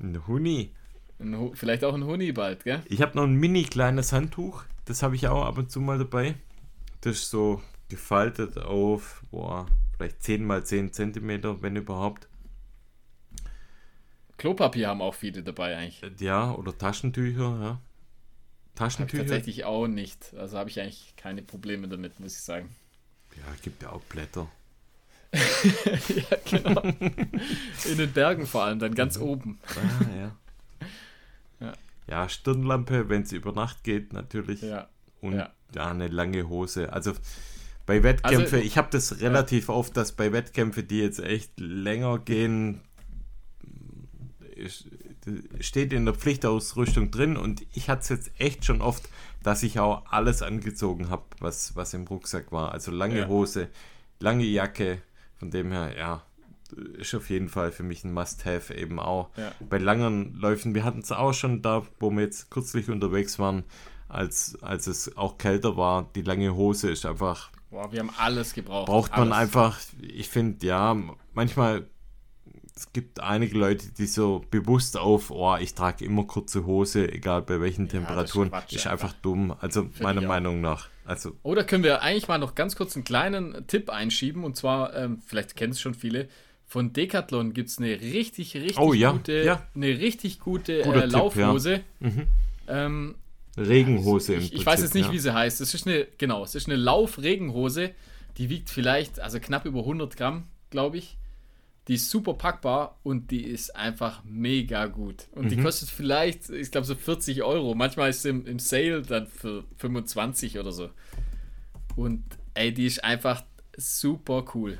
[0.00, 0.74] ein Huni.
[1.20, 2.82] Ein vielleicht auch ein Huni bald, gell?
[2.86, 4.64] Ich habe noch ein mini kleines Handtuch.
[4.86, 6.34] Das habe ich auch ab und zu mal dabei.
[7.02, 9.66] Das ist so gefaltet auf, boah,
[9.96, 12.28] vielleicht 10 mal 10 Zentimeter, wenn überhaupt.
[14.38, 16.20] Klopapier haben auch viele dabei eigentlich.
[16.20, 17.80] Ja, oder Taschentücher, ja.
[18.80, 19.24] Taschentücher?
[19.24, 20.32] Tatsächlich auch nicht.
[20.38, 22.74] Also habe ich eigentlich keine Probleme damit, muss ich sagen.
[23.36, 24.48] Ja, gibt ja auch Blätter.
[25.32, 26.80] ja, genau.
[26.82, 29.60] In den Bergen vor allem, dann ganz oben.
[29.68, 30.36] Ah, ja.
[31.66, 31.72] ja.
[32.08, 34.62] Ja, Stirnlampe, wenn es über Nacht geht, natürlich.
[34.62, 34.88] Ja.
[35.20, 35.50] Und ja.
[35.74, 36.90] ja, eine lange Hose.
[36.90, 37.12] Also
[37.84, 39.74] bei Wettkämpfen, also, ich habe das relativ ja.
[39.74, 42.80] oft, dass bei Wettkämpfen, die jetzt echt länger gehen,
[45.60, 49.08] steht in der Pflichtausrüstung drin und ich hatte es jetzt echt schon oft,
[49.42, 52.72] dass ich auch alles angezogen habe, was, was im Rucksack war.
[52.72, 53.28] Also lange ja.
[53.28, 53.68] Hose,
[54.18, 55.02] lange Jacke,
[55.38, 56.22] von dem her, ja,
[56.98, 59.30] ist auf jeden Fall für mich ein Must-Have eben auch.
[59.36, 59.52] Ja.
[59.68, 63.64] Bei langen Läufen, wir hatten es auch schon da, wo wir jetzt kürzlich unterwegs waren,
[64.08, 67.50] als, als es auch kälter war, die lange Hose ist einfach.
[67.70, 68.86] Boah, wir haben alles gebraucht.
[68.86, 69.38] Braucht man alles.
[69.38, 70.96] einfach, ich finde, ja,
[71.32, 71.86] manchmal
[72.80, 77.42] es gibt einige Leute, die so bewusst auf, oh, ich trage immer kurze Hose, egal
[77.42, 79.54] bei welchen ja, Temperaturen, ist, ist, einfach dumm.
[79.60, 80.88] Also Find meiner Meinung nach.
[81.04, 84.96] Also Oder können wir eigentlich mal noch ganz kurz einen kleinen Tipp einschieben und zwar,
[84.96, 86.28] ähm, vielleicht kennen es schon viele,
[86.64, 89.62] von Decathlon gibt es eine richtig, richtig oh, ja, gute, ja.
[89.74, 91.82] eine richtig gute äh, Laufhose.
[92.00, 92.08] Ja.
[92.08, 92.26] Mhm.
[92.66, 93.14] Ähm,
[93.58, 95.60] Regenhose im ich, ich weiß jetzt nicht, wie sie heißt.
[95.60, 97.90] Es ist eine, genau, es ist eine Laufregenhose,
[98.38, 101.18] die wiegt vielleicht, also knapp über 100 Gramm, glaube ich.
[101.90, 105.26] Die ist super packbar und die ist einfach mega gut.
[105.32, 105.48] Und mhm.
[105.48, 107.74] die kostet vielleicht, ich glaube, so 40 Euro.
[107.74, 110.90] Manchmal ist sie im, im Sale dann für 25 oder so.
[111.96, 112.22] Und
[112.54, 113.42] ey, die ist einfach
[113.76, 114.78] super cool.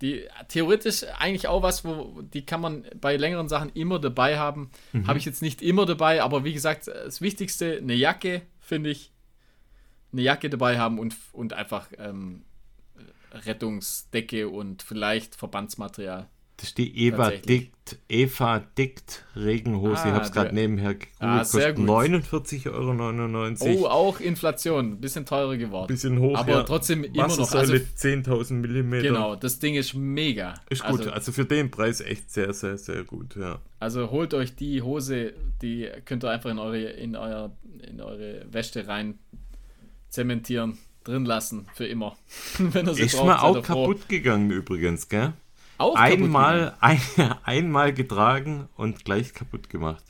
[0.00, 4.70] Die theoretisch eigentlich auch was, wo die kann man bei längeren Sachen immer dabei haben.
[4.94, 5.06] Mhm.
[5.06, 9.12] Habe ich jetzt nicht immer dabei, aber wie gesagt, das Wichtigste, eine Jacke, finde ich.
[10.14, 12.46] Eine Jacke dabei haben und, und einfach ähm,
[13.32, 16.26] Rettungsdecke und vielleicht Verbandsmaterial.
[16.58, 20.02] Das ist die Eva Dickt, Eva Dickt Regenhose.
[20.02, 21.16] Ah, ich habe es gerade nebenher gegoogelt.
[21.20, 23.80] Ah, kostet 49,99 Euro.
[23.80, 25.00] Oh, auch Inflation.
[25.00, 25.86] Bisschen teurer geworden.
[25.86, 26.62] Bisschen hoch, Aber ja.
[26.64, 27.52] trotzdem immer noch.
[27.52, 29.06] Also, 10.000 Millimeter.
[29.06, 30.54] Genau, das Ding ist mega.
[30.68, 30.98] Ist gut.
[30.98, 33.60] Also, also, für den Preis echt sehr, sehr, sehr gut, ja.
[33.78, 37.52] Also holt euch die Hose, die könnt ihr einfach in eure, in euer,
[37.88, 39.20] in eure Wäsche rein
[40.08, 42.16] zementieren drin lassen für immer.
[42.58, 44.06] Wenn sie ist mir auch kaputt froh.
[44.08, 45.34] gegangen übrigens, gell?
[45.78, 47.00] Auch einmal, ein,
[47.44, 50.04] einmal getragen und gleich kaputt gemacht.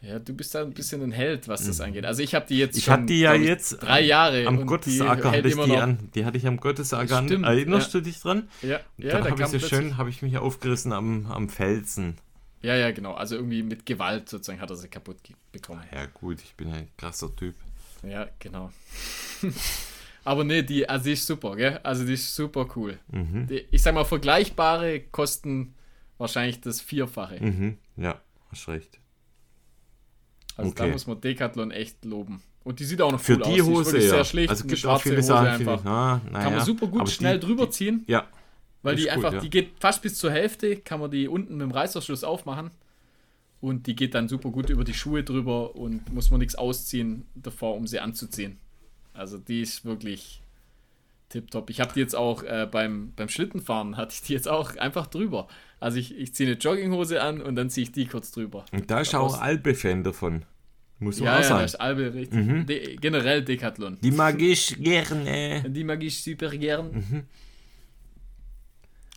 [0.00, 1.84] Ja, du bist da ein bisschen ein Held, was das mhm.
[1.84, 2.06] angeht.
[2.06, 5.48] Also ich habe die jetzt ich schon, die ja jetzt drei Jahre am Gottesacker hatte
[5.48, 6.10] ich die an.
[6.14, 7.44] Die hatte ich am Gottesacker an.
[7.44, 8.00] Erinnerst ja.
[8.00, 8.48] du dich dran?
[8.62, 12.18] Ja, ja da habe ich so schön, habe ich mich aufgerissen am, am Felsen.
[12.62, 13.14] Ja, ja, genau.
[13.14, 15.18] Also irgendwie mit Gewalt sozusagen hat er sie kaputt
[15.52, 15.82] bekommen.
[15.92, 17.54] Ja, gut, ich bin ein krasser Typ.
[18.02, 18.72] Ja, genau.
[20.24, 21.80] Aber nee, die, also die ist super, gell?
[21.82, 22.98] Also die ist super cool.
[23.10, 23.46] Mhm.
[23.48, 25.74] Die, ich sag mal, vergleichbare kosten
[26.18, 27.42] wahrscheinlich das Vierfache.
[27.42, 27.78] Mhm.
[27.96, 28.20] Ja,
[28.50, 29.00] hast recht.
[30.56, 30.86] Also okay.
[30.86, 32.42] da muss man Decathlon echt loben.
[32.64, 33.68] Und die sieht auch noch Für cool die aus.
[33.68, 34.10] Hose, die ja.
[34.10, 34.50] sehr schlicht.
[34.50, 35.84] Also gibt auch viele Sachen, einfach.
[35.84, 38.04] Ah, kann man super gut schnell die, drüber ziehen.
[38.06, 38.28] Ja.
[38.82, 39.40] Weil die einfach, gut, ja.
[39.40, 42.70] die geht fast bis zur Hälfte, kann man die unten mit dem Reißverschluss aufmachen.
[43.60, 47.26] Und die geht dann super gut über die Schuhe drüber und muss man nichts ausziehen
[47.34, 48.58] davor, um sie anzuziehen.
[49.14, 50.42] Also die ist wirklich
[51.28, 51.70] tipptopp.
[51.70, 55.06] Ich habe die jetzt auch äh, beim, beim Schlittenfahren, hatte ich die jetzt auch einfach
[55.06, 55.48] drüber.
[55.80, 58.64] Also ich, ich ziehe eine Jogginghose an und dann ziehe ich die kurz drüber.
[58.72, 60.44] Und da ist auch Albe-Fan davon.
[61.02, 61.68] Muss man ja, auch ja, sagen.
[61.72, 62.46] Ja, Albe richtig.
[62.46, 62.66] Mhm.
[62.66, 63.98] De generell Decathlon.
[64.00, 65.64] Die mag ich gerne.
[65.68, 66.92] Die mag ich super gern.
[66.92, 67.22] Mhm.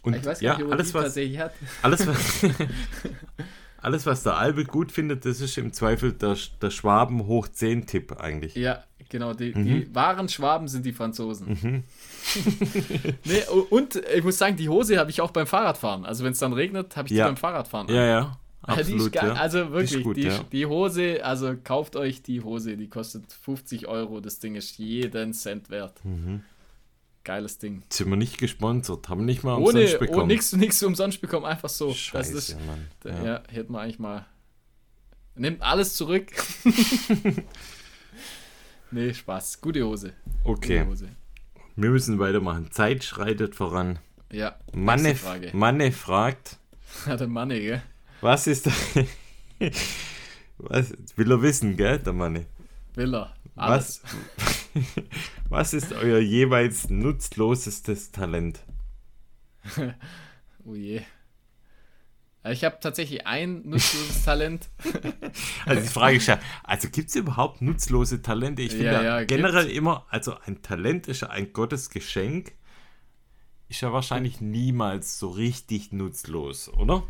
[0.01, 1.53] Und ich weiß ja, nicht, alles, was, tatsächlich hat.
[1.81, 2.45] Alles, was,
[3.77, 7.85] alles, was der Albe gut findet, das ist im Zweifel der, der Schwaben hoch 10
[7.85, 8.55] Tipp eigentlich.
[8.55, 8.83] Ja,
[9.15, 9.33] genau.
[9.33, 9.65] Die, mhm.
[9.65, 11.47] die wahren Schwaben sind die Franzosen.
[11.61, 11.83] Mhm.
[13.25, 16.05] nee, und ich muss sagen, die Hose habe ich auch beim Fahrradfahren.
[16.05, 17.25] Also wenn es dann regnet, habe ich ja.
[17.25, 17.87] die beim Fahrradfahren.
[17.87, 18.39] Ja, ja.
[18.61, 19.33] Absolut, die ja.
[19.33, 20.39] Also wirklich, die, gut, die, ja.
[20.51, 24.19] die, Hose, also kauft euch die Hose, die kostet 50 Euro.
[24.19, 26.03] Das Ding ist jeden Cent wert.
[26.03, 26.41] Mhm.
[27.23, 27.83] Geiles Ding.
[27.89, 30.31] Sind wir nicht gesponsert, haben nicht mal umsonst Ohne, bekommen.
[30.31, 31.93] Ohne nichts umsonst bekommen, einfach so.
[31.93, 32.87] Scheiße, das ist, Mann.
[33.03, 33.23] Ja.
[33.23, 34.25] ja, hätten wir eigentlich mal.
[35.35, 36.31] Nimmt alles zurück.
[38.91, 39.61] nee, Spaß.
[39.61, 40.13] Gute Hose.
[40.43, 40.79] Okay.
[40.79, 41.09] Gute Hose.
[41.75, 42.71] Wir müssen weitermachen.
[42.71, 43.99] Zeit schreitet voran.
[44.31, 44.55] Ja.
[44.73, 45.15] Manne,
[45.53, 46.57] Manne fragt.
[47.07, 47.81] Ja, der Manne, gell?
[48.21, 48.67] Was ist.
[50.57, 52.45] was will er wissen, gell, der Manne?
[52.93, 53.35] Will er.
[53.57, 54.01] Alles.
[54.03, 54.55] Was,
[55.49, 58.59] Was ist euer jeweils nutzlosestes Talent?
[60.65, 61.01] oh je.
[62.51, 64.69] Ich habe tatsächlich ein nutzloses Talent.
[65.65, 68.61] Also die Frage ist ja, also gibt es überhaupt nutzlose Talente?
[68.61, 69.77] Ich finde ja, ja, generell gibt's.
[69.77, 72.53] immer, also ein Talent ist ja ein Gottesgeschenk,
[73.67, 77.03] ist ja wahrscheinlich niemals so richtig nutzlos, oder?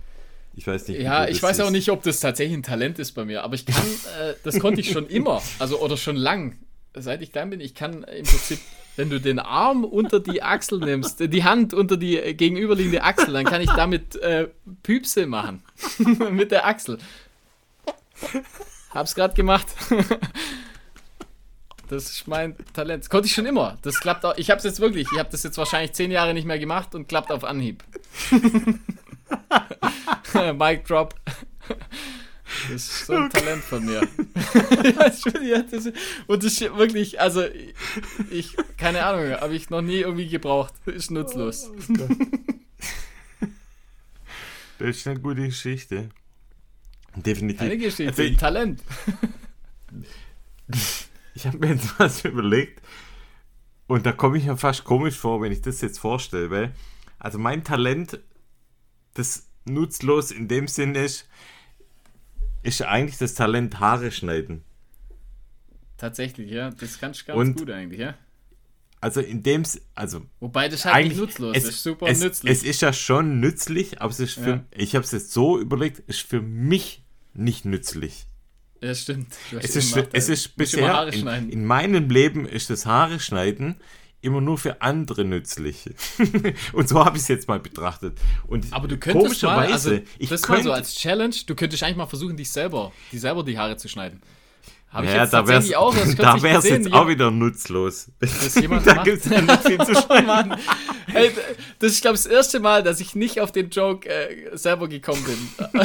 [0.53, 1.01] Ich weiß nicht.
[1.01, 1.65] Ja, ich weiß ist.
[1.65, 3.85] auch nicht, ob das tatsächlich ein Talent ist bei mir, aber ich kann,
[4.21, 6.57] äh, das konnte ich schon immer, also oder schon lang
[7.01, 8.59] seit ich klein bin, ich kann im Prinzip,
[8.95, 13.45] wenn du den Arm unter die Achsel nimmst, die Hand unter die gegenüberliegende Achsel, dann
[13.45, 14.47] kann ich damit äh,
[14.83, 15.63] Püpse machen.
[16.31, 16.97] Mit der Achsel.
[18.91, 19.67] Hab's gerade gemacht.
[21.89, 23.03] das ist mein Talent.
[23.03, 23.77] Das konnte ich schon immer.
[23.81, 24.37] Das klappt auch.
[24.37, 25.07] Ich hab's jetzt wirklich.
[25.11, 27.83] Ich habe das jetzt wahrscheinlich zehn Jahre nicht mehr gemacht und klappt auf Anhieb.
[30.53, 31.15] Mic drop.
[32.71, 33.39] Das ist so ein okay.
[33.39, 34.01] Talent von mir.
[35.43, 35.91] ja, das,
[36.27, 37.43] und das ist wirklich, also
[38.29, 40.73] ich, keine Ahnung, habe ich noch nie irgendwie gebraucht.
[40.85, 41.69] Ist nutzlos.
[41.69, 42.07] Oh,
[44.79, 46.09] das ist eine gute Geschichte.
[47.15, 47.61] Definitiv.
[47.61, 48.81] Eine Geschichte, also ich, Talent.
[51.33, 52.81] Ich habe mir jetzt was überlegt
[53.87, 56.75] und da komme ich mir fast komisch vor, wenn ich das jetzt vorstelle, weil
[57.19, 58.19] also mein Talent,
[59.13, 61.27] das nutzlos in dem Sinn ist,
[62.65, 64.63] ist eigentlich das Talent Haare schneiden.
[65.97, 66.71] Tatsächlich, ja.
[66.71, 68.15] Das kannst du ganz und gut eigentlich, ja.
[69.01, 69.63] Also in dem,
[69.93, 72.51] also wobei das halt nicht nutzlos es, ist, super es, nützlich.
[72.51, 74.65] Es ist ja schon nützlich, aber es ist für, ja.
[74.71, 78.25] ich habe es jetzt so überlegt, ist für mich nicht nützlich.
[78.81, 79.35] Ja, stimmt.
[79.59, 83.75] Es ist, es ist bisher in, in, meinem Leben ist das Haare schneiden
[84.25, 85.89] immer nur für andere nützlich.
[86.73, 88.17] und so habe ich es jetzt mal betrachtet.
[88.47, 91.83] Und Aber du könntest mal, also, ich das könnte, mal so als Challenge, du könntest
[91.83, 94.21] eigentlich mal versuchen, dich selber, die selber die Haare zu schneiden.
[94.89, 95.69] Habe ja, da wäre es
[96.69, 98.11] jetzt auch wieder nutzlos.
[98.85, 100.55] Da gibt es ja nicht viel zu schneiden.
[101.07, 101.31] hey,
[101.79, 104.87] das ist, glaube ich, das erste Mal, dass ich nicht auf den Joke äh, selber
[104.87, 105.81] gekommen bin.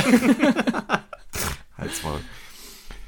[1.77, 2.21] Halt's mal.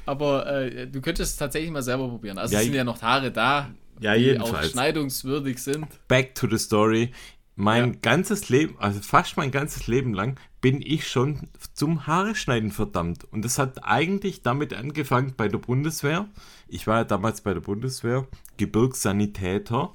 [0.05, 2.37] Aber äh, du könntest es tatsächlich mal selber probieren.
[2.37, 3.69] Also ja, es sind ja noch Haare da.
[3.99, 4.67] Ja, die jedenfalls.
[4.67, 5.87] auch schneidungswürdig sind.
[6.07, 7.11] Back to the story.
[7.55, 7.99] Mein ja.
[8.01, 13.25] ganzes Leben, also fast mein ganzes Leben lang, bin ich schon zum Haare schneiden verdammt.
[13.31, 16.27] Und das hat eigentlich damit angefangen bei der Bundeswehr.
[16.67, 19.93] Ich war ja damals bei der Bundeswehr, Gebirgssanitäter.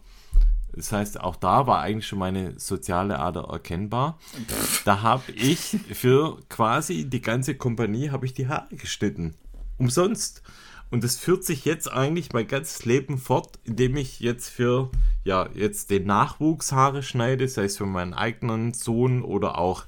[0.72, 4.18] Das heißt, auch da war eigentlich schon meine soziale Ader erkennbar.
[4.84, 9.34] Da habe ich für quasi die ganze Kompanie habe ich die Haare geschnitten.
[9.78, 10.42] Umsonst.
[10.90, 14.90] Und das führt sich jetzt eigentlich mein ganzes Leben fort, indem ich jetzt für,
[15.24, 19.84] ja, jetzt den Nachwuchs Haare schneide, sei es für meinen eigenen Sohn oder auch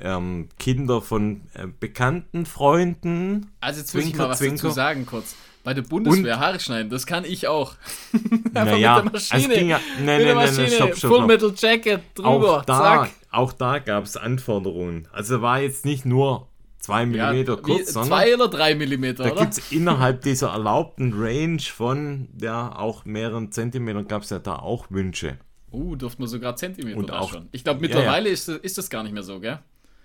[0.00, 3.50] ähm, Kinder von äh, bekannten Freunden.
[3.60, 4.62] Also jetzt will ich mal was Zwinker.
[4.62, 5.36] dazu sagen kurz.
[5.62, 7.74] Bei der Bundeswehr und, Haare schneiden, das kann ich auch.
[8.52, 9.42] naja, mit der Maschine.
[9.42, 12.78] Also ging ja, nee, nee, nee, nee, stopp, stopp, Full Metal Jacket drüber, auch da,
[12.78, 13.10] zack.
[13.30, 15.06] Auch da gab es Anforderungen.
[15.12, 16.48] Also war jetzt nicht nur
[16.90, 21.12] 2 mm ja, kurz, sondern 2 oder 3 mm, Da gibt es innerhalb dieser erlaubten
[21.16, 25.38] Range von ja auch mehreren Zentimetern gab es ja da auch Wünsche.
[25.72, 27.48] Uh, durfte man sogar Zentimeter und auch, schon.
[27.52, 28.32] Ich glaube, mittlerweile ja, ja.
[28.32, 29.60] Ist, ist das gar nicht mehr so, gell?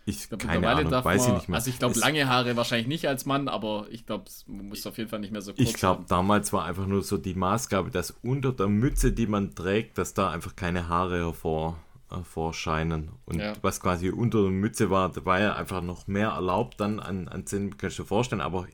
[0.08, 1.56] Ich, ich keine Ahnung, weiß man, ich nicht mehr.
[1.56, 5.00] Also ich glaube, lange Haare wahrscheinlich nicht als Mann, aber ich glaube, man muss auf
[5.00, 7.90] jeden Fall nicht mehr so kurz Ich glaube, damals war einfach nur so die Maßgabe,
[7.90, 11.80] dass unter der Mütze, die man trägt, dass da einfach keine Haare hervor,
[12.10, 13.10] hervorscheinen.
[13.26, 13.54] Und ja.
[13.62, 17.28] was quasi unter der Mütze war, da war ja einfach noch mehr erlaubt dann an,
[17.28, 18.68] an Zähnen, kannst du dir vorstellen, aber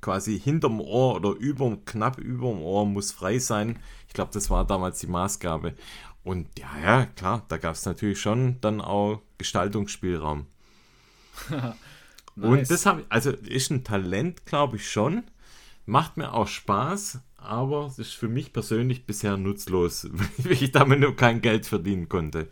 [0.00, 3.78] quasi hinterm Ohr oder über, knapp über dem Ohr muss frei sein.
[4.06, 5.74] Ich glaube, das war damals die Maßgabe.
[6.24, 10.46] Und ja, ja, klar, da gab es natürlich schon dann auch Gestaltungsspielraum.
[11.50, 11.74] nice.
[12.36, 15.24] Und das habe also ist ein Talent, glaube ich schon.
[15.86, 20.08] Macht mir auch Spaß, aber es ist für mich persönlich bisher nutzlos,
[20.38, 22.48] weil ich damit nur kein Geld verdienen konnte.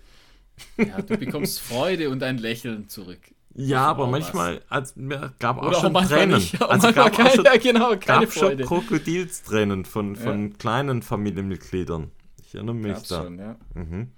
[0.77, 3.20] Ja, du bekommst Freude und ein Lächeln zurück.
[3.59, 4.95] Ja, aber manchmal als,
[5.39, 6.37] gab auch Oder schon auch Tränen.
[6.37, 6.61] Nicht.
[6.61, 8.66] Also gab keine, auch schon, ja, genau, gab Freude.
[8.66, 10.57] schon Krokodilstränen von, von ja.
[10.59, 12.11] kleinen Familienmitgliedern.
[12.45, 13.24] Ich erinnere mich Gab's da.
[13.24, 13.57] Schon, ja.
[13.74, 14.12] mhm.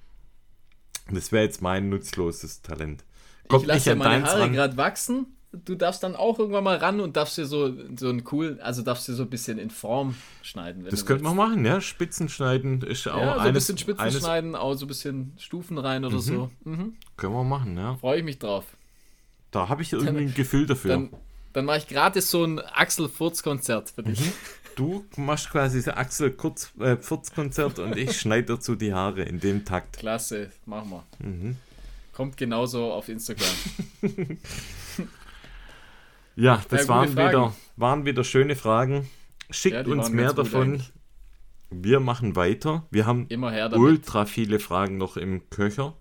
[1.11, 3.05] Das wäre jetzt mein nutzloses Talent.
[3.49, 5.38] Kommt ich lasse ja meine Haare gerade wachsen.
[5.53, 8.83] Du darfst dann auch irgendwann mal ran und darfst dir so, so einen coolen, also
[8.83, 10.85] darfst dir so ein bisschen in Form schneiden.
[10.85, 11.81] das könnte man machen, ja.
[11.81, 15.33] Spitzen schneiden ist auch ja, so ein bisschen Spitzen eines, schneiden, auch so ein bisschen
[15.39, 16.21] Stufen rein oder mhm.
[16.21, 16.51] so.
[16.65, 16.97] Mhm.
[17.17, 17.97] Können wir machen, ja.
[17.97, 18.65] Freue ich mich drauf.
[19.51, 20.91] Da habe ich irgendwie dann, ein Gefühl dafür.
[20.91, 21.11] Dann,
[21.55, 24.21] dann mache ich gratis so ein Axel Furz-Konzert für dich.
[24.21, 24.33] Mhm.
[24.77, 26.37] Du machst quasi das Axel
[26.79, 29.99] äh, Furz-Konzert und ich schneide dazu die Haare in dem Takt.
[29.99, 31.27] Klasse, machen wir.
[31.27, 31.57] Mhm.
[32.13, 33.49] Kommt genauso auf Instagram.
[36.39, 39.09] ja, das ja, waren, wieder, waren wieder schöne Fragen.
[39.51, 40.83] Schickt ja, uns mehr davon.
[41.71, 42.87] Wir machen weiter.
[42.91, 43.27] Wir haben
[43.75, 45.97] ultra viele Fragen noch im Köcher.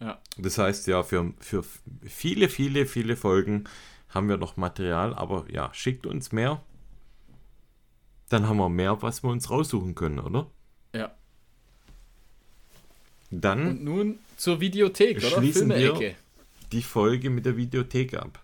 [0.00, 0.20] Ja.
[0.36, 1.64] Das heißt ja, für, für
[2.04, 3.64] viele, viele, viele Folgen
[4.08, 6.62] haben wir noch Material, aber ja, schickt uns mehr.
[8.28, 10.50] Dann haben wir mehr, was wir uns raussuchen können, oder?
[10.92, 11.14] Ja.
[13.30, 13.68] Dann.
[13.68, 15.28] Und nun zur Videothek, oder?
[15.28, 16.14] Schließen wir
[16.72, 18.42] die Folge mit der Videothek ab.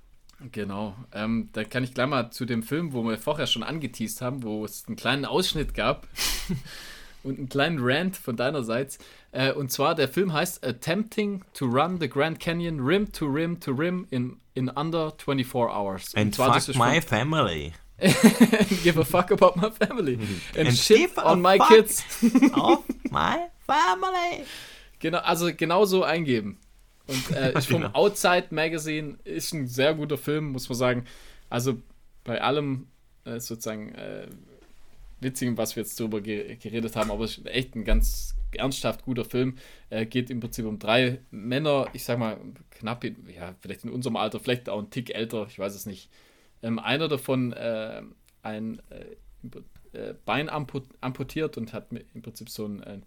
[0.51, 0.94] Genau.
[1.12, 4.43] Ähm, da kann ich gleich mal zu dem Film, wo wir vorher schon angeteased haben,
[4.43, 6.09] wo es einen kleinen Ausschnitt gab
[7.23, 8.98] und einen kleinen Rant von deinerseits.
[9.31, 13.60] Äh, und zwar, der Film heißt Attempting to Run the Grand Canyon Rim to Rim
[13.60, 16.14] to Rim in, in Under 24 Hours.
[16.16, 17.73] And zwar, fuck my family.
[18.82, 20.19] give a fuck about my family.
[20.56, 22.05] And, And shit on my kids.
[22.55, 24.44] of my family.
[25.02, 26.59] Genau, also genau so eingeben.
[27.13, 27.85] Und äh, ist vom.
[27.85, 31.05] Outside Magazine, ist ein sehr guter Film, muss man sagen.
[31.51, 31.79] Also
[32.25, 32.87] bei allem
[33.25, 34.27] äh, sozusagen äh,
[35.21, 39.05] Witzigen, was wir jetzt darüber ge geredet haben, aber es ist echt ein ganz ernsthaft
[39.05, 39.57] guter Film.
[39.91, 42.39] Äh, geht im Prinzip um drei Männer, ich sag mal
[42.71, 45.87] knapp, in, ja, vielleicht in unserem Alter, vielleicht auch ein Tick älter, ich weiß es
[45.87, 46.11] nicht.
[46.63, 48.03] Ähm, einer davon äh,
[48.43, 53.03] ein äh, äh Bein amputiert und hat im Prinzip so ein, ein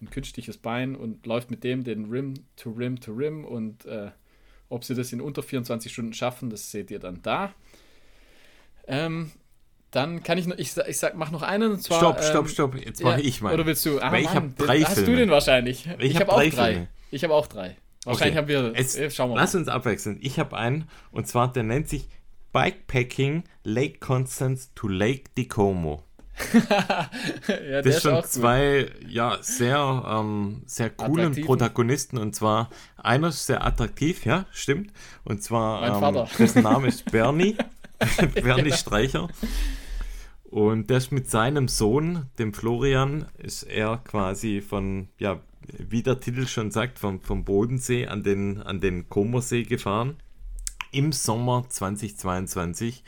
[0.00, 4.10] ein künstliches Bein und läuft mit dem den Rim to Rim to Rim und äh,
[4.68, 7.54] ob sie das in unter 24 Stunden schaffen, das seht ihr dann da.
[8.86, 9.30] Ähm,
[9.90, 11.72] dann kann ich noch, ich, ich sag, mach noch einen.
[11.72, 12.74] Und zwar, stopp, stopp, ähm, stopp.
[12.74, 13.54] Jetzt mache ja, ich mal.
[13.54, 14.00] Oder willst du?
[14.00, 15.88] Ah, ich habe drei Hast du den wahrscheinlich?
[15.98, 16.72] Ich, ich habe hab auch drei.
[16.72, 16.88] Filme.
[17.10, 17.76] Ich habe auch drei.
[18.04, 18.56] Wahrscheinlich okay.
[18.56, 18.78] haben wir.
[18.78, 19.60] Jetzt, äh, schauen wir lass mal.
[19.60, 20.18] uns abwechseln.
[20.20, 22.08] Ich habe einen und zwar der nennt sich
[22.52, 26.02] Bikepacking Lake Constance to Lake Dicomo.
[27.48, 33.64] ja, das sind zwei ja, sehr, ähm, sehr coolen Protagonisten und zwar einer ist sehr
[33.64, 34.92] attraktiv, ja, stimmt.
[35.24, 37.56] Und zwar, ähm, dessen Name ist Bernie,
[38.34, 39.28] Bernie Streicher.
[40.44, 46.20] Und der ist mit seinem Sohn, dem Florian, ist er quasi von, ja, wie der
[46.20, 50.16] Titel schon sagt, vom, vom Bodensee an den, an den Comersee gefahren.
[50.92, 53.02] Im Sommer 2022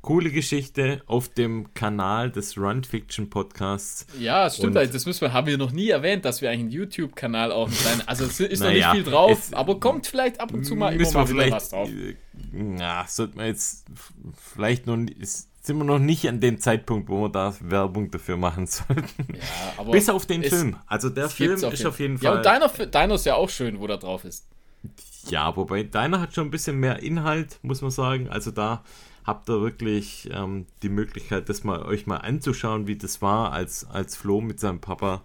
[0.00, 4.06] coole Geschichte auf dem Kanal des Run Fiction Podcasts.
[4.18, 4.76] Ja, stimmt.
[4.76, 7.70] Und das müssen wir, haben wir noch nie erwähnt, dass wir eigentlich einen YouTube-Kanal auch
[7.70, 10.94] kleinen, also es ist noch nicht viel drauf, aber kommt vielleicht ab und zu mal
[10.94, 11.88] immer mal wieder was drauf.
[12.78, 13.86] Ja, sollte man jetzt
[14.36, 14.96] vielleicht noch
[15.68, 19.34] sind wir noch nicht an dem Zeitpunkt, wo wir da Werbung dafür machen sollten.
[19.76, 20.76] Ja, Bis auf den Film.
[20.86, 22.24] Also der Film auf ist auf jeden Fall.
[22.24, 24.46] Ja, und deiner, deiner ist ja auch schön, wo da drauf ist.
[25.28, 28.30] Ja, wobei deiner hat schon ein bisschen mehr Inhalt, muss man sagen.
[28.30, 28.82] Also da
[29.28, 33.84] habt ihr wirklich ähm, die Möglichkeit, das mal euch mal anzuschauen, wie das war, als,
[33.84, 35.22] als Flo mit seinem Papa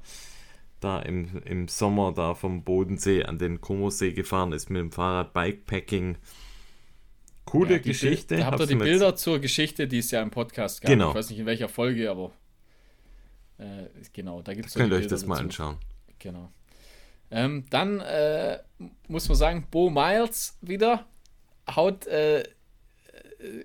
[0.82, 5.34] da im, im Sommer da vom Bodensee an den Komosee gefahren ist mit dem Fahrrad
[5.34, 6.18] Bikepacking.
[7.46, 8.36] Coole ja, Geschichte.
[8.36, 10.92] Da habt ihr die Bilder zur Geschichte, die es ja im Podcast gab.
[10.92, 11.10] Genau.
[11.10, 12.32] Ich weiß nicht in welcher Folge, aber
[13.58, 14.74] äh, genau, da gibt es.
[14.74, 15.30] Könnt ihr euch das dazu.
[15.30, 15.78] mal anschauen.
[16.20, 16.52] Genau.
[17.32, 18.60] Ähm, dann äh,
[19.08, 21.06] muss man sagen, Bo Miles wieder
[21.74, 22.44] haut äh,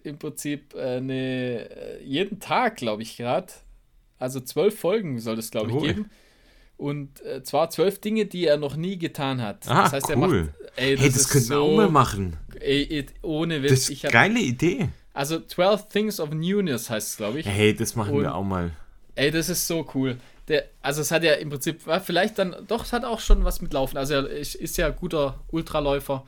[0.04, 3.52] im Prinzip äh, eine, äh, jeden Tag, glaube ich, gerade.
[4.18, 6.10] Also zwölf Folgen soll es, glaube ich, geben.
[6.76, 9.66] Und äh, zwar zwölf Dinge, die er noch nie getan hat.
[9.66, 10.12] Ah, das heißt, cool.
[10.12, 10.54] er macht.
[10.76, 12.36] Ey, das, hey, das könnten so, wir auch mal machen.
[12.60, 13.70] Ey, ohne Witz.
[13.70, 14.88] Das ist eine geile Idee.
[15.12, 17.46] Also 12 Things of Newness heißt es, glaube ich.
[17.46, 18.70] Hey, das machen Und, wir auch mal.
[19.16, 20.18] Ey, das ist so cool.
[20.46, 23.60] Der, also es hat ja im Prinzip, vielleicht dann, doch, es hat auch schon was
[23.60, 23.96] mit Laufen.
[23.96, 26.24] Also er ist ja guter Ultraläufer.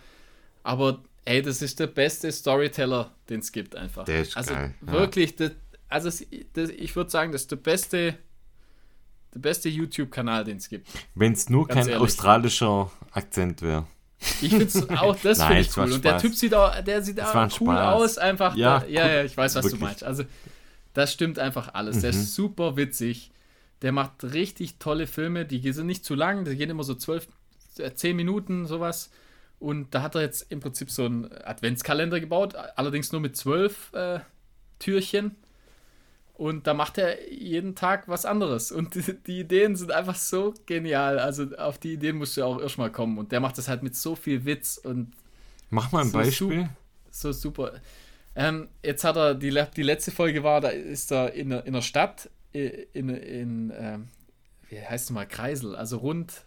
[0.64, 4.04] Aber ey, das ist der beste Storyteller, den es gibt einfach.
[4.04, 4.74] Der ist also geil.
[4.80, 5.48] Wirklich, ja.
[5.48, 5.56] das,
[5.88, 8.16] also das, ich würde sagen, das ist der beste,
[9.34, 10.88] der beste YouTube-Kanal, den es gibt.
[11.14, 12.02] Wenn es nur Ganz kein ehrlich.
[12.02, 13.86] australischer Akzent wäre.
[14.42, 15.92] Ich finde auch das finde ich cool.
[15.92, 17.94] Und der Typ sieht auch, der sieht auch cool Spaß.
[17.94, 18.54] aus, einfach.
[18.54, 19.80] Ja, da, ja, ja, ich weiß, was Wirklich.
[19.80, 20.04] du meinst.
[20.04, 20.24] Also,
[20.92, 21.96] das stimmt einfach alles.
[21.96, 22.00] Mhm.
[22.02, 23.30] Der ist super witzig.
[23.82, 27.28] Der macht richtig tolle Filme, die sind nicht zu lang, die gehen immer so zwölf,
[27.78, 29.10] äh, zehn Minuten, sowas.
[29.60, 33.92] Und da hat er jetzt im Prinzip so einen Adventskalender gebaut, allerdings nur mit zwölf
[33.92, 34.20] äh,
[34.78, 35.36] Türchen.
[36.32, 38.72] Und da macht er jeden Tag was anderes.
[38.72, 41.18] Und die, die, Ideen sind einfach so genial.
[41.18, 43.18] Also auf die Ideen musst du auch erstmal kommen.
[43.18, 45.12] Und der macht das halt mit so viel Witz und.
[45.68, 46.70] Mach mal ein so Beispiel.
[47.10, 47.74] so super.
[48.34, 51.82] Ähm, jetzt hat er, die, die letzte Folge war, da ist er in, in der
[51.82, 54.08] Stadt, in, in, in ähm,
[54.70, 56.44] wie heißt es mal, Kreisel, also rund,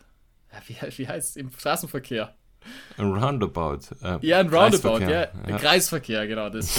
[0.65, 2.33] wie, wie heißt es, im Straßenverkehr.
[2.97, 3.79] Ein Roundabout.
[4.03, 5.27] Äh, ja, ein Roundabout, ja.
[5.47, 5.57] ja.
[5.57, 6.49] Kreisverkehr, genau.
[6.49, 6.77] Das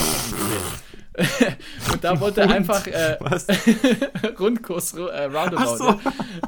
[1.93, 3.16] Und da wollte er einfach äh,
[4.39, 5.77] Rundkurs, äh, Roundabout.
[5.77, 6.01] So.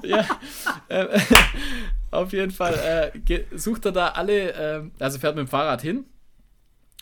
[0.03, 0.17] Ja.
[0.19, 0.27] ja.
[0.89, 1.21] Äh,
[2.11, 6.05] auf jeden Fall äh, sucht er da alle, ähm, also fährt mit dem Fahrrad hin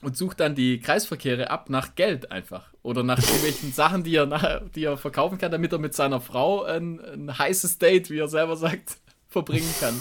[0.02, 2.68] und sucht dann die Kreisverkehre ab nach Geld einfach.
[2.82, 6.20] Oder nach irgendwelchen Sachen, die er, nach, die er verkaufen kann, damit er mit seiner
[6.20, 8.98] Frau ein, ein heißes Date, wie er selber sagt,
[9.28, 9.98] verbringen kann.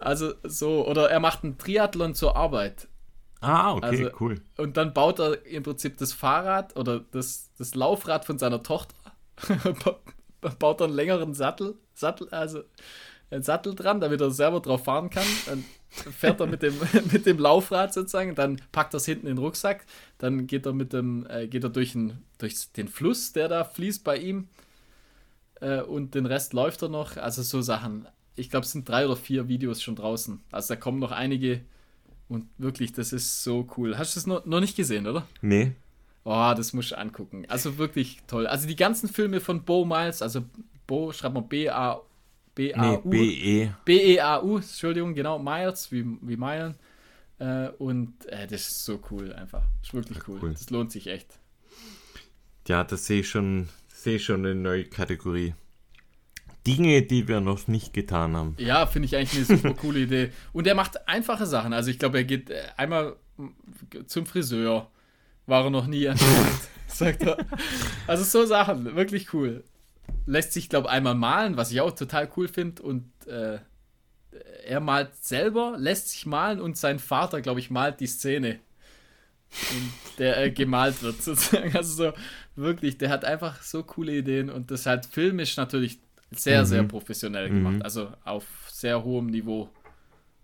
[0.00, 2.88] Also so, oder er macht einen Triathlon zur Arbeit.
[3.40, 4.40] Ah, okay, also, cool.
[4.56, 8.94] Und dann baut er im Prinzip das Fahrrad oder das, das Laufrad von seiner Tochter,
[10.58, 12.62] baut er einen längeren Sattel, Sattel, also
[13.30, 15.26] einen Sattel dran, damit er selber drauf fahren kann.
[15.46, 16.74] Dann fährt er mit dem,
[17.12, 19.86] mit dem Laufrad sozusagen, dann packt er es hinten in den Rucksack,
[20.18, 23.64] dann geht er mit dem, äh, geht er durch, ein, durch den Fluss, der da
[23.64, 24.48] fließt bei ihm.
[25.60, 27.16] Äh, und den Rest läuft er noch.
[27.16, 28.06] Also so Sachen
[28.40, 30.40] ich glaube, es sind drei oder vier Videos schon draußen.
[30.50, 31.60] Also da kommen noch einige.
[32.28, 33.98] Und wirklich, das ist so cool.
[33.98, 35.26] Hast du das noch, noch nicht gesehen, oder?
[35.42, 35.72] Nee.
[36.24, 37.44] Oh, das musst du angucken.
[37.48, 38.46] Also wirklich toll.
[38.46, 40.44] Also die ganzen Filme von Bo Miles, also
[40.86, 42.00] Bo, schreibt man B-A-
[42.54, 43.08] B-A-U.
[43.08, 43.70] Nee, B-E.
[43.84, 46.74] B-E-A-U, Entschuldigung, genau, Miles, wie, wie Meilen.
[47.38, 49.62] Äh, und äh, das ist so cool einfach.
[49.80, 50.38] Das ist wirklich ja, cool.
[50.42, 50.52] cool.
[50.52, 51.38] Das lohnt sich echt.
[52.68, 55.54] Ja, das sehe ich schon, sehe schon eine neue Kategorie.
[56.66, 58.54] Dinge, die wir noch nicht getan haben.
[58.58, 60.32] Ja, finde ich eigentlich eine super coole Idee.
[60.52, 61.72] Und er macht einfache Sachen.
[61.72, 63.16] Also ich glaube, er geht äh, einmal
[64.06, 64.90] zum Friseur.
[65.46, 67.38] War er noch nie anscheinend, sagt er.
[68.06, 69.64] Also so Sachen, wirklich cool.
[70.26, 72.82] Lässt sich, glaube ich, einmal malen, was ich auch total cool finde.
[72.82, 73.58] Und äh,
[74.66, 78.60] er malt selber, lässt sich malen und sein Vater, glaube ich, malt die Szene.
[79.72, 81.74] Und der äh, gemalt wird sozusagen.
[81.76, 82.12] Also so
[82.54, 86.00] wirklich, der hat einfach so coole Ideen und das halt filmisch natürlich
[86.30, 86.66] sehr, mhm.
[86.66, 87.76] sehr professionell gemacht.
[87.76, 87.82] Mhm.
[87.82, 89.68] Also auf sehr hohem Niveau.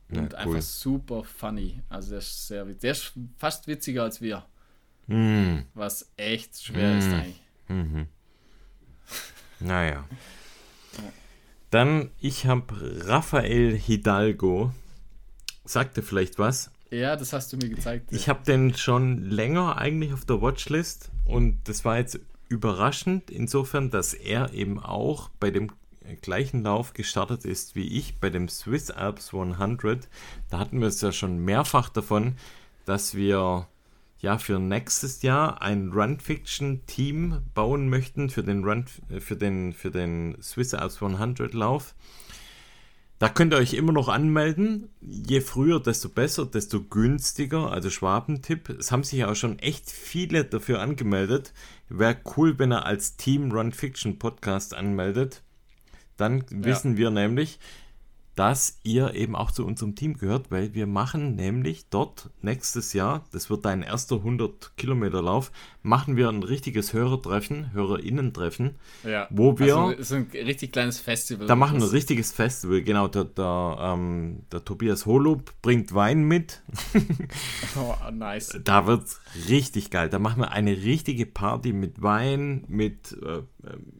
[0.09, 0.35] Und ja, cool.
[0.57, 1.83] einfach super funny.
[1.89, 4.45] Also der ist sehr der ist fast witziger als wir.
[5.07, 5.65] Mhm.
[5.75, 7.15] Was echt schwer ist mhm.
[7.15, 7.43] eigentlich.
[7.69, 8.07] Mhm.
[9.59, 10.05] Naja.
[11.71, 12.75] Dann, ich habe
[13.07, 14.73] Rafael Hidalgo.
[15.65, 16.71] Sagte vielleicht was?
[16.91, 18.13] Ja, das hast du mir gezeigt.
[18.13, 23.91] Ich habe den schon länger eigentlich auf der Watchlist und das war jetzt überraschend, insofern,
[23.91, 25.71] dass er eben auch bei dem
[26.23, 30.09] gleichen Lauf gestartet ist wie ich, bei dem Swiss Alps 100.
[30.51, 32.37] Da hatten wir es ja schon mehrfach davon,
[32.85, 33.67] dass wir
[34.19, 38.87] ja für nächstes Jahr ein Run Fiction Team bauen möchten für den Run
[39.19, 41.95] für den für den Swiss Alps 100 Lauf.
[43.19, 44.91] Da könnt ihr euch immer noch anmelden.
[45.01, 47.73] Je früher, desto besser, desto günstiger.
[47.73, 48.69] Also Schwabentipp.
[48.69, 51.55] Es haben sich ja auch schon echt viele dafür angemeldet.
[51.89, 55.43] Wäre cool, wenn er als Team Run Fiction Podcast anmeldet.
[56.19, 56.99] Dann wissen ja.
[56.99, 57.59] wir nämlich,
[58.37, 63.25] dass ihr eben auch zu unserem Team gehört, weil wir machen nämlich dort nächstes Jahr,
[63.33, 65.51] das wird dein erster 100 Kilometer Lauf,
[65.83, 69.27] machen wir ein richtiges Hörertreffen, Hörerinnen-Treffen, ja.
[69.31, 69.77] wo wir...
[69.77, 71.47] Also so ein richtig kleines Festival.
[71.47, 73.09] Da machen wir ein richtiges Festival, genau.
[73.09, 76.63] Der, der, ähm, der Tobias Holub bringt Wein mit.
[77.77, 78.59] oh, nice.
[78.65, 79.05] Da wird
[79.49, 80.11] richtig geil.
[80.11, 83.17] Da machen wir eine richtige Party mit Wein, mit...
[83.23, 83.93] Äh, ähm,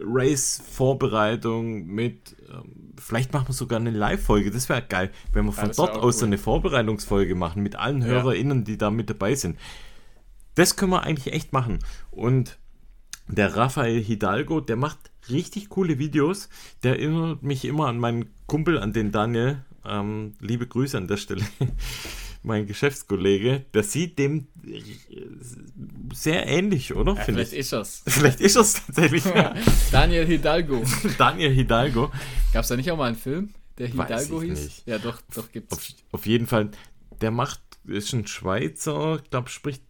[0.00, 5.68] Race-Vorbereitung mit, ähm, vielleicht machen wir sogar eine Live-Folge, das wäre geil, wenn wir von
[5.68, 6.28] ja, dort aus cool.
[6.28, 8.08] eine Vorbereitungsfolge machen mit allen ja.
[8.08, 9.58] HörerInnen, die da mit dabei sind.
[10.54, 11.78] Das können wir eigentlich echt machen.
[12.10, 12.58] Und
[13.28, 14.98] der Rafael Hidalgo, der macht
[15.28, 16.48] richtig coole Videos.
[16.82, 19.64] Der erinnert mich immer an meinen Kumpel, an den Daniel.
[19.84, 21.44] Ähm, liebe Grüße an der Stelle.
[22.46, 24.46] mein Geschäftskollege, der sieht dem
[26.14, 27.14] sehr ähnlich, oder?
[27.14, 27.58] Ja, vielleicht ich.
[27.58, 28.02] ist es.
[28.06, 29.24] Vielleicht ist es tatsächlich.
[29.90, 30.82] Daniel Hidalgo.
[31.18, 32.10] Daniel Hidalgo.
[32.52, 34.64] Gab es da nicht auch mal einen Film, der Hidalgo hieß?
[34.64, 34.86] Nicht.
[34.86, 35.72] Ja, doch, doch gibt's.
[35.76, 36.70] Auf, auf jeden Fall,
[37.20, 39.82] der macht, ist ein Schweizer, ich glaube, spricht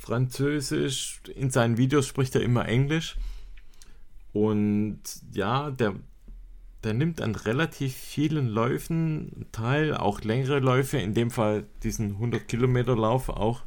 [0.00, 1.20] Französisch.
[1.34, 3.16] In seinen Videos spricht er immer Englisch.
[4.32, 5.00] Und
[5.32, 5.94] ja, der,
[6.86, 12.46] der nimmt an relativ vielen Läufen teil, auch längere Läufe, in dem Fall diesen 100
[12.46, 13.62] Kilometer Lauf auch.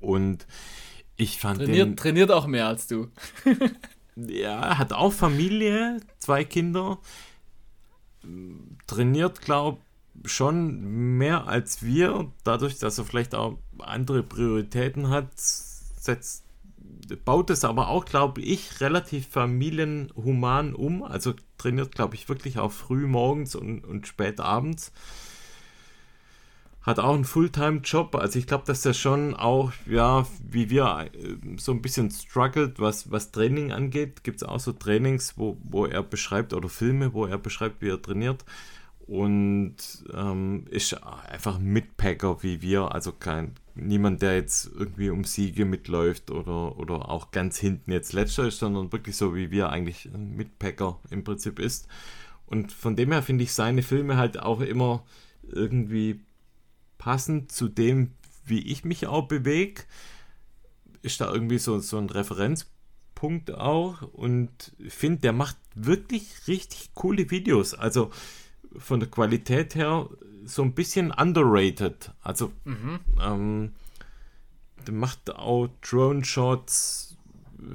[0.00, 0.46] Und
[1.16, 3.08] ich fand trainiert, den, trainiert auch mehr als du.
[4.16, 6.98] ja, hat auch Familie, zwei Kinder.
[8.88, 9.78] Trainiert, glaube
[10.24, 10.80] schon
[11.16, 16.45] mehr als wir, dadurch, dass er vielleicht auch andere Prioritäten hat, setzt
[17.24, 21.02] baut es aber auch, glaube ich, relativ familienhuman um.
[21.02, 24.92] Also trainiert, glaube ich, wirklich auch früh morgens und, und spät abends.
[26.82, 28.14] Hat auch einen Fulltime-Job.
[28.14, 32.78] Also ich glaube, dass er schon auch, ja, wie wir äh, so ein bisschen struggelt,
[32.78, 34.22] was, was Training angeht.
[34.22, 37.88] Gibt es auch so Trainings, wo, wo er beschreibt, oder Filme, wo er beschreibt, wie
[37.88, 38.44] er trainiert
[39.06, 39.76] und
[40.12, 45.64] ähm, ist einfach ein Mitpacker wie wir, also kein niemand, der jetzt irgendwie um Siege
[45.64, 50.06] mitläuft oder, oder auch ganz hinten jetzt letzter ist, sondern wirklich so wie wir eigentlich
[50.06, 51.86] ein Mitpacker im Prinzip ist.
[52.46, 55.04] Und von dem her finde ich seine Filme halt auch immer
[55.42, 56.20] irgendwie
[56.98, 58.12] passend zu dem,
[58.44, 59.82] wie ich mich auch bewege.
[61.02, 67.30] Ist da irgendwie so, so ein Referenzpunkt auch und finde, der macht wirklich richtig coole
[67.30, 67.74] Videos.
[67.74, 68.10] Also
[68.76, 70.08] von der Qualität her
[70.46, 72.12] so ein bisschen underrated.
[72.22, 73.00] Also mhm.
[73.20, 73.72] ähm,
[74.86, 77.16] der macht auch Drone-Shots,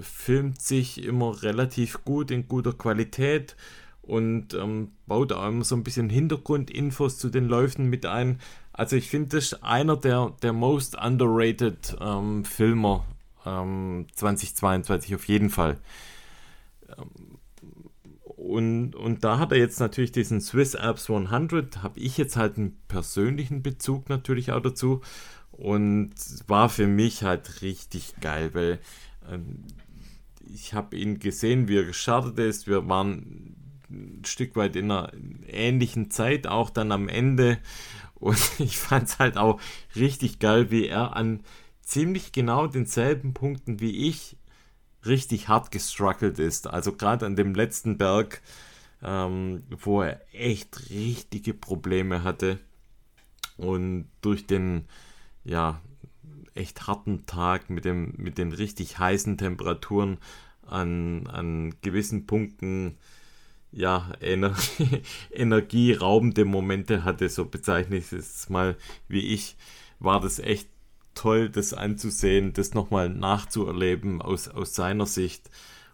[0.02, 3.56] filmt sich immer relativ gut in guter Qualität
[4.02, 8.40] und ähm, baut auch immer so ein bisschen Hintergrundinfos zu den Läufen mit ein.
[8.74, 13.06] Also ich finde, das ist einer der, der most underrated ähm, Filmer
[13.44, 15.78] 2022 ähm, auf jeden Fall.
[18.42, 22.58] Und, und da hat er jetzt natürlich diesen Swiss Alps 100, habe ich jetzt halt
[22.58, 25.02] einen persönlichen Bezug natürlich auch dazu.
[25.52, 26.16] Und
[26.48, 28.80] war für mich halt richtig geil, weil
[29.30, 29.66] ähm,
[30.52, 32.66] ich habe ihn gesehen, wie er gestartet ist.
[32.66, 33.56] Wir waren
[33.92, 35.12] ein Stück weit in einer
[35.48, 37.60] ähnlichen Zeit, auch dann am Ende.
[38.16, 39.62] Und ich fand es halt auch
[39.96, 41.42] richtig geil, wie er an
[41.84, 44.36] ziemlich genau denselben Punkten wie ich
[45.06, 46.68] richtig hart gestruggelt ist.
[46.68, 48.42] Also gerade an dem letzten Berg,
[49.04, 52.60] ähm, wo er echt richtige Probleme hatte.
[53.58, 54.86] Und durch den,
[55.44, 55.82] ja,
[56.54, 60.18] echt harten Tag mit, dem, mit den richtig heißen Temperaturen
[60.66, 62.98] an, an gewissen Punkten,
[63.72, 64.56] ja, Ener
[65.32, 68.76] energieraubende Momente hatte, so bezeichne ich es mal
[69.08, 69.56] wie ich,
[70.00, 70.68] war das echt
[71.14, 75.50] toll, das anzusehen, das nochmal nachzuerleben aus, aus seiner Sicht.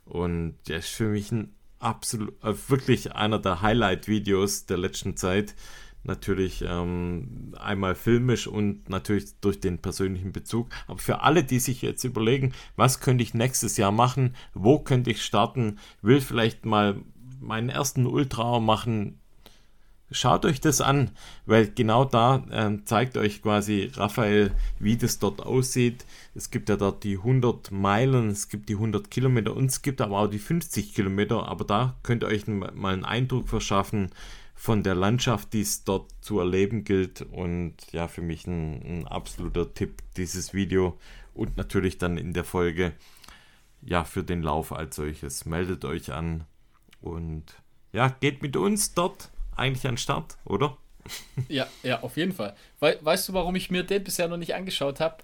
[0.05, 5.55] Und der ist für mich ein absolut, äh, wirklich einer der Highlight-Videos der letzten Zeit.
[6.03, 10.69] Natürlich ähm, einmal filmisch und natürlich durch den persönlichen Bezug.
[10.87, 15.11] Aber für alle, die sich jetzt überlegen, was könnte ich nächstes Jahr machen, wo könnte
[15.11, 17.01] ich starten, will vielleicht mal
[17.41, 19.19] meinen ersten Ultra machen,
[20.09, 21.11] Schaut euch das an,
[21.45, 26.05] weil genau da äh, zeigt euch quasi Raphael, wie das dort aussieht.
[26.33, 29.99] Es gibt ja dort die 100 Meilen, es gibt die 100 Kilometer und es gibt
[29.99, 31.49] aber auch die 50 Kilometer.
[31.49, 34.11] Aber da könnt ihr euch mal einen Eindruck verschaffen
[34.55, 37.23] von der Landschaft, die es dort zu erleben gilt.
[37.23, 40.97] Und ja, für mich ein, ein absoluter Tipp, dieses Video.
[41.33, 42.93] Und natürlich dann in der Folge,
[43.81, 45.45] ja, für den Lauf als solches.
[45.45, 46.45] Meldet euch an
[47.01, 47.43] und
[47.91, 50.77] ja, geht mit uns dort eigentlich an Start, oder?
[51.47, 52.55] Ja, ja, auf jeden Fall.
[52.81, 55.17] We weißt du, warum ich mir den bisher noch nicht angeschaut habe?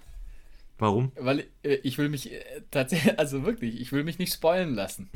[0.79, 1.11] Warum?
[1.15, 5.09] Weil äh, ich will mich äh, tatsächlich, also wirklich, ich will mich nicht spoilen lassen.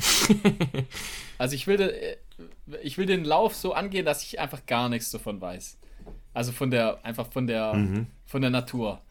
[1.38, 2.18] also ich will, äh,
[2.84, 5.78] ich will den Lauf so angehen, dass ich einfach gar nichts davon weiß.
[6.34, 8.08] Also von der, einfach von der, mhm.
[8.26, 9.02] von der Natur.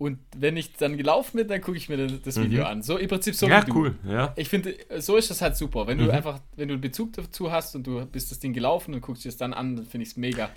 [0.00, 2.66] Und wenn ich dann gelaufen bin, dann gucke ich mir das Video mhm.
[2.66, 2.82] an.
[2.82, 4.32] So im Prinzip so ja, cool, ja.
[4.34, 5.86] Ich finde, so ist das halt super.
[5.86, 6.06] Wenn mhm.
[6.06, 9.02] du einfach, wenn du einen Bezug dazu hast und du bist das Ding gelaufen und
[9.02, 10.48] guckst dir das dann an, dann finde ich es mega.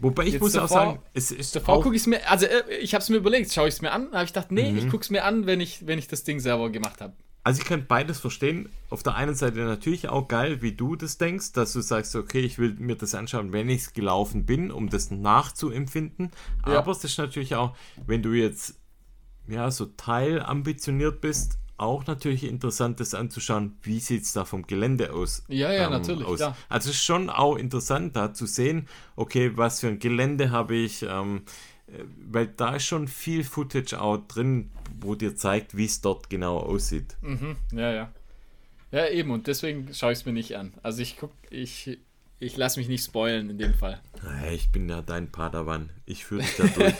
[0.00, 2.46] Wobei ich Jetzt muss davor, auch sagen, es ist davor gucke ich es mir, also
[2.46, 4.72] äh, ich habe es mir überlegt, schaue ich es mir an, habe ich gedacht, nee,
[4.72, 4.78] mhm.
[4.78, 7.12] ich gucke es mir an, wenn ich, wenn ich das Ding selber gemacht habe.
[7.42, 8.68] Also ich kann beides verstehen.
[8.90, 12.40] Auf der einen Seite natürlich auch geil, wie du das denkst, dass du sagst, okay,
[12.40, 16.30] ich will mir das anschauen, wenn ich es gelaufen bin, um das nachzuempfinden.
[16.66, 16.78] Ja.
[16.78, 17.74] Aber es ist natürlich auch,
[18.06, 18.74] wenn du jetzt
[19.48, 25.14] ja so teilambitioniert bist, auch natürlich interessant, das anzuschauen, wie sieht es da vom Gelände
[25.14, 25.44] aus.
[25.48, 26.26] Ja, ja, ähm, natürlich.
[26.26, 26.40] Aus.
[26.42, 28.86] Also es ist schon auch interessant, da zu sehen,
[29.16, 31.40] okay, was für ein Gelände habe ich, ähm, äh,
[32.30, 36.58] weil da ist schon viel Footage auch drin, wo dir zeigt, wie es dort genau
[36.58, 37.16] aussieht.
[37.22, 38.12] Mhm, ja, ja.
[38.92, 40.74] Ja, eben, und deswegen schaue ich es mir nicht an.
[40.82, 41.98] Also ich gucke, ich
[42.42, 44.00] ich lasse mich nicht spoilen in dem Fall.
[44.50, 45.90] Ich bin ja dein Padawan.
[46.06, 46.94] Ich führe dich da durch.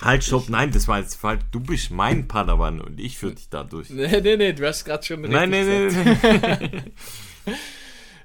[0.00, 0.48] halt, stopp.
[0.48, 1.42] Nein, das war jetzt falsch.
[1.52, 3.88] Du bist mein Padawan und ich führe dich da durch.
[3.90, 4.52] Nee, nee, nee.
[4.52, 6.82] Du hast gerade schon Nein, nee, nee, nee.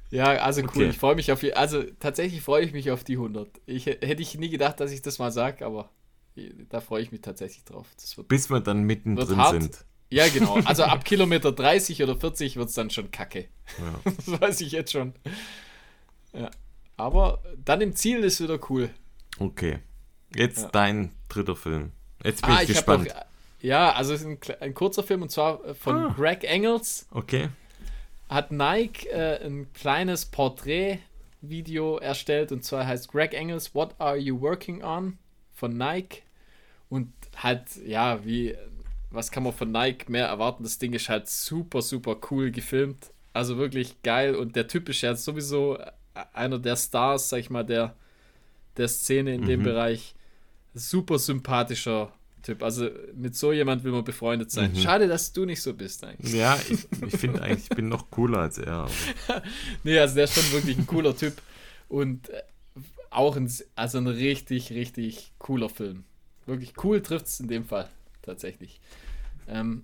[0.10, 0.68] Ja, also cool.
[0.70, 0.90] Okay.
[0.90, 1.54] Ich freue mich auf die.
[1.54, 3.50] Also tatsächlich freue ich mich auf die 100.
[3.66, 5.90] Ich, hätte ich nie gedacht, dass ich das mal sage, aber
[6.70, 7.88] da freue ich mich tatsächlich drauf.
[8.16, 9.86] Wird, Bis wir dann mittendrin sind.
[10.10, 10.60] Ja, genau.
[10.66, 13.48] Also ab Kilometer 30 oder 40 wird es dann schon kacke.
[13.78, 14.12] Ja.
[14.18, 15.14] Das weiß ich jetzt schon.
[16.34, 16.50] Ja.
[16.96, 18.90] Aber dann im Ziel ist wieder cool.
[19.40, 19.80] Okay.
[20.36, 20.70] Jetzt ja.
[20.70, 21.92] dein dritter Film.
[22.24, 23.08] Jetzt bin ah, ich, ich gespannt.
[23.08, 23.16] Noch,
[23.62, 26.14] ja, also es ist ein, ein, kurzer Film und zwar äh, von ah.
[26.16, 27.08] Greg Engels.
[27.12, 27.50] Okay.
[28.30, 34.42] Hat Nike äh, ein kleines Porträt-Video erstellt und zwar heißt Greg Engels What Are You
[34.42, 35.18] Working On?
[35.58, 36.22] von Nike.
[36.90, 38.56] Und halt, ja, wie,
[39.12, 40.64] was kann man von Nike mehr erwarten?
[40.64, 43.12] Das Ding ist halt super, super cool gefilmt.
[43.34, 45.78] Also wirklich geil und der Typ ist ja sowieso
[46.34, 47.96] einer der Stars, sag ich mal, der,
[48.78, 49.48] der Szene in mhm.
[49.48, 50.16] dem Bereich.
[50.74, 52.14] Super sympathischer
[52.48, 52.64] Typ.
[52.64, 54.72] Also mit so jemand will man befreundet sein.
[54.72, 54.78] Mhm.
[54.78, 56.34] Schade, dass du nicht so bist eigentlich.
[56.34, 58.88] Ja, ich, ich finde eigentlich, ich bin noch cooler als er.
[59.84, 61.42] nee, also der ist schon wirklich ein cooler Typ.
[61.90, 62.42] Und äh,
[63.10, 66.06] auch ein, also ein richtig, richtig cooler Film.
[66.46, 67.90] Wirklich cool trifft es in dem Fall
[68.22, 68.80] tatsächlich.
[69.50, 69.84] Ähm,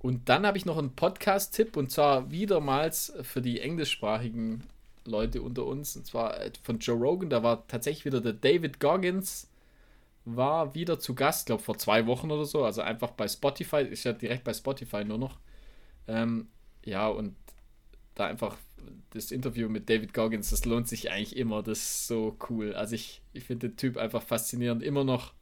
[0.00, 4.64] und dann habe ich noch einen Podcast-Tipp und zwar wiedermals für die englischsprachigen
[5.04, 8.80] Leute unter uns, und zwar äh, von Joe Rogan, da war tatsächlich wieder der David
[8.80, 9.46] Goggins,
[10.24, 14.04] war wieder zu Gast, glaube vor zwei Wochen oder so, also einfach bei Spotify, ist
[14.04, 15.38] ja direkt bei Spotify nur noch.
[16.06, 16.48] Ähm,
[16.84, 17.36] ja, und
[18.14, 18.56] da einfach
[19.10, 22.74] das Interview mit David Goggins, das lohnt sich eigentlich immer, das ist so cool.
[22.74, 25.34] Also ich, ich finde den Typ einfach faszinierend, immer noch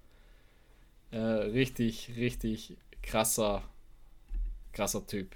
[1.11, 3.62] äh, richtig, richtig krasser,
[4.73, 5.35] krasser Typ.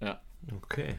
[0.00, 0.20] Ja.
[0.54, 0.98] Okay.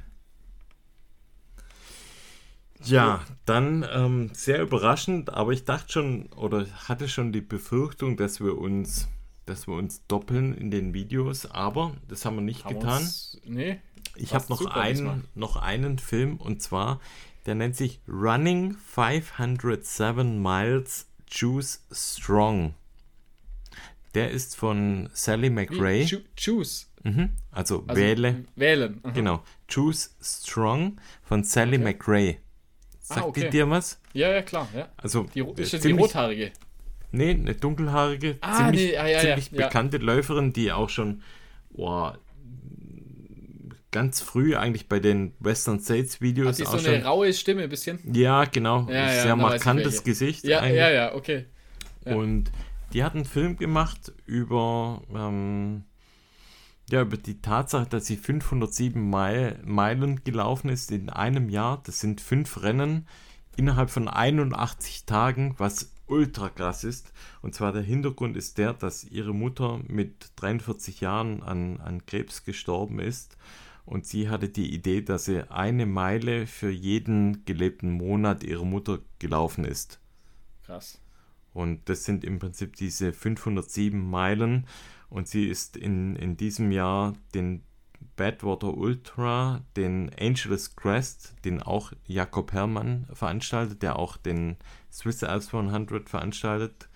[2.84, 8.40] Ja, dann ähm, sehr überraschend, aber ich dachte schon oder hatte schon die Befürchtung, dass
[8.40, 9.08] wir uns,
[9.46, 13.02] dass wir uns doppeln in den Videos, aber das haben wir nicht haben getan.
[13.02, 13.80] Uns, nee.
[14.16, 17.00] Ich habe noch einen, noch einen Film und zwar,
[17.46, 22.74] der nennt sich Running 507 Miles Choose Strong.
[24.14, 26.06] Der ist von Sally McRae.
[26.36, 26.88] Choose.
[27.04, 27.30] Mhm.
[27.52, 28.46] Also, also, wähle.
[28.56, 29.00] Wählen.
[29.04, 29.12] Aha.
[29.12, 29.44] Genau.
[29.68, 31.84] Choose Strong von Sally okay.
[31.84, 32.38] McRae.
[33.08, 33.46] Sagt ah, okay.
[33.46, 34.02] die dir was?
[34.12, 34.68] Ja, ja, klar.
[34.76, 34.90] Ja.
[34.98, 36.52] Also, die, ist das ziemlich, die rothaarige?
[37.12, 41.22] Nee, eine dunkelhaarige, ah, ziemlich, nee, ah, ja, ziemlich ja, bekannte Läuferin, die auch schon
[41.70, 42.20] boah,
[43.92, 46.60] ganz früh eigentlich bei den Western States Videos.
[46.60, 48.00] Hat die so eine raue Stimme ein bisschen?
[48.14, 48.88] Ja, genau.
[48.88, 50.44] Sehr markantes Gesicht.
[50.44, 50.76] Ja, eigentlich.
[50.76, 51.46] ja, ja, okay.
[52.04, 52.52] Und
[52.92, 55.86] die hat einen Film gemacht über ähm,
[56.90, 61.82] ja, über die Tatsache, dass sie 507 Meil, Meilen gelaufen ist in einem Jahr.
[61.86, 63.08] Das sind fünf Rennen
[63.58, 67.12] innerhalb von 81 Tagen, was ultra krass ist.
[67.42, 72.46] Und zwar der Hintergrund ist der, dass ihre Mutter mit 43 Jahren an, an Krebs
[72.46, 73.38] gestorben ist.
[73.86, 79.00] Und sie hatte die Idee, dass sie eine Meile für jeden gelebten Monat ihrer Mutter
[79.20, 80.00] gelaufen ist.
[80.66, 81.02] Krass.
[81.54, 84.68] Und das sind im Prinzip diese 507 Meilen.
[85.10, 87.64] Und sie ist in, in diesem Jahr den
[88.16, 94.58] Badwater Ultra, den Angeles Crest, den auch Jakob Herrmann veranstaltet, der auch den
[94.92, 96.90] Swiss Alps 100 veranstaltet,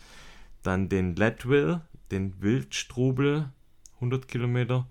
[0.64, 1.82] dann den Leadville,
[2.12, 3.50] den Wildstrubel,
[3.96, 4.88] 100 Kilometer,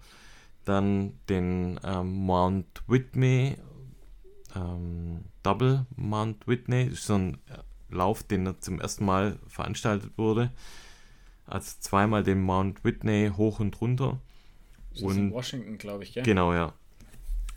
[0.65, 3.57] dann den ähm, Mount Whitney,
[4.55, 7.39] ähm, Double Mount Whitney, so ein
[7.89, 10.53] Lauf, den er zum ersten Mal veranstaltet wurde
[11.51, 14.21] Also zweimal den Mount Whitney hoch und runter.
[14.93, 16.23] Das und in Washington, glaube ich, gell?
[16.23, 16.73] Genau, ja.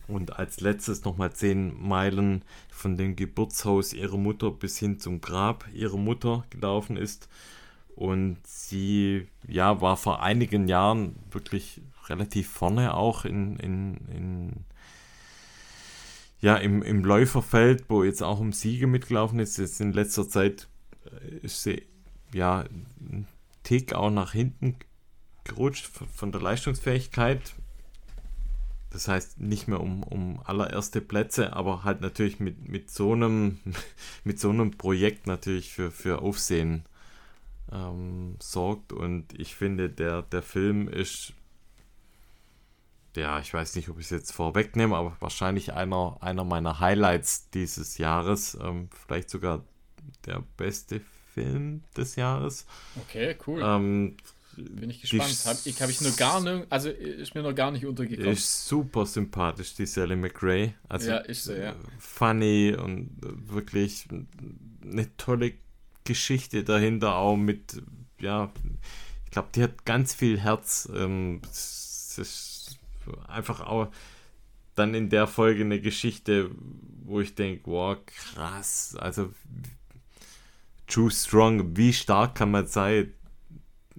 [0.07, 5.65] Und als letztes nochmal zehn Meilen von dem Geburtshaus ihrer Mutter bis hin zum Grab
[5.73, 7.29] ihrer Mutter gelaufen ist.
[7.95, 14.65] Und sie ja, war vor einigen Jahren wirklich relativ vorne auch in, in, in
[16.41, 19.57] ja, im, im Läuferfeld, wo jetzt auch um Siege mitgelaufen ist.
[19.57, 20.67] Jetzt in letzter Zeit
[21.05, 21.83] äh, ist sie
[22.33, 22.65] ja
[23.63, 24.77] Tick auch nach hinten
[25.43, 27.53] gerutscht von der Leistungsfähigkeit.
[28.89, 33.59] Das heißt nicht mehr um, um allererste Plätze, aber halt natürlich mit, mit, so, einem,
[34.23, 36.83] mit so einem Projekt natürlich für, für Aufsehen
[37.71, 38.93] ähm, sorgt.
[38.93, 41.33] Und ich finde, der, der Film ist,
[43.15, 47.49] ja, ich weiß nicht, ob ich es jetzt vorwegnehme, aber wahrscheinlich einer, einer meiner Highlights
[47.49, 48.55] dieses Jahres.
[48.61, 49.63] Ähm, vielleicht sogar
[50.25, 52.65] der beste Film des Jahres.
[53.01, 53.61] Okay, cool.
[53.63, 54.17] Ähm,
[54.55, 55.35] bin ich gespannt.
[55.45, 58.31] Hab, ich habe ich nur gar nicht, also ist mir noch gar nicht untergekommen.
[58.31, 60.73] Ist super sympathisch, die Sally McRae.
[60.87, 61.75] Also ja, ist so, ja.
[61.97, 64.07] Funny und wirklich
[64.83, 65.53] eine tolle
[66.03, 67.81] Geschichte dahinter auch mit,
[68.19, 68.51] ja,
[69.25, 70.87] ich glaube, die hat ganz viel Herz.
[70.93, 72.79] Ähm, es ist
[73.27, 73.87] einfach auch
[74.75, 76.51] dann in der Folge eine Geschichte,
[77.05, 79.31] wo ich denke, wow, krass, also
[80.93, 83.13] True Strong, wie stark kann man sein?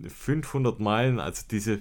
[0.06, 1.80] 500 Meilen, also diese,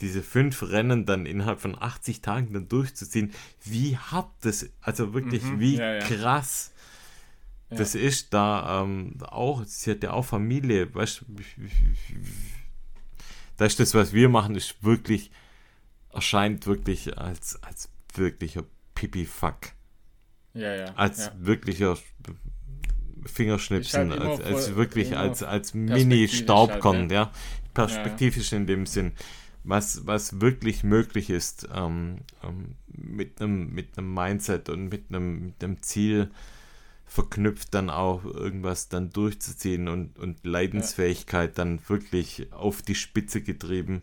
[0.00, 3.32] diese fünf Rennen dann innerhalb von 80 Tagen dann durchzuziehen,
[3.64, 6.00] wie hart das, also wirklich, mhm, wie ja, ja.
[6.00, 6.72] krass
[7.70, 7.76] ja.
[7.76, 11.36] das ist da ähm, auch, sie hat ja auch Familie, weißt du,
[13.56, 15.30] das ist das, was wir machen, ist wirklich,
[16.12, 18.64] erscheint wirklich als, als wirklicher
[18.94, 19.72] Pipi-Fuck.
[20.54, 20.94] Ja, ja.
[20.94, 21.96] Als wirklicher
[23.26, 27.30] Fingerschnipsen, halt als, als wirklich als, als Mini-Staubkorn, halt, ja.
[27.74, 29.12] Perspektivisch ja, in dem Sinn.
[29.62, 35.62] Was, was wirklich möglich ist, ähm, ähm, mit einem mit Mindset und mit einem, mit
[35.62, 36.30] einem Ziel
[37.10, 44.02] verknüpft, dann auch irgendwas dann durchzuziehen und, und Leidensfähigkeit dann wirklich auf die Spitze getrieben.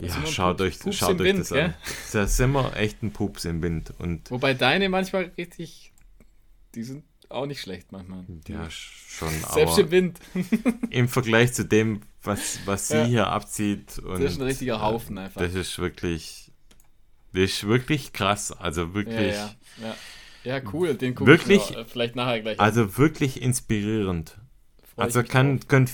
[0.00, 1.64] Ja, schaut euch, Pups schaut euch Wind, das gell?
[1.64, 1.74] an.
[2.12, 3.92] Da sind wir echt ein Pups im Wind.
[3.98, 5.92] Und Wobei deine manchmal richtig,
[6.74, 8.24] die sind auch nicht schlecht manchmal.
[8.46, 9.30] Ja, schon.
[9.52, 10.20] Selbst im Wind.
[10.90, 13.04] Im Vergleich zu dem, was, was sie ja.
[13.04, 13.98] hier abzieht.
[13.98, 15.40] Und, das ist ein richtiger Haufen einfach.
[15.40, 16.50] Das ist wirklich,
[17.32, 18.52] das ist wirklich krass.
[18.52, 19.34] Also wirklich.
[19.34, 19.94] Ja, ja.
[20.44, 20.60] ja.
[20.72, 20.94] cool.
[20.94, 22.58] Den gucke wirklich, ich noch, vielleicht nachher gleich.
[22.60, 22.96] Also an.
[22.96, 24.38] wirklich inspirierend.
[24.94, 25.90] Freu also kann, können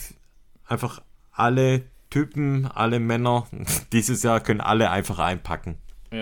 [0.67, 1.03] einfach
[1.33, 3.49] alle Typen, alle Männer
[3.93, 5.79] dieses Jahr können alle einfach einpacken.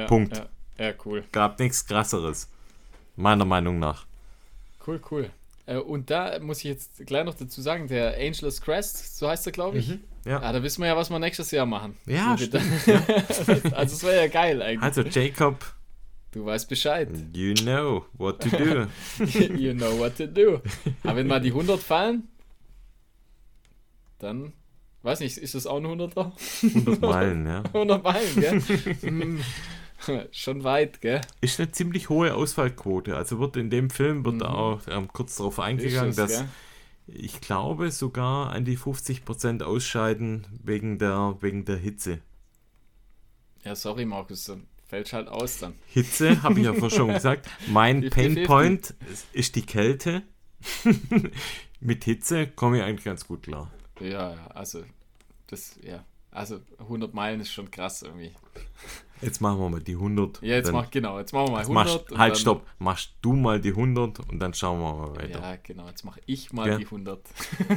[0.06, 0.42] Punkt.
[0.78, 1.22] Ja cool.
[1.32, 2.50] Gab nichts krasseres.
[3.14, 4.06] Meiner Meinung nach.
[4.86, 5.30] Cool, cool.
[5.66, 9.46] Äh, und da muss ich jetzt gleich noch dazu sagen, der Angelus Crest, so heißt
[9.46, 9.88] er, glaube ich.
[9.88, 10.40] Mhm, ja.
[10.40, 11.96] Ah, da wissen wir ja, was wir nächstes Jahr machen.
[12.06, 12.64] Ja, stimmt,
[13.72, 14.82] also es wäre ja geil eigentlich.
[14.82, 15.64] Also Jacob.
[16.32, 17.10] Du weißt Bescheid.
[17.34, 18.86] You know what to do.
[19.54, 20.62] you know what to do.
[21.04, 22.28] Aber wenn mal die 100 fallen,
[24.18, 24.54] dann,
[25.02, 26.32] weiß nicht, ist das auch ein 100er?
[26.62, 27.62] 100 Meilen, ja.
[27.74, 29.40] 100 Meilen, gell?
[30.32, 31.20] Schon weit, gell?
[31.40, 33.16] Ist eine ziemlich hohe Ausfallquote.
[33.16, 34.42] Also wird in dem Film wird mhm.
[34.42, 36.48] auch ähm, kurz darauf eingegangen, es, dass gell?
[37.06, 42.20] ich glaube sogar an die 50% ausscheiden wegen der, wegen der Hitze.
[43.64, 45.74] Ja, sorry, Markus, dann fällt halt aus dann.
[45.86, 47.48] Hitze, habe ich ja vorhin schon gesagt.
[47.68, 48.94] Mein Painpoint
[49.32, 50.22] ist die Kälte.
[51.80, 53.70] Mit Hitze komme ich eigentlich ganz gut klar.
[54.00, 54.84] Ja, also
[55.46, 56.04] das, ja.
[56.30, 58.32] Also 100 Meilen ist schon krass irgendwie.
[59.22, 60.42] Jetzt machen wir mal die 100.
[60.42, 61.74] Ja, jetzt mach, genau, jetzt machen wir mal 100.
[61.74, 62.66] Machst, halt, stopp.
[62.78, 65.40] Machst du mal die 100 und dann schauen wir mal weiter.
[65.40, 66.76] Ja, genau, jetzt mache ich mal ja.
[66.76, 67.20] die 100.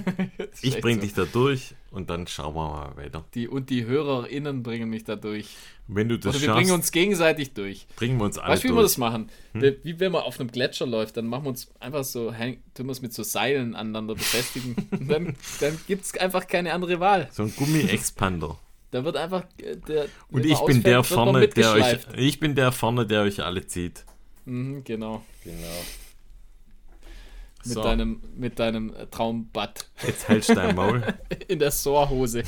[0.62, 1.02] ich bringe so.
[1.02, 3.24] dich da durch und dann schauen wir mal weiter.
[3.36, 5.56] Die, und die HörerInnen bringen mich da durch.
[5.88, 7.86] Wenn du das Oder wir schaffst, bringen uns gegenseitig durch.
[7.96, 9.30] Bringen wir uns alle weißt, wie wir das machen?
[9.54, 9.76] Hm?
[9.84, 12.90] Wie wenn man auf einem Gletscher läuft, dann machen wir uns einfach so, tun wir
[12.90, 14.76] uns mit so Seilen aneinander befestigen.
[15.08, 17.30] dann, dann gibt es einfach keine andere Wahl.
[17.32, 18.58] So ein Gummi-Expander.
[18.92, 20.08] Da wird einfach äh, der.
[20.30, 21.98] Und ich bin der vorne, der euch.
[22.16, 24.06] Ich bin der vorne, der euch alle zieht.
[24.46, 25.24] Mhm, genau.
[25.44, 25.84] Genau.
[27.66, 27.82] Mit so.
[27.82, 29.90] deinem, mit deinem äh, Traumbad.
[30.06, 31.04] Jetzt hältst du dein Maul.
[31.48, 32.44] In der Sohrhose.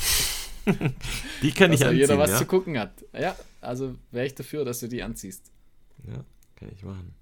[1.41, 1.99] die kann ich anziehen.
[1.99, 2.37] jeder was ja?
[2.37, 2.91] zu gucken hat.
[3.19, 5.51] Ja, also wäre ich dafür, dass du die anziehst.
[6.07, 6.23] Ja,
[6.55, 7.15] kann ich machen.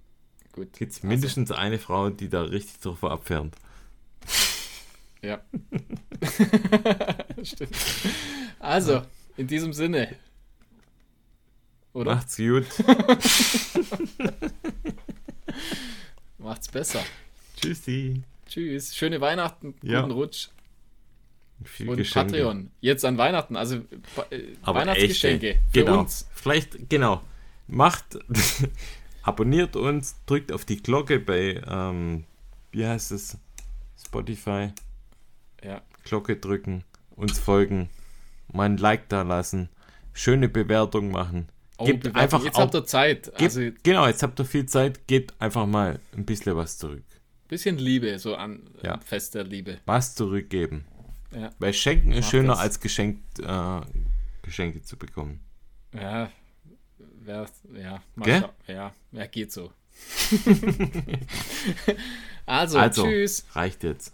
[0.51, 0.73] Gut.
[0.73, 1.61] Gibt es mindestens also.
[1.61, 3.55] eine Frau, die da richtig drauf abfärbt.
[5.25, 5.41] Ja.
[7.43, 7.75] Stimmt.
[8.59, 9.01] Also,
[9.37, 10.15] in diesem Sinne.
[11.93, 12.15] Oder?
[12.15, 12.65] Macht's gut.
[16.37, 17.03] Macht's besser.
[17.57, 18.21] Tschüssi.
[18.47, 18.95] Tschüss.
[18.95, 19.73] Schöne Weihnachten.
[19.73, 20.01] Guten ja.
[20.01, 20.49] Rutsch.
[21.63, 22.33] Viel und Geschenke.
[22.33, 22.69] Patreon.
[22.81, 23.77] Jetzt an Weihnachten, also
[24.29, 25.63] äh, Weihnachtsgeschenke echte.
[25.71, 26.01] für genau.
[26.01, 26.27] uns.
[26.33, 27.23] Vielleicht, genau.
[27.67, 28.19] Macht,
[29.23, 32.25] abonniert uns, drückt auf die Glocke bei, ähm,
[32.71, 33.37] wie heißt es?
[33.97, 34.71] Spotify.
[35.65, 35.81] Ja.
[36.03, 36.83] Glocke drücken,
[37.15, 37.89] uns folgen,
[38.51, 39.69] mal ein Like da lassen,
[40.13, 41.49] schöne Bewertung machen.
[41.77, 42.21] Oh, gebt Bewertung.
[42.21, 43.23] einfach jetzt auch, habt ihr Zeit.
[43.25, 47.03] Gebt, also, genau, jetzt habt ihr viel Zeit, gebt einfach mal ein bisschen was zurück.
[47.47, 48.99] Bisschen Liebe, so an ja.
[48.99, 49.79] Fest der Liebe.
[49.85, 50.85] Was zurückgeben.
[51.31, 51.51] Ja.
[51.59, 52.59] Weil Schenken ist schöner das.
[52.59, 53.81] als Geschenk, äh,
[54.41, 55.41] Geschenke zu bekommen.
[55.93, 56.29] Ja,
[57.25, 58.01] ja, ja,
[58.67, 59.71] ja, ja, geht so.
[62.45, 63.45] Also, also tschüss.
[63.53, 64.13] Reicht jetzt.